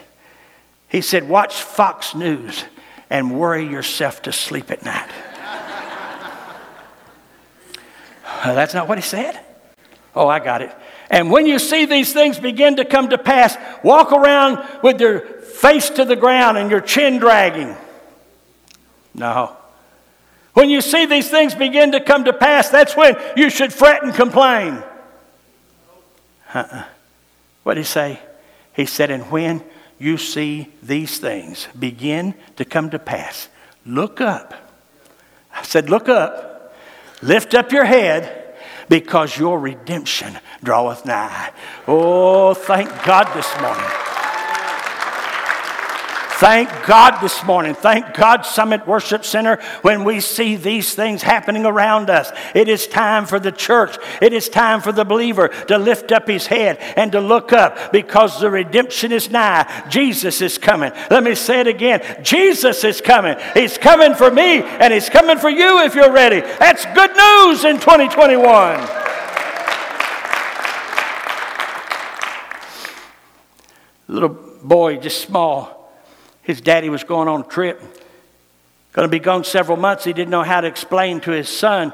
he 0.88 1.02
said, 1.02 1.28
Watch 1.28 1.62
Fox 1.62 2.16
News 2.16 2.64
and 3.10 3.38
worry 3.38 3.68
yourself 3.68 4.22
to 4.24 4.32
sleep 4.32 4.72
at 4.72 4.84
night. 4.84 5.10
that's 8.44 8.74
not 8.74 8.88
what 8.88 8.98
he 8.98 9.04
said. 9.04 9.40
Oh, 10.16 10.28
I 10.28 10.40
got 10.40 10.62
it. 10.62 10.74
And 11.10 11.30
when 11.30 11.46
you 11.46 11.60
see 11.60 11.86
these 11.86 12.14
things 12.14 12.40
begin 12.40 12.78
to 12.78 12.86
come 12.86 13.10
to 13.10 13.18
pass, 13.18 13.58
walk 13.84 14.12
around 14.12 14.64
with 14.82 15.02
your 15.02 15.20
face 15.20 15.90
to 15.92 16.06
the 16.06 16.16
ground 16.16 16.58
and 16.58 16.72
your 16.72 16.82
chin 16.82 17.20
dragging. 17.20 17.76
No. 19.14 19.56
When 20.54 20.70
you 20.70 20.82
see 20.82 21.06
these 21.06 21.30
things 21.30 21.56
begin 21.56 21.92
to 21.94 22.00
come 22.00 22.26
to 22.26 22.34
pass, 22.34 22.70
that's 22.70 22.96
when 22.96 23.16
you 23.36 23.50
should 23.50 23.74
fret 23.74 24.04
and 24.04 24.14
complain. 24.14 24.84
Uh-uh. 26.54 26.86
What 27.64 27.76
did 27.76 27.82
he 27.82 27.86
say? 27.86 28.20
He 28.74 28.86
said, 28.86 29.12
And 29.12 29.30
when 29.32 29.64
you 30.00 30.18
see 30.18 30.72
these 30.82 31.18
things 31.20 31.68
begin 31.78 32.36
to 32.58 32.66
come 32.66 32.90
to 32.92 33.00
pass, 33.00 33.50
look 33.86 34.22
up. 34.22 34.54
I 35.54 35.64
said, 35.64 35.90
Look 35.90 36.10
up. 36.10 36.76
Lift 37.22 37.54
up 37.54 37.72
your 37.72 37.86
head 37.86 38.56
because 38.90 39.38
your 39.38 39.60
redemption 39.60 40.38
draweth 40.62 41.06
nigh. 41.06 41.52
Oh, 41.88 42.54
thank 42.54 42.90
God 43.06 43.34
this 43.34 43.50
morning. 43.62 44.03
Thank 46.40 46.70
God 46.86 47.22
this 47.22 47.44
morning. 47.44 47.74
Thank 47.74 48.14
God, 48.16 48.46
Summit 48.46 48.88
Worship 48.88 49.24
Center, 49.24 49.62
when 49.82 50.04
we 50.04 50.20
see 50.20 50.56
these 50.56 50.94
things 50.94 51.22
happening 51.22 51.66
around 51.66 52.10
us. 52.10 52.32
It 52.54 52.68
is 52.68 52.88
time 52.88 53.26
for 53.26 53.40
the 53.40 53.52
church, 53.52 53.98
it 54.22 54.34
is 54.34 54.50
time 54.50 54.82
for 54.82 54.92
the 54.92 55.06
believer 55.06 55.50
to 55.68 55.78
lift 55.78 56.12
up 56.12 56.28
his 56.28 56.48
head 56.48 56.78
and 56.98 57.12
to 57.12 57.22
look 57.22 57.54
up 57.54 57.92
because 57.92 58.40
the 58.40 58.50
redemption 58.50 59.12
is 59.12 59.30
nigh. 59.30 59.86
Jesus 59.90 60.42
is 60.42 60.58
coming. 60.58 60.92
Let 61.10 61.24
me 61.24 61.36
say 61.36 61.62
it 61.62 61.68
again 61.68 62.02
Jesus 62.24 62.84
is 62.84 63.00
coming. 63.00 63.38
He's 63.54 63.78
coming 63.78 64.14
for 64.16 64.32
me 64.32 64.62
and 64.64 64.94
He's 64.94 65.10
coming 65.10 65.38
for 65.38 65.50
you 65.50 65.82
if 65.82 65.96
you're 65.96 66.12
ready. 66.12 66.42
That's 66.42 66.86
good 66.88 67.12
news 67.16 67.64
in 67.64 67.80
2021. 67.80 69.04
little 74.14 74.30
boy, 74.30 74.98
just 74.98 75.22
small, 75.22 75.73
his 76.44 76.62
daddy 76.62 76.90
was 76.90 77.04
going 77.04 77.28
on 77.28 77.42
a 77.42 77.46
trip, 77.46 77.82
going 78.94 79.08
to 79.08 79.12
be 79.12 79.20
gone 79.20 79.44
several 79.44 79.78
months. 79.78 80.04
He 80.04 80.14
didn't 80.14 80.30
know 80.30 80.44
how 80.44 80.62
to 80.62 80.68
explain 80.68 81.20
to 81.22 81.32
his 81.32 81.50
son 81.50 81.94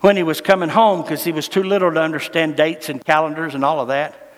when 0.00 0.16
he 0.16 0.22
was 0.22 0.40
coming 0.40 0.68
home 0.68 1.02
because 1.02 1.24
he 1.24 1.32
was 1.32 1.48
too 1.48 1.62
little 1.62 1.92
to 1.92 2.00
understand 2.00 2.56
dates 2.56 2.88
and 2.88 3.04
calendars 3.04 3.54
and 3.54 3.64
all 3.64 3.80
of 3.80 3.88
that. 3.88 4.34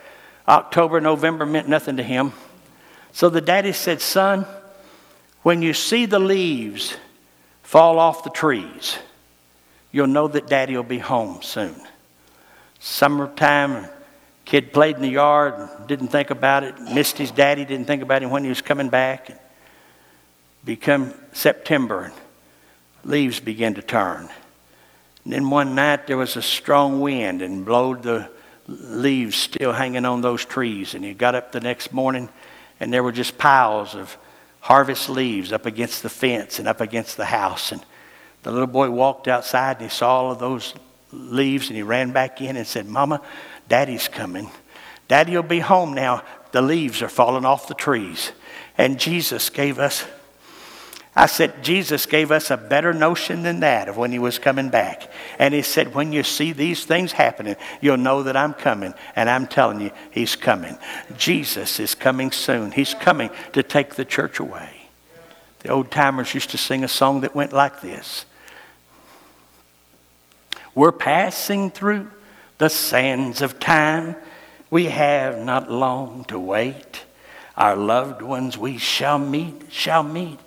October, 0.47 1.01
November 1.01 1.47
meant 1.47 1.69
nothing 1.69 1.97
to 1.97 2.03
him. 2.03 2.33
So 3.13 3.29
the 3.29 3.41
daddy 3.41 3.73
said, 3.73 4.01
Son, 4.01 4.47
when 5.43 5.63
you 5.63 5.73
see 5.73 6.07
the 6.07 6.19
leaves 6.19 6.97
fall 7.63 7.99
off 7.99 8.25
the 8.25 8.31
trees, 8.31 8.99
you'll 9.91 10.07
know 10.07 10.29
that 10.29 10.49
daddy 10.49 10.77
will 10.77 10.83
be 10.83 10.99
home 10.99 11.41
soon. 11.43 11.75
Summertime, 12.79 13.87
Kid 14.45 14.73
played 14.73 14.97
in 14.97 15.03
the 15.03 15.09
yard, 15.09 15.55
didn't 15.87 16.09
think 16.09 16.31
about 16.31 16.65
it, 16.65 16.79
missed 16.81 17.17
his 17.17 17.31
daddy, 17.31 17.65
didn't 17.65 17.87
think 17.87 18.03
about 18.03 18.23
him 18.23 18.31
when 18.31 18.43
he 18.43 18.49
was 18.49 18.61
coming 18.61 18.89
back. 18.89 19.31
And 19.31 19.39
become 20.65 21.15
September, 21.33 22.05
and 22.05 22.15
leaves 23.05 23.41
began 23.41 23.75
to 23.75 23.83
turn. 23.83 24.29
And 25.25 25.33
then 25.33 25.51
one 25.51 25.75
night 25.75 26.07
there 26.07 26.17
was 26.17 26.37
a 26.37 26.43
strong 26.43 27.01
wind 27.01 27.43
and 27.43 27.65
blowed 27.65 28.03
the 28.03 28.29
leaves 28.67 29.37
still 29.37 29.73
hanging 29.73 30.05
on 30.05 30.21
those 30.21 30.45
trees. 30.45 30.95
And 30.95 31.05
he 31.05 31.15
got 31.15 31.35
up 31.35 31.53
the 31.53 31.61
next 31.61 31.93
morning 31.93 32.29
and 32.81 32.93
there 32.93 33.03
were 33.03 33.13
just 33.13 33.39
piles 33.39 33.95
of 33.95 34.17
harvest 34.61 35.09
leaves 35.09 35.53
up 35.53 35.67
against 35.67 36.03
the 36.03 36.09
fence 36.09 36.59
and 36.59 36.69
up 36.69 36.81
against 36.81 37.17
the 37.17 37.25
house. 37.25 37.73
And 37.73 37.85
the 38.43 38.51
little 38.51 38.67
boy 38.67 38.91
walked 38.91 39.29
outside 39.29 39.77
and 39.77 39.91
he 39.91 39.95
saw 39.95 40.17
all 40.17 40.33
of 40.33 40.39
those 40.39 40.75
leaves 41.13 41.69
and 41.69 41.77
he 41.77 41.83
ran 41.83 42.13
back 42.13 42.41
in 42.41 42.57
and 42.57 42.67
said, 42.67 42.87
Mama, 42.87 43.21
Daddy's 43.69 44.09
coming. 44.09 44.51
Daddy 45.09 45.35
will 45.35 45.43
be 45.43 45.61
home 45.61 45.95
now. 45.95 46.23
The 46.53 46.63
leaves 46.63 47.03
are 47.03 47.09
falling 47.09 47.45
off 47.45 47.69
the 47.69 47.75
trees. 47.75 48.33
And 48.79 48.99
Jesus 48.99 49.51
gave 49.51 49.79
us 49.79 50.05
I 51.17 51.27
said, 51.27 51.63
Jesus 51.63 52.07
gave 52.07 52.33
us 52.33 52.51
a 52.51 52.57
better 52.57 52.93
notion 52.93 53.45
than 53.45 53.61
that 53.61 53.89
of 53.89 53.97
when 53.97 54.11
he 54.11 54.19
was 54.19 54.41
coming 54.41 54.69
back. 54.69 55.13
And 55.39 55.55
he 55.55 55.63
said, 55.63 55.95
when 55.95 56.13
you 56.13 56.25
see 56.25 56.53
these 56.53 56.85
things 56.85 57.13
happening, 57.13 57.55
you'll 57.81 57.99
know 57.99 58.25
that 58.25 58.37
I'm 58.37 58.53
coming. 58.53 58.95
And 59.15 59.31
I'm 59.31 59.47
telling 59.47 59.81
you, 59.81 59.93
he's 60.11 60.35
coming. 60.35 60.77
Jesus 61.17 61.79
is 61.79 61.95
coming 61.95 62.33
soon. 62.33 62.73
He's 62.73 62.95
coming 62.95 63.31
to 63.53 63.63
take 63.63 63.95
the 63.95 64.05
church 64.05 64.41
away. 64.41 64.89
The 65.61 65.69
old 65.69 65.93
timers 65.93 66.35
used 66.35 66.51
to 66.51 66.59
sing 66.59 66.83
a 66.83 66.89
song 66.89 67.21
that 67.21 67.35
went 67.35 67.53
like 67.53 67.81
this 67.81 68.27
We're 70.75 70.93
passing 70.93 71.71
through 71.71 72.11
the 72.65 72.71
sands 72.71 73.43
of 73.43 73.61
time. 73.61 74.17
We 74.71 74.87
have 74.87 75.39
not 75.39 75.71
long 75.71 76.25
to 76.29 76.39
wait. 76.39 77.05
Our 77.59 77.77
loved 77.77 78.23
ones 78.23 78.57
we 78.57 78.79
shall 78.79 79.19
meet, 79.19 79.71
shall 79.71 80.03
meet 80.03 80.39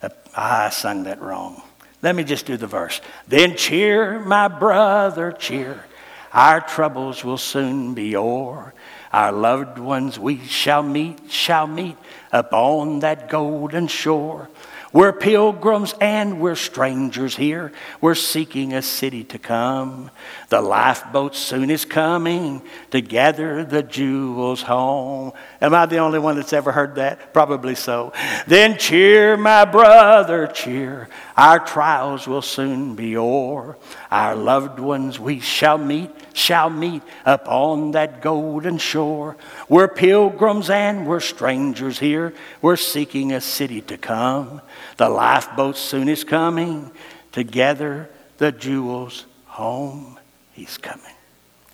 uh, 0.00 0.10
ah, 0.36 0.66
I 0.66 0.70
sung 0.70 1.02
that 1.02 1.20
wrong. 1.20 1.60
Let 2.00 2.14
me 2.14 2.22
just 2.22 2.46
do 2.46 2.56
the 2.56 2.68
verse. 2.68 3.00
Then 3.26 3.56
cheer, 3.56 4.20
my 4.20 4.46
brother, 4.46 5.32
cheer. 5.32 5.84
Our 6.32 6.60
troubles 6.60 7.24
will 7.24 7.38
soon 7.38 7.92
be 7.92 8.14
o'er. 8.14 8.72
Our 9.12 9.32
loved 9.32 9.80
ones 9.80 10.16
we 10.16 10.38
shall 10.46 10.84
meet, 10.84 11.18
shall 11.28 11.66
meet 11.66 11.96
upon 12.30 13.00
that 13.00 13.28
golden 13.28 13.88
shore. 13.88 14.48
We're 14.92 15.12
pilgrims 15.12 15.94
and 16.00 16.40
we're 16.40 16.54
strangers 16.54 17.36
here. 17.36 17.72
We're 18.00 18.14
seeking 18.14 18.72
a 18.72 18.80
city 18.80 19.22
to 19.24 19.38
come. 19.38 20.10
The 20.48 20.62
lifeboat 20.62 21.34
soon 21.34 21.70
is 21.70 21.84
coming 21.84 22.62
to 22.90 23.02
gather 23.02 23.64
the 23.64 23.82
jewels 23.82 24.62
home. 24.62 25.32
Am 25.60 25.74
I 25.74 25.84
the 25.84 25.98
only 25.98 26.18
one 26.18 26.36
that's 26.36 26.54
ever 26.54 26.72
heard 26.72 26.94
that? 26.94 27.34
Probably 27.34 27.74
so. 27.74 28.14
Then 28.46 28.78
cheer, 28.78 29.36
my 29.36 29.66
brother, 29.66 30.46
cheer. 30.46 31.10
Our 31.36 31.58
trials 31.58 32.26
will 32.26 32.42
soon 32.42 32.94
be 32.94 33.16
o'er. 33.16 33.76
Our 34.10 34.34
loved 34.34 34.78
ones 34.78 35.20
we 35.20 35.40
shall 35.40 35.76
meet, 35.76 36.10
shall 36.32 36.70
meet 36.70 37.02
upon 37.26 37.90
that 37.90 38.22
golden 38.22 38.78
shore. 38.78 39.36
We're 39.68 39.88
pilgrims 39.88 40.70
and 40.70 41.06
we're 41.06 41.20
strangers 41.20 41.98
here. 41.98 42.32
We're 42.62 42.76
seeking 42.76 43.32
a 43.32 43.40
city 43.42 43.82
to 43.82 43.98
come. 43.98 44.62
The 44.98 45.08
lifeboat 45.08 45.76
soon 45.76 46.08
is 46.08 46.24
coming 46.24 46.90
to 47.32 47.44
gather 47.44 48.10
the 48.38 48.52
jewels 48.52 49.26
home. 49.46 50.18
He's 50.52 50.76
coming. 50.76 51.14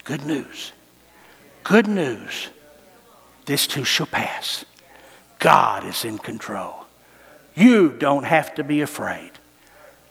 Good 0.05 0.25
news. 0.27 0.73
Good 1.65 1.89
news. 1.89 2.49
This 3.47 3.67
too 3.67 3.85
shall 3.85 4.07
pass. 4.07 4.67
God 5.39 5.85
is 5.85 6.05
in 6.05 6.19
control. 6.19 6.85
You 7.55 7.91
don't 7.91 8.25
have 8.25 8.55
to 8.57 8.65
be 8.65 8.83
afraid. 8.83 9.31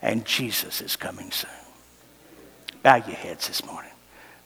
And 0.02 0.24
Jesus 0.24 0.80
is 0.80 0.96
coming 0.96 1.30
soon. 1.30 1.50
Bow 2.82 2.96
your 2.96 3.16
heads 3.16 3.46
this 3.46 3.64
morning. 3.64 3.92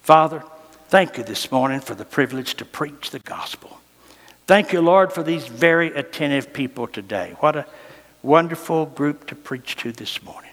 Father, 0.03 0.45
thank 0.89 1.16
you 1.16 1.25
this 1.25 1.51
morning 1.51 1.81
for 1.81 1.95
the 1.95 2.05
privilege 2.05 2.55
to 2.57 2.64
preach 2.66 3.11
the 3.11 3.19
gospel. 3.19 3.81
Thank 4.47 4.73
you, 4.73 4.83
Lord, 4.83 5.12
for 5.12 5.23
these 5.23 5.47
very 5.47 5.89
attentive 5.89 6.53
people 6.53 6.87
today. 6.87 7.35
What 7.41 7.57
a 7.57 7.66
wonderful 8.23 8.87
group 8.87 9.27
to 9.29 9.35
preach 9.35 9.77
to 9.77 9.93
this 9.93 10.23
morning. 10.23 10.51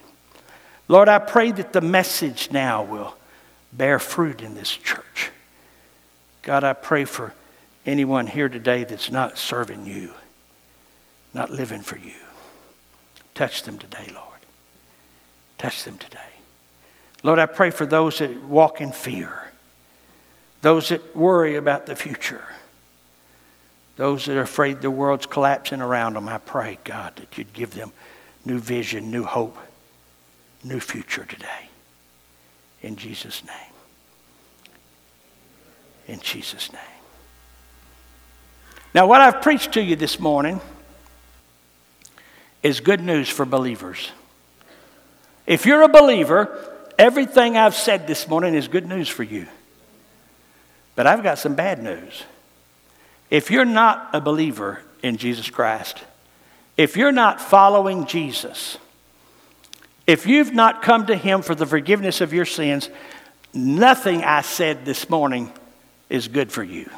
Lord, 0.88 1.08
I 1.08 1.18
pray 1.18 1.50
that 1.52 1.72
the 1.72 1.80
message 1.80 2.50
now 2.50 2.82
will 2.82 3.16
bear 3.72 3.98
fruit 3.98 4.40
in 4.40 4.54
this 4.54 4.70
church. 4.70 5.30
God, 6.42 6.62
I 6.62 6.74
pray 6.74 7.04
for 7.04 7.34
anyone 7.84 8.26
here 8.26 8.48
today 8.48 8.84
that's 8.84 9.10
not 9.10 9.36
serving 9.36 9.86
you, 9.86 10.12
not 11.34 11.50
living 11.50 11.82
for 11.82 11.98
you. 11.98 12.14
Touch 13.34 13.64
them 13.64 13.78
today, 13.78 14.10
Lord. 14.14 14.40
Touch 15.58 15.84
them 15.84 15.98
today. 15.98 16.20
Lord, 17.22 17.38
I 17.38 17.46
pray 17.46 17.70
for 17.70 17.84
those 17.84 18.18
that 18.18 18.44
walk 18.44 18.80
in 18.80 18.92
fear, 18.92 19.50
those 20.62 20.90
that 20.90 21.16
worry 21.16 21.56
about 21.56 21.86
the 21.86 21.96
future. 21.96 22.44
Those 23.96 24.26
that 24.26 24.36
are 24.36 24.42
afraid 24.42 24.82
the 24.82 24.90
world's 24.90 25.26
collapsing 25.26 25.80
around 25.80 26.14
them, 26.14 26.28
I 26.28 26.38
pray, 26.38 26.78
God, 26.84 27.16
that 27.16 27.36
you'd 27.38 27.52
give 27.52 27.74
them 27.74 27.92
new 28.44 28.58
vision, 28.58 29.10
new 29.10 29.24
hope, 29.24 29.56
new 30.62 30.80
future 30.80 31.24
today. 31.24 31.70
In 32.82 32.96
Jesus' 32.96 33.42
name. 33.44 33.72
In 36.06 36.20
Jesus' 36.20 36.72
name. 36.72 36.82
Now, 38.94 39.06
what 39.06 39.20
I've 39.20 39.42
preached 39.42 39.72
to 39.72 39.82
you 39.82 39.96
this 39.96 40.20
morning 40.20 40.60
is 42.62 42.80
good 42.80 43.00
news 43.00 43.28
for 43.28 43.44
believers. 43.44 44.10
If 45.46 45.66
you're 45.66 45.82
a 45.82 45.88
believer, 45.88 46.74
everything 46.98 47.56
I've 47.56 47.74
said 47.74 48.06
this 48.06 48.28
morning 48.28 48.54
is 48.54 48.68
good 48.68 48.86
news 48.86 49.08
for 49.08 49.22
you. 49.22 49.46
But 50.94 51.06
I've 51.06 51.22
got 51.22 51.38
some 51.38 51.54
bad 51.54 51.82
news. 51.82 52.24
If 53.30 53.50
you're 53.50 53.64
not 53.64 54.10
a 54.12 54.20
believer 54.20 54.82
in 55.02 55.16
Jesus 55.16 55.50
Christ, 55.50 56.04
if 56.76 56.96
you're 56.96 57.12
not 57.12 57.40
following 57.40 58.06
Jesus, 58.06 58.78
if 60.06 60.26
you've 60.26 60.52
not 60.52 60.82
come 60.82 61.06
to 61.06 61.16
Him 61.16 61.42
for 61.42 61.54
the 61.54 61.66
forgiveness 61.66 62.20
of 62.20 62.32
your 62.32 62.44
sins, 62.44 62.88
nothing 63.52 64.22
I 64.22 64.42
said 64.42 64.84
this 64.84 65.10
morning 65.10 65.52
is 66.08 66.28
good 66.28 66.52
for 66.52 66.62
you. 66.62 66.88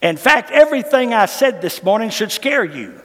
In 0.00 0.16
fact, 0.16 0.50
everything 0.50 1.12
I 1.12 1.26
said 1.26 1.60
this 1.60 1.82
morning 1.82 2.10
should 2.10 2.32
scare 2.32 2.64
you. 2.64 3.00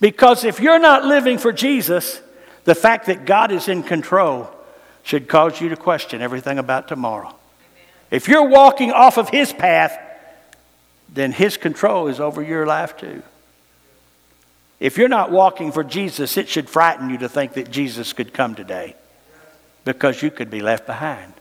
Because 0.00 0.44
if 0.44 0.60
you're 0.60 0.78
not 0.78 1.04
living 1.04 1.38
for 1.38 1.52
Jesus, 1.52 2.20
the 2.64 2.74
fact 2.74 3.06
that 3.06 3.26
God 3.26 3.52
is 3.52 3.68
in 3.68 3.82
control 3.82 4.50
should 5.02 5.28
cause 5.28 5.60
you 5.60 5.68
to 5.68 5.76
question 5.76 6.22
everything 6.22 6.58
about 6.58 6.88
tomorrow. 6.88 7.34
If 8.10 8.26
you're 8.26 8.48
walking 8.48 8.90
off 8.90 9.18
of 9.18 9.28
His 9.28 9.52
path, 9.52 9.98
then 11.12 11.32
His 11.32 11.56
control 11.56 12.08
is 12.08 12.20
over 12.20 12.42
your 12.42 12.66
life 12.66 12.96
too. 12.96 13.22
If 14.78 14.96
you're 14.96 15.08
not 15.08 15.30
walking 15.30 15.72
for 15.72 15.84
Jesus, 15.84 16.36
it 16.36 16.48
should 16.48 16.70
frighten 16.70 17.10
you 17.10 17.18
to 17.18 17.28
think 17.28 17.52
that 17.52 17.70
Jesus 17.70 18.12
could 18.12 18.32
come 18.32 18.54
today 18.54 18.96
because 19.84 20.22
you 20.22 20.30
could 20.30 20.50
be 20.50 20.60
left 20.60 20.86
behind. 20.86 21.34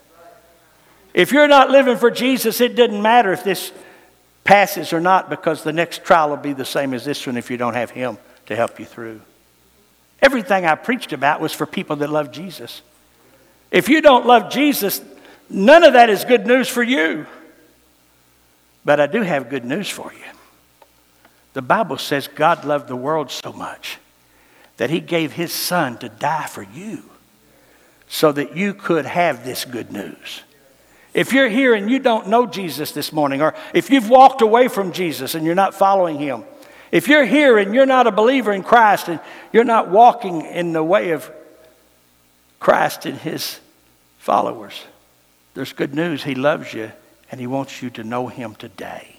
If 1.14 1.32
you're 1.32 1.48
not 1.48 1.70
living 1.70 1.98
for 1.98 2.12
Jesus, 2.12 2.62
it 2.62 2.76
doesn't 2.76 3.02
matter 3.02 3.32
if 3.32 3.44
this 3.44 3.72
passes 4.44 4.94
or 4.94 5.00
not 5.00 5.30
because 5.30 5.64
the 5.64 5.74
next 5.74 6.04
trial 6.04 6.30
will 6.30 6.38
be 6.38 6.54
the 6.54 6.66
same 6.66 6.94
as 6.94 7.06
this 7.06 7.26
one 7.26 7.38
if 7.38 7.50
you 7.50 7.58
don't 7.58 7.76
have 7.76 7.92
Him 7.92 8.18
to 8.48 8.56
help 8.56 8.80
you 8.80 8.86
through. 8.86 9.22
Everything 10.22 10.66
I 10.66 10.76
preached 10.76 11.14
about 11.14 11.40
was 11.40 11.54
for 11.54 11.66
people 11.66 11.96
that 11.98 12.10
love 12.10 12.32
Jesus. 12.32 12.82
If 13.72 13.88
you 13.88 14.02
don't 14.02 14.26
love 14.26 14.52
Jesus, 14.52 15.02
none 15.50 15.84
of 15.84 15.94
that 15.94 16.10
is 16.10 16.26
good 16.26 16.46
news 16.46 16.68
for 16.68 16.84
you. 16.84 17.26
But 18.86 19.00
I 19.00 19.08
do 19.08 19.22
have 19.22 19.50
good 19.50 19.66
news 19.66 19.90
for 19.90 20.12
you. 20.14 20.20
The 21.54 21.62
Bible 21.62 21.98
says 21.98 22.28
God 22.28 22.66
loved 22.66 22.88
the 22.88 22.96
world 22.96 23.32
so 23.32 23.52
much 23.52 23.98
that 24.78 24.90
he 24.90 25.00
gave 25.00 25.34
his 25.34 25.52
son 25.52 25.98
to 25.98 26.10
die 26.10 26.46
for 26.46 26.64
you 26.64 27.04
so 28.08 28.32
that 28.32 28.56
you 28.56 28.74
could 28.74 29.06
have 29.06 29.44
this 29.44 29.66
good 29.66 29.92
news. 29.92 30.44
If 31.14 31.34
you're 31.34 31.50
here 31.50 31.74
and 31.74 31.90
you 31.90 32.00
don't 32.00 32.28
know 32.28 32.46
Jesus 32.46 32.92
this 32.92 33.12
morning, 33.12 33.42
or 33.42 33.56
if 33.74 33.90
you've 33.90 34.10
walked 34.10 34.42
away 34.42 34.68
from 34.68 34.92
Jesus 34.92 35.36
and 35.36 35.46
you're 35.46 35.56
not 35.56 35.74
following 35.74 36.18
him, 36.18 36.44
if 36.92 37.08
you're 37.08 37.26
here 37.26 37.58
and 37.58 37.74
you're 37.74 37.86
not 37.86 38.08
a 38.08 38.12
believer 38.12 38.52
in 38.54 38.64
Christ 38.64 39.10
and 39.10 39.20
you're 39.52 39.64
not 39.64 39.90
walking 39.90 40.42
in 40.42 40.72
the 40.72 40.84
way 40.84 41.12
of 41.12 41.30
Christ 42.60 43.06
and 43.06 43.18
his 43.18 43.60
followers, 44.18 44.84
there's 45.56 45.74
good 45.74 45.94
news. 45.94 46.24
He 46.24 46.36
loves 46.36 46.74
you 46.74 46.92
and 47.32 47.40
He 47.40 47.48
wants 47.48 47.82
you 47.82 47.90
to 47.92 48.04
know 48.04 48.28
Him 48.28 48.56
today. 48.56 49.18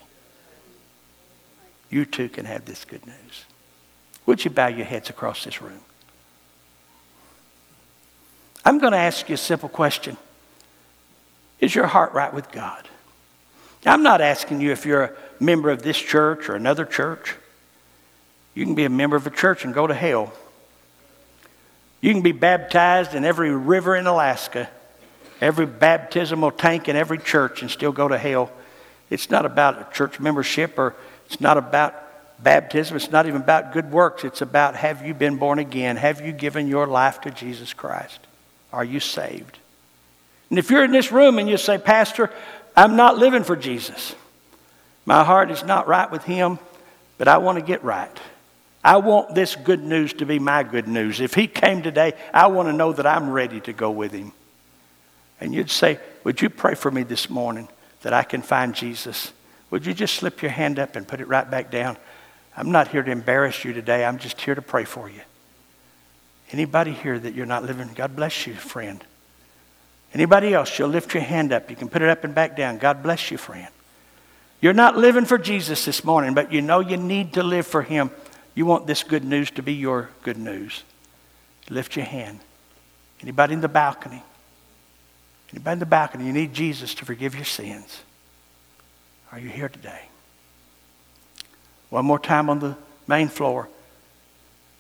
You 1.91 2.05
too 2.05 2.29
can 2.29 2.45
have 2.45 2.65
this 2.65 2.85
good 2.85 3.07
news. 3.07 3.45
Would 4.27 4.45
you 4.45 4.51
bow 4.51 4.69
your 4.69 4.87
heads 4.87 5.11
across 5.11 5.45
this 5.45 5.61
room? 5.61 5.81
I'm 8.65 8.79
going 8.79 8.93
to 8.93 8.99
ask 8.99 9.29
you 9.29 9.35
a 9.35 9.39
simple 9.39 9.69
question 9.69 10.17
Is 11.59 11.75
your 11.75 11.87
heart 11.87 12.13
right 12.13 12.33
with 12.33 12.53
God? 12.53 12.89
I'm 13.87 14.03
not 14.03 14.21
asking 14.21 14.61
you 14.61 14.73
if 14.73 14.85
you're 14.85 15.05
a 15.05 15.13
member 15.41 15.71
of 15.71 15.83
this 15.83 15.99
church 15.99 16.49
or 16.49 16.55
another 16.55 16.85
church. 16.85 17.35
You 18.55 18.65
can 18.65 18.75
be 18.75 18.85
a 18.85 18.91
member 18.91 19.17
of 19.17 19.27
a 19.27 19.31
church 19.31 19.65
and 19.65 19.73
go 19.73 19.87
to 19.87 19.95
hell. 19.95 20.33
You 22.01 22.13
can 22.13 22.23
be 22.23 22.33
baptized 22.33 23.15
in 23.15 23.25
every 23.25 23.51
river 23.51 23.97
in 23.97 24.07
Alaska 24.07 24.69
every 25.41 25.67
baptismal 25.67 26.53
tank 26.53 26.89
in 26.89 26.97
every 26.97 27.19
church 27.19 27.63
and 27.63 27.71
still 27.71 27.93
go 27.93 28.09
to 28.09 28.19
hell. 28.19 28.51
It's 29.09 29.31
not 29.31 29.47
about 29.47 29.93
church 29.93 30.21
membership 30.21 30.79
or 30.79 30.95
It's 31.27 31.41
not 31.41 31.57
about 31.59 31.95
baptism. 32.43 32.97
It's 32.97 33.11
not 33.11 33.27
even 33.27 33.41
about 33.41 33.73
good 33.73 33.91
works. 33.91 34.25
It's 34.25 34.43
about 34.43 34.75
have 34.77 35.07
you 35.07 35.15
been 35.15 35.37
born 35.37 35.59
again? 35.59 35.97
Have 35.97 36.21
you 36.21 36.33
given 36.33 36.67
your 36.67 36.87
life 36.87 37.21
to 37.23 37.31
Jesus 37.31 37.73
Christ? 37.73 38.19
Are 38.73 38.85
you 38.85 39.01
saved? 39.01 39.59
And 40.49 40.59
if 40.59 40.71
you're 40.71 40.85
in 40.85 40.93
this 40.93 41.13
room 41.13 41.39
and 41.39 41.49
you 41.49 41.57
say, 41.57 41.79
Pastor, 41.79 42.31
I'm 42.77 42.97
not 42.97 43.19
living 43.19 43.45
for 43.45 43.57
Jesus, 43.57 44.15
my 45.07 45.25
heart 45.25 45.51
is 45.51 45.65
not 45.65 45.89
right 45.89 46.11
with 46.11 46.25
Him, 46.25 46.59
but 47.19 47.29
I 47.29 47.39
want 47.39 47.59
to 47.59 47.65
get 47.65 47.85
right. 47.85 48.17
I 48.83 48.97
want 48.97 49.35
this 49.35 49.55
good 49.57 49.83
news 49.83 50.15
to 50.15 50.27
be 50.27 50.39
my 50.39 50.63
good 50.63 50.89
news. 50.89 51.21
If 51.21 51.35
He 51.35 51.47
came 51.47 51.83
today, 51.83 52.15
I 52.33 52.49
want 52.49 52.69
to 52.69 52.73
know 52.73 52.93
that 52.93 53.07
I'm 53.07 53.31
ready 53.31 53.61
to 53.63 53.73
go 53.73 53.91
with 53.91 54.13
Him. 54.13 54.33
And 55.41 55.55
you'd 55.55 55.71
say, 55.71 55.99
Would 56.25 56.41
you 56.41 56.51
pray 56.51 56.75
for 56.75 56.91
me 56.91 57.03
this 57.03 57.31
morning 57.31 57.69
that 58.03 58.13
I 58.13 58.23
can 58.23 58.43
find 58.43 58.75
Jesus? 58.75 59.33
Would 59.71 59.87
you 59.87 59.95
just 59.95 60.15
slip 60.15 60.43
your 60.43 60.51
hand 60.51 60.79
up 60.79 60.97
and 60.97 61.07
put 61.07 61.21
it 61.21 61.29
right 61.29 61.49
back 61.49 61.71
down? 61.71 61.97
I'm 62.57 62.73
not 62.73 62.89
here 62.89 63.03
to 63.03 63.11
embarrass 63.11 63.65
you 63.65 63.73
today. 63.73 64.05
I'm 64.05 64.19
just 64.19 64.41
here 64.41 64.55
to 64.55 64.63
pray 64.63 64.85
for 64.85 65.09
you. 65.09 65.21
Anybody 66.53 66.93
here 66.93 67.19
that 67.19 67.35
you're 67.35 67.47
not 67.47 67.63
living, 67.63 67.91
God 67.95 68.17
bless 68.17 68.47
you, 68.47 68.55
friend. 68.55 69.05
Anybody 70.13 70.53
else, 70.53 70.77
you'll 70.79 70.89
lift 70.89 71.15
your 71.15 71.23
hand 71.23 71.53
up. 71.53 71.71
You 71.71 71.77
can 71.77 71.89
put 71.89 72.03
it 72.03 72.09
up 72.09 72.25
and 72.25 72.35
back 72.35 72.57
down. 72.57 72.79
God 72.79 73.03
bless 73.03 73.31
you, 73.31 73.39
friend. 73.39 73.69
You're 74.61 74.73
not 74.73 74.97
living 74.97 75.25
for 75.25 75.39
Jesus 75.39 75.85
this 75.85 76.05
morning, 76.05 76.35
but 76.35 76.53
you 76.53 76.61
know 76.61 76.81
you 76.81 76.97
need 76.97 77.35
to 77.35 77.43
live 77.43 77.67
for 77.67 77.83
Him. 77.83 78.11
You 78.55 78.67
want 78.67 78.87
this 78.89 79.05
good 79.05 79.25
news 79.25 79.51
to 79.53 79.63
be 79.63 79.73
your 79.73 80.11
good 80.23 80.37
news. 80.37 80.83
Lift 81.71 81.95
your 81.95 82.05
hand. 82.05 82.41
Anybody 83.23 83.55
in 83.55 83.61
the 83.61 83.69
balcony? 83.69 84.25
Anybody 85.53 85.73
in 85.73 85.79
the 85.81 85.87
balcony? 85.87 86.27
You 86.27 86.33
need 86.33 86.55
Jesus 86.55 86.95
to 86.95 87.05
forgive 87.05 87.35
your 87.35 87.45
sins. 87.45 88.01
Are 89.33 89.39
you 89.39 89.49
here 89.49 89.69
today? 89.69 90.03
One 91.89 92.05
more 92.05 92.19
time 92.19 92.49
on 92.49 92.61
the 92.61 92.77
main 93.07 93.29
floor. 93.29 93.69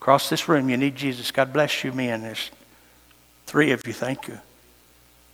Across 0.00 0.30
this 0.30 0.48
room, 0.48 0.68
you 0.68 0.76
need 0.76 0.94
Jesus. 0.96 1.30
God 1.30 1.52
bless 1.52 1.84
you, 1.84 1.92
men. 1.92 2.22
There's 2.22 2.50
three 3.46 3.72
of 3.72 3.86
you. 3.86 3.92
Thank 3.92 4.28
you. 4.28 4.38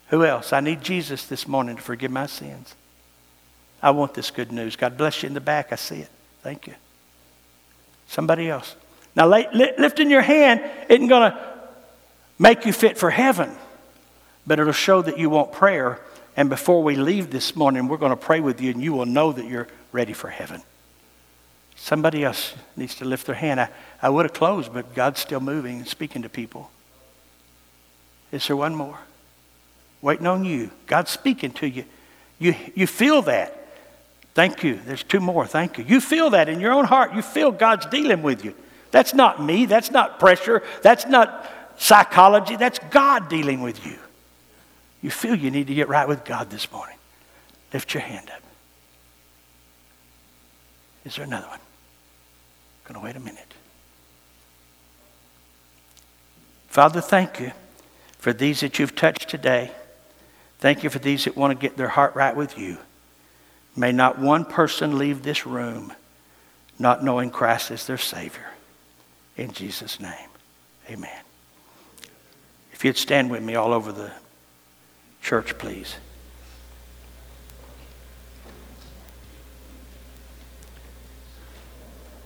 Who 0.09 0.24
else? 0.24 0.53
I 0.53 0.61
need 0.61 0.82
Jesus 0.82 1.26
this 1.26 1.47
morning 1.47 1.76
to 1.76 1.82
forgive 1.82 2.11
my 2.11 2.26
sins. 2.26 2.74
I 3.82 3.91
want 3.91 4.14
this 4.14 4.30
good 4.30 4.53
news. 4.53 4.74
God 4.74 4.97
bless 4.97 5.22
you 5.22 5.26
in 5.26 5.34
the 5.34 5.41
back. 5.41 5.72
I 5.72 5.76
see 5.76 5.97
it. 5.97 6.09
Thank 6.43 6.66
you. 6.66 6.74
Somebody 8.09 8.49
else. 8.49 8.74
Now, 9.14 9.26
lifting 9.26 10.11
your 10.11 10.22
hand 10.22 10.62
isn't 10.89 11.09
going 11.09 11.30
to 11.30 11.39
make 12.39 12.66
you 12.66 12.72
fit 12.72 12.99
for 12.99 13.11
heaven, 13.11 13.51
but 14.47 14.61
it'll 14.61 14.72
show 14.72 15.03
that 15.03 15.18
you 15.18 15.30
want 15.30 15.53
prayer. 15.53 16.01
And 16.36 16.49
before 16.49 16.82
we 16.82 16.97
leave 16.97 17.30
this 17.30 17.57
morning, 17.57 17.88
we're 17.88 17.97
going 17.97 18.11
to 18.11 18.16
pray 18.16 18.40
with 18.40 18.61
you, 18.61 18.70
and 18.70 18.82
you 18.82 18.92
will 18.92 19.07
know 19.07 19.32
that 19.32 19.47
you're 19.47 19.68
ready 19.92 20.12
for 20.12 20.28
heaven. 20.28 20.62
Somebody 21.76 22.24
else 22.24 22.55
needs 22.76 22.94
to 22.97 23.05
lift 23.05 23.26
their 23.26 23.34
hand. 23.34 23.61
I, 23.61 23.68
I 24.01 24.09
would 24.09 24.24
have 24.24 24.32
closed, 24.32 24.72
but 24.72 24.94
God's 24.94 25.20
still 25.20 25.40
moving 25.40 25.78
and 25.78 25.88
speaking 25.88 26.22
to 26.22 26.28
people. 26.28 26.70
Is 28.32 28.47
there 28.47 28.57
one 28.57 28.74
more? 28.74 28.99
Waiting 30.03 30.26
on 30.26 30.44
you. 30.44 30.70
God's 30.86 31.11
speaking 31.11 31.53
to 31.53 31.68
you. 31.68 31.84
You, 32.38 32.55
you 32.74 32.86
feel 32.86 33.22
that. 33.22 33.66
Thank 34.34 34.62
you. 34.62 34.78
There's 34.84 35.03
two 35.03 35.20
more. 35.20 35.47
Thank 35.47 35.78
you. 35.78 35.84
You 35.84 36.01
feel 36.01 36.30
that 36.30 36.49
in 36.49 36.61
your 36.61 36.72
own 36.72 36.84
heart. 36.84 37.14
You 37.14 37.22
feel 37.22 37.51
God's 37.51 37.86
dealing 37.86 38.22
with 38.22 38.44
you. 38.44 38.55
That's 38.90 39.14
not 39.14 39.42
me. 39.42 39.66
That's 39.66 39.90
not 39.90 40.18
pressure. 40.18 40.62
That's 40.82 41.07
not 41.07 41.51
psychology. 41.78 42.57
That's 42.57 42.78
God 42.90 43.28
dealing 43.28 43.61
with 43.62 43.84
you. 43.86 43.97
You 45.07 45.12
feel 45.12 45.36
you 45.36 45.52
need 45.52 45.68
to 45.68 45.74
get 45.74 45.88
right 45.88 46.09
with 46.09 46.24
God 46.24 46.50
this 46.50 46.72
morning. 46.72 46.96
Lift 47.72 47.94
your 47.94 48.00
hand 48.00 48.28
up. 48.28 48.42
Is 51.04 51.14
there 51.14 51.24
another 51.24 51.46
one? 51.46 51.61
I'm 51.61 52.92
going 52.92 53.00
to 53.00 53.04
wait 53.04 53.14
a 53.14 53.20
minute. 53.20 53.54
Father, 56.66 57.00
thank 57.00 57.38
you 57.38 57.52
for 58.18 58.32
these 58.32 58.59
that 58.62 58.80
you've 58.80 58.96
touched 58.96 59.28
today. 59.28 59.70
Thank 60.59 60.82
you 60.82 60.90
for 60.90 60.98
these 60.98 61.26
that 61.26 61.36
want 61.36 61.52
to 61.52 61.68
get 61.68 61.76
their 61.76 61.86
heart 61.86 62.16
right 62.16 62.34
with 62.34 62.59
you. 62.59 62.76
May 63.76 63.92
not 63.92 64.18
one 64.18 64.44
person 64.44 64.98
leave 64.98 65.22
this 65.22 65.46
room 65.46 65.92
not 66.80 67.04
knowing 67.04 67.30
Christ 67.30 67.70
as 67.70 67.86
their 67.86 67.96
Savior. 67.96 68.50
In 69.36 69.52
Jesus' 69.52 70.00
name, 70.00 70.30
amen. 70.90 71.20
If 72.72 72.84
you'd 72.84 72.96
stand 72.96 73.30
with 73.30 73.44
me 73.44 73.54
all 73.54 73.72
over 73.72 73.92
the 73.92 74.11
church, 75.26 75.58
please. 75.58 75.96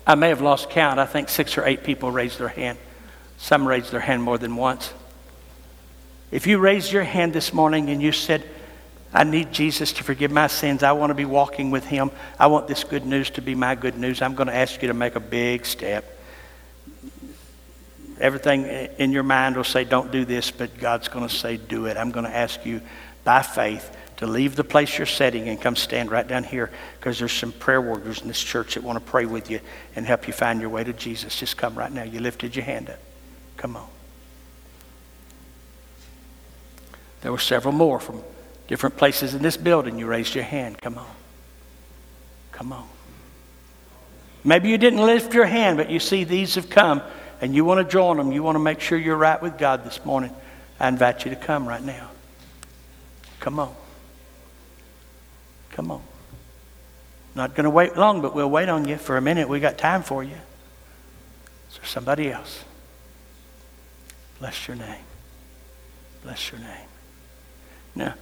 I 0.06 0.14
may 0.16 0.28
have 0.28 0.42
lost 0.42 0.68
count. 0.68 1.00
I 1.00 1.06
think 1.06 1.30
six 1.30 1.56
or 1.56 1.64
eight 1.64 1.82
people 1.82 2.10
raised 2.10 2.38
their 2.38 2.48
hand. 2.48 2.76
Some 3.38 3.66
raised 3.66 3.90
their 3.90 4.00
hand 4.00 4.22
more 4.22 4.36
than 4.36 4.54
once. 4.54 4.92
If 6.30 6.46
you 6.46 6.58
raised 6.58 6.92
your 6.92 7.04
hand 7.04 7.32
this 7.32 7.54
morning 7.54 7.88
and 7.88 8.02
you 8.02 8.12
said, 8.12 8.44
I 9.14 9.24
need 9.24 9.50
Jesus 9.50 9.94
to 9.94 10.04
forgive 10.04 10.30
my 10.30 10.48
sins. 10.48 10.82
I 10.82 10.92
want 10.92 11.08
to 11.08 11.14
be 11.14 11.24
walking 11.24 11.70
with 11.70 11.86
Him. 11.86 12.10
I 12.38 12.48
want 12.48 12.68
this 12.68 12.84
good 12.84 13.06
news 13.06 13.30
to 13.30 13.40
be 13.40 13.54
my 13.54 13.76
good 13.76 13.96
news. 13.96 14.20
I'm 14.20 14.34
going 14.34 14.48
to 14.48 14.54
ask 14.54 14.82
you 14.82 14.88
to 14.88 14.94
make 14.94 15.16
a 15.16 15.20
big 15.20 15.64
step. 15.64 16.19
Everything 18.20 18.66
in 18.98 19.12
your 19.12 19.22
mind 19.22 19.56
will 19.56 19.64
say, 19.64 19.84
don't 19.84 20.12
do 20.12 20.24
this, 20.24 20.50
but 20.50 20.78
God's 20.78 21.08
going 21.08 21.26
to 21.26 21.34
say, 21.34 21.56
do 21.56 21.86
it. 21.86 21.96
I'm 21.96 22.10
going 22.10 22.26
to 22.26 22.36
ask 22.36 22.64
you 22.66 22.82
by 23.24 23.42
faith 23.42 23.96
to 24.18 24.26
leave 24.26 24.54
the 24.54 24.64
place 24.64 24.98
you're 24.98 25.06
sitting 25.06 25.48
and 25.48 25.58
come 25.58 25.74
stand 25.74 26.10
right 26.10 26.28
down 26.28 26.44
here 26.44 26.70
because 26.98 27.18
there's 27.18 27.32
some 27.32 27.52
prayer 27.52 27.80
warriors 27.80 28.20
in 28.20 28.28
this 28.28 28.42
church 28.42 28.74
that 28.74 28.82
want 28.82 28.98
to 28.98 29.10
pray 29.10 29.24
with 29.24 29.50
you 29.50 29.60
and 29.96 30.04
help 30.04 30.26
you 30.26 30.34
find 30.34 30.60
your 30.60 30.68
way 30.68 30.84
to 30.84 30.92
Jesus. 30.92 31.38
Just 31.38 31.56
come 31.56 31.74
right 31.74 31.90
now. 31.90 32.02
You 32.02 32.20
lifted 32.20 32.54
your 32.54 32.66
hand 32.66 32.90
up. 32.90 32.98
Come 33.56 33.76
on. 33.76 33.88
There 37.22 37.32
were 37.32 37.38
several 37.38 37.72
more 37.72 37.98
from 37.98 38.22
different 38.68 38.98
places 38.98 39.34
in 39.34 39.42
this 39.42 39.56
building, 39.56 39.98
you 39.98 40.06
raised 40.06 40.34
your 40.34 40.44
hand. 40.44 40.78
Come 40.80 40.98
on. 40.98 41.10
Come 42.52 42.72
on. 42.72 42.88
Maybe 44.44 44.68
you 44.68 44.78
didn't 44.78 45.04
lift 45.04 45.34
your 45.34 45.46
hand, 45.46 45.78
but 45.78 45.90
you 45.90 45.98
see 45.98 46.24
these 46.24 46.54
have 46.54 46.68
come 46.70 47.02
and 47.40 47.54
you 47.54 47.64
want 47.64 47.86
to 47.86 47.90
join 47.90 48.16
them. 48.16 48.32
You 48.32 48.42
want 48.42 48.56
to 48.56 48.60
make 48.60 48.80
sure 48.80 48.98
you're 48.98 49.16
right 49.16 49.40
with 49.40 49.58
God 49.58 49.84
this 49.84 50.04
morning. 50.04 50.30
I 50.78 50.88
invite 50.88 51.24
you 51.24 51.30
to 51.30 51.36
come 51.36 51.68
right 51.68 51.82
now. 51.82 52.10
Come 53.40 53.58
on. 53.58 53.74
Come 55.72 55.90
on. 55.90 56.02
Not 57.34 57.54
going 57.54 57.64
to 57.64 57.70
wait 57.70 57.96
long, 57.96 58.22
but 58.22 58.34
we'll 58.34 58.50
wait 58.50 58.68
on 58.68 58.86
you 58.86 58.96
for 58.96 59.16
a 59.16 59.20
minute. 59.20 59.48
We 59.48 59.60
got 59.60 59.78
time 59.78 60.02
for 60.02 60.22
you. 60.22 60.36
Is 61.70 61.76
there 61.76 61.86
somebody 61.86 62.30
else? 62.30 62.64
Bless 64.38 64.66
your 64.66 64.76
name. 64.76 65.04
Bless 66.22 66.50
your 66.50 66.60
name. 66.60 66.88
Now, 67.94 68.14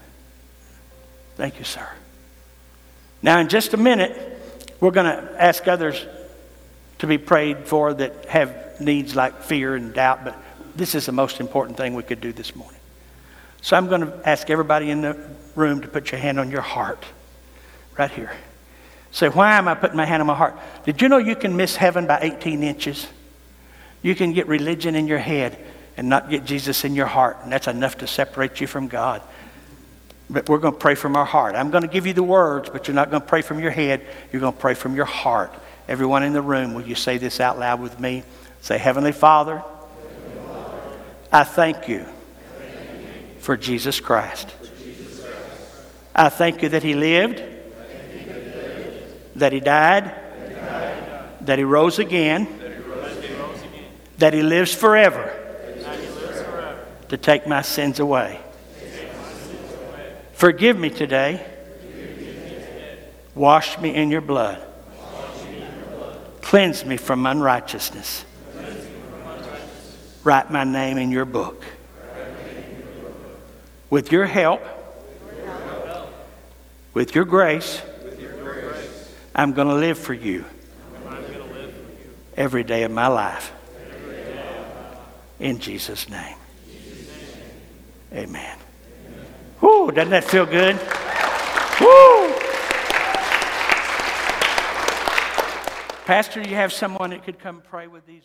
Thank 1.38 1.60
you, 1.60 1.64
sir. 1.64 1.88
Now, 3.22 3.38
in 3.38 3.48
just 3.48 3.72
a 3.72 3.76
minute, 3.76 4.12
we're 4.80 4.90
going 4.90 5.06
to 5.06 5.40
ask 5.40 5.68
others 5.68 6.04
to 6.98 7.06
be 7.06 7.16
prayed 7.16 7.68
for 7.68 7.94
that 7.94 8.24
have 8.24 8.67
needs 8.80 9.14
like 9.16 9.42
fear 9.42 9.74
and 9.74 9.92
doubt, 9.94 10.24
but 10.24 10.36
this 10.76 10.94
is 10.94 11.06
the 11.06 11.12
most 11.12 11.40
important 11.40 11.76
thing 11.76 11.94
we 11.94 12.02
could 12.02 12.20
do 12.20 12.32
this 12.32 12.54
morning. 12.54 12.80
So 13.60 13.76
I'm 13.76 13.88
going 13.88 14.02
to 14.02 14.28
ask 14.28 14.48
everybody 14.50 14.90
in 14.90 15.00
the 15.00 15.18
room 15.54 15.80
to 15.82 15.88
put 15.88 16.12
your 16.12 16.20
hand 16.20 16.38
on 16.38 16.50
your 16.50 16.60
heart, 16.60 17.04
right 17.96 18.10
here. 18.10 18.32
Say, 19.10 19.28
why 19.28 19.56
am 19.56 19.68
I 19.68 19.74
putting 19.74 19.96
my 19.96 20.04
hand 20.04 20.20
on 20.20 20.26
my 20.26 20.34
heart? 20.34 20.56
Did 20.84 21.02
you 21.02 21.08
know 21.08 21.18
you 21.18 21.34
can 21.34 21.56
miss 21.56 21.76
heaven 21.76 22.06
by 22.06 22.20
18 22.20 22.62
inches? 22.62 23.06
You 24.02 24.14
can 24.14 24.32
get 24.32 24.46
religion 24.46 24.94
in 24.94 25.08
your 25.08 25.18
head 25.18 25.58
and 25.96 26.08
not 26.08 26.30
get 26.30 26.44
Jesus 26.44 26.84
in 26.84 26.94
your 26.94 27.06
heart, 27.06 27.38
and 27.42 27.50
that's 27.50 27.66
enough 27.66 27.98
to 27.98 28.06
separate 28.06 28.60
you 28.60 28.66
from 28.66 28.86
God. 28.86 29.22
But 30.30 30.48
we're 30.48 30.58
going 30.58 30.74
to 30.74 30.78
pray 30.78 30.94
from 30.94 31.16
our 31.16 31.24
heart. 31.24 31.56
I'm 31.56 31.70
going 31.70 31.82
to 31.82 31.88
give 31.88 32.06
you 32.06 32.12
the 32.12 32.22
words, 32.22 32.68
but 32.70 32.86
you're 32.86 32.94
not 32.94 33.10
going 33.10 33.22
to 33.22 33.26
pray 33.26 33.42
from 33.42 33.58
your 33.58 33.70
head. 33.70 34.06
You're 34.30 34.40
going 34.40 34.52
to 34.52 34.58
pray 34.58 34.74
from 34.74 34.94
your 34.94 35.06
heart. 35.06 35.52
Everyone 35.88 36.22
in 36.22 36.34
the 36.34 36.42
room, 36.42 36.74
will 36.74 36.86
you 36.86 36.94
say 36.94 37.16
this 37.16 37.40
out 37.40 37.58
loud 37.58 37.80
with 37.80 37.98
me? 37.98 38.22
Say, 38.68 38.76
Heavenly 38.76 39.12
Father, 39.12 39.64
I 41.32 41.44
thank 41.44 41.88
you 41.88 42.04
for 43.38 43.56
Jesus 43.56 43.98
Christ. 43.98 44.54
I 46.14 46.28
thank 46.28 46.60
you 46.60 46.68
that 46.68 46.82
He 46.82 46.92
lived, 46.92 47.42
that 49.36 49.54
He 49.54 49.60
died, 49.60 50.14
that 51.40 51.58
He 51.58 51.64
rose 51.64 51.98
again, 51.98 52.46
that 54.18 54.34
He 54.34 54.42
lives 54.42 54.74
forever 54.74 55.32
to 57.08 57.16
take 57.16 57.46
my 57.46 57.62
sins 57.62 58.00
away. 58.00 58.38
Forgive 60.34 60.78
me 60.78 60.90
today. 60.90 61.42
Wash 63.34 63.78
me 63.78 63.94
in 63.94 64.10
your 64.10 64.20
blood. 64.20 64.62
Cleanse 66.42 66.84
me 66.84 66.98
from 66.98 67.24
unrighteousness. 67.24 68.26
Write 70.28 70.50
my 70.50 70.64
name 70.64 70.98
in 70.98 71.10
your 71.10 71.24
book. 71.24 71.64
With 73.88 74.12
your 74.12 74.26
help, 74.26 74.60
with 76.92 77.14
your 77.14 77.24
grace, 77.24 77.80
I'm 79.34 79.54
going 79.54 79.68
to 79.68 79.74
live 79.76 79.96
for 79.96 80.12
you 80.12 80.44
every 82.36 82.62
day 82.62 82.82
of 82.82 82.90
my 82.90 83.06
life. 83.06 83.54
In 85.40 85.60
Jesus' 85.60 86.10
name. 86.10 86.36
Amen. 88.12 88.58
Whoo, 89.62 89.90
doesn't 89.90 90.10
that 90.10 90.24
feel 90.24 90.44
good? 90.44 90.76
Woo! 91.80 92.34
Pastor, 96.04 96.42
you 96.42 96.54
have 96.54 96.70
someone 96.70 97.08
that 97.08 97.24
could 97.24 97.38
come 97.38 97.62
pray 97.70 97.86
with 97.86 98.04
these? 98.04 98.24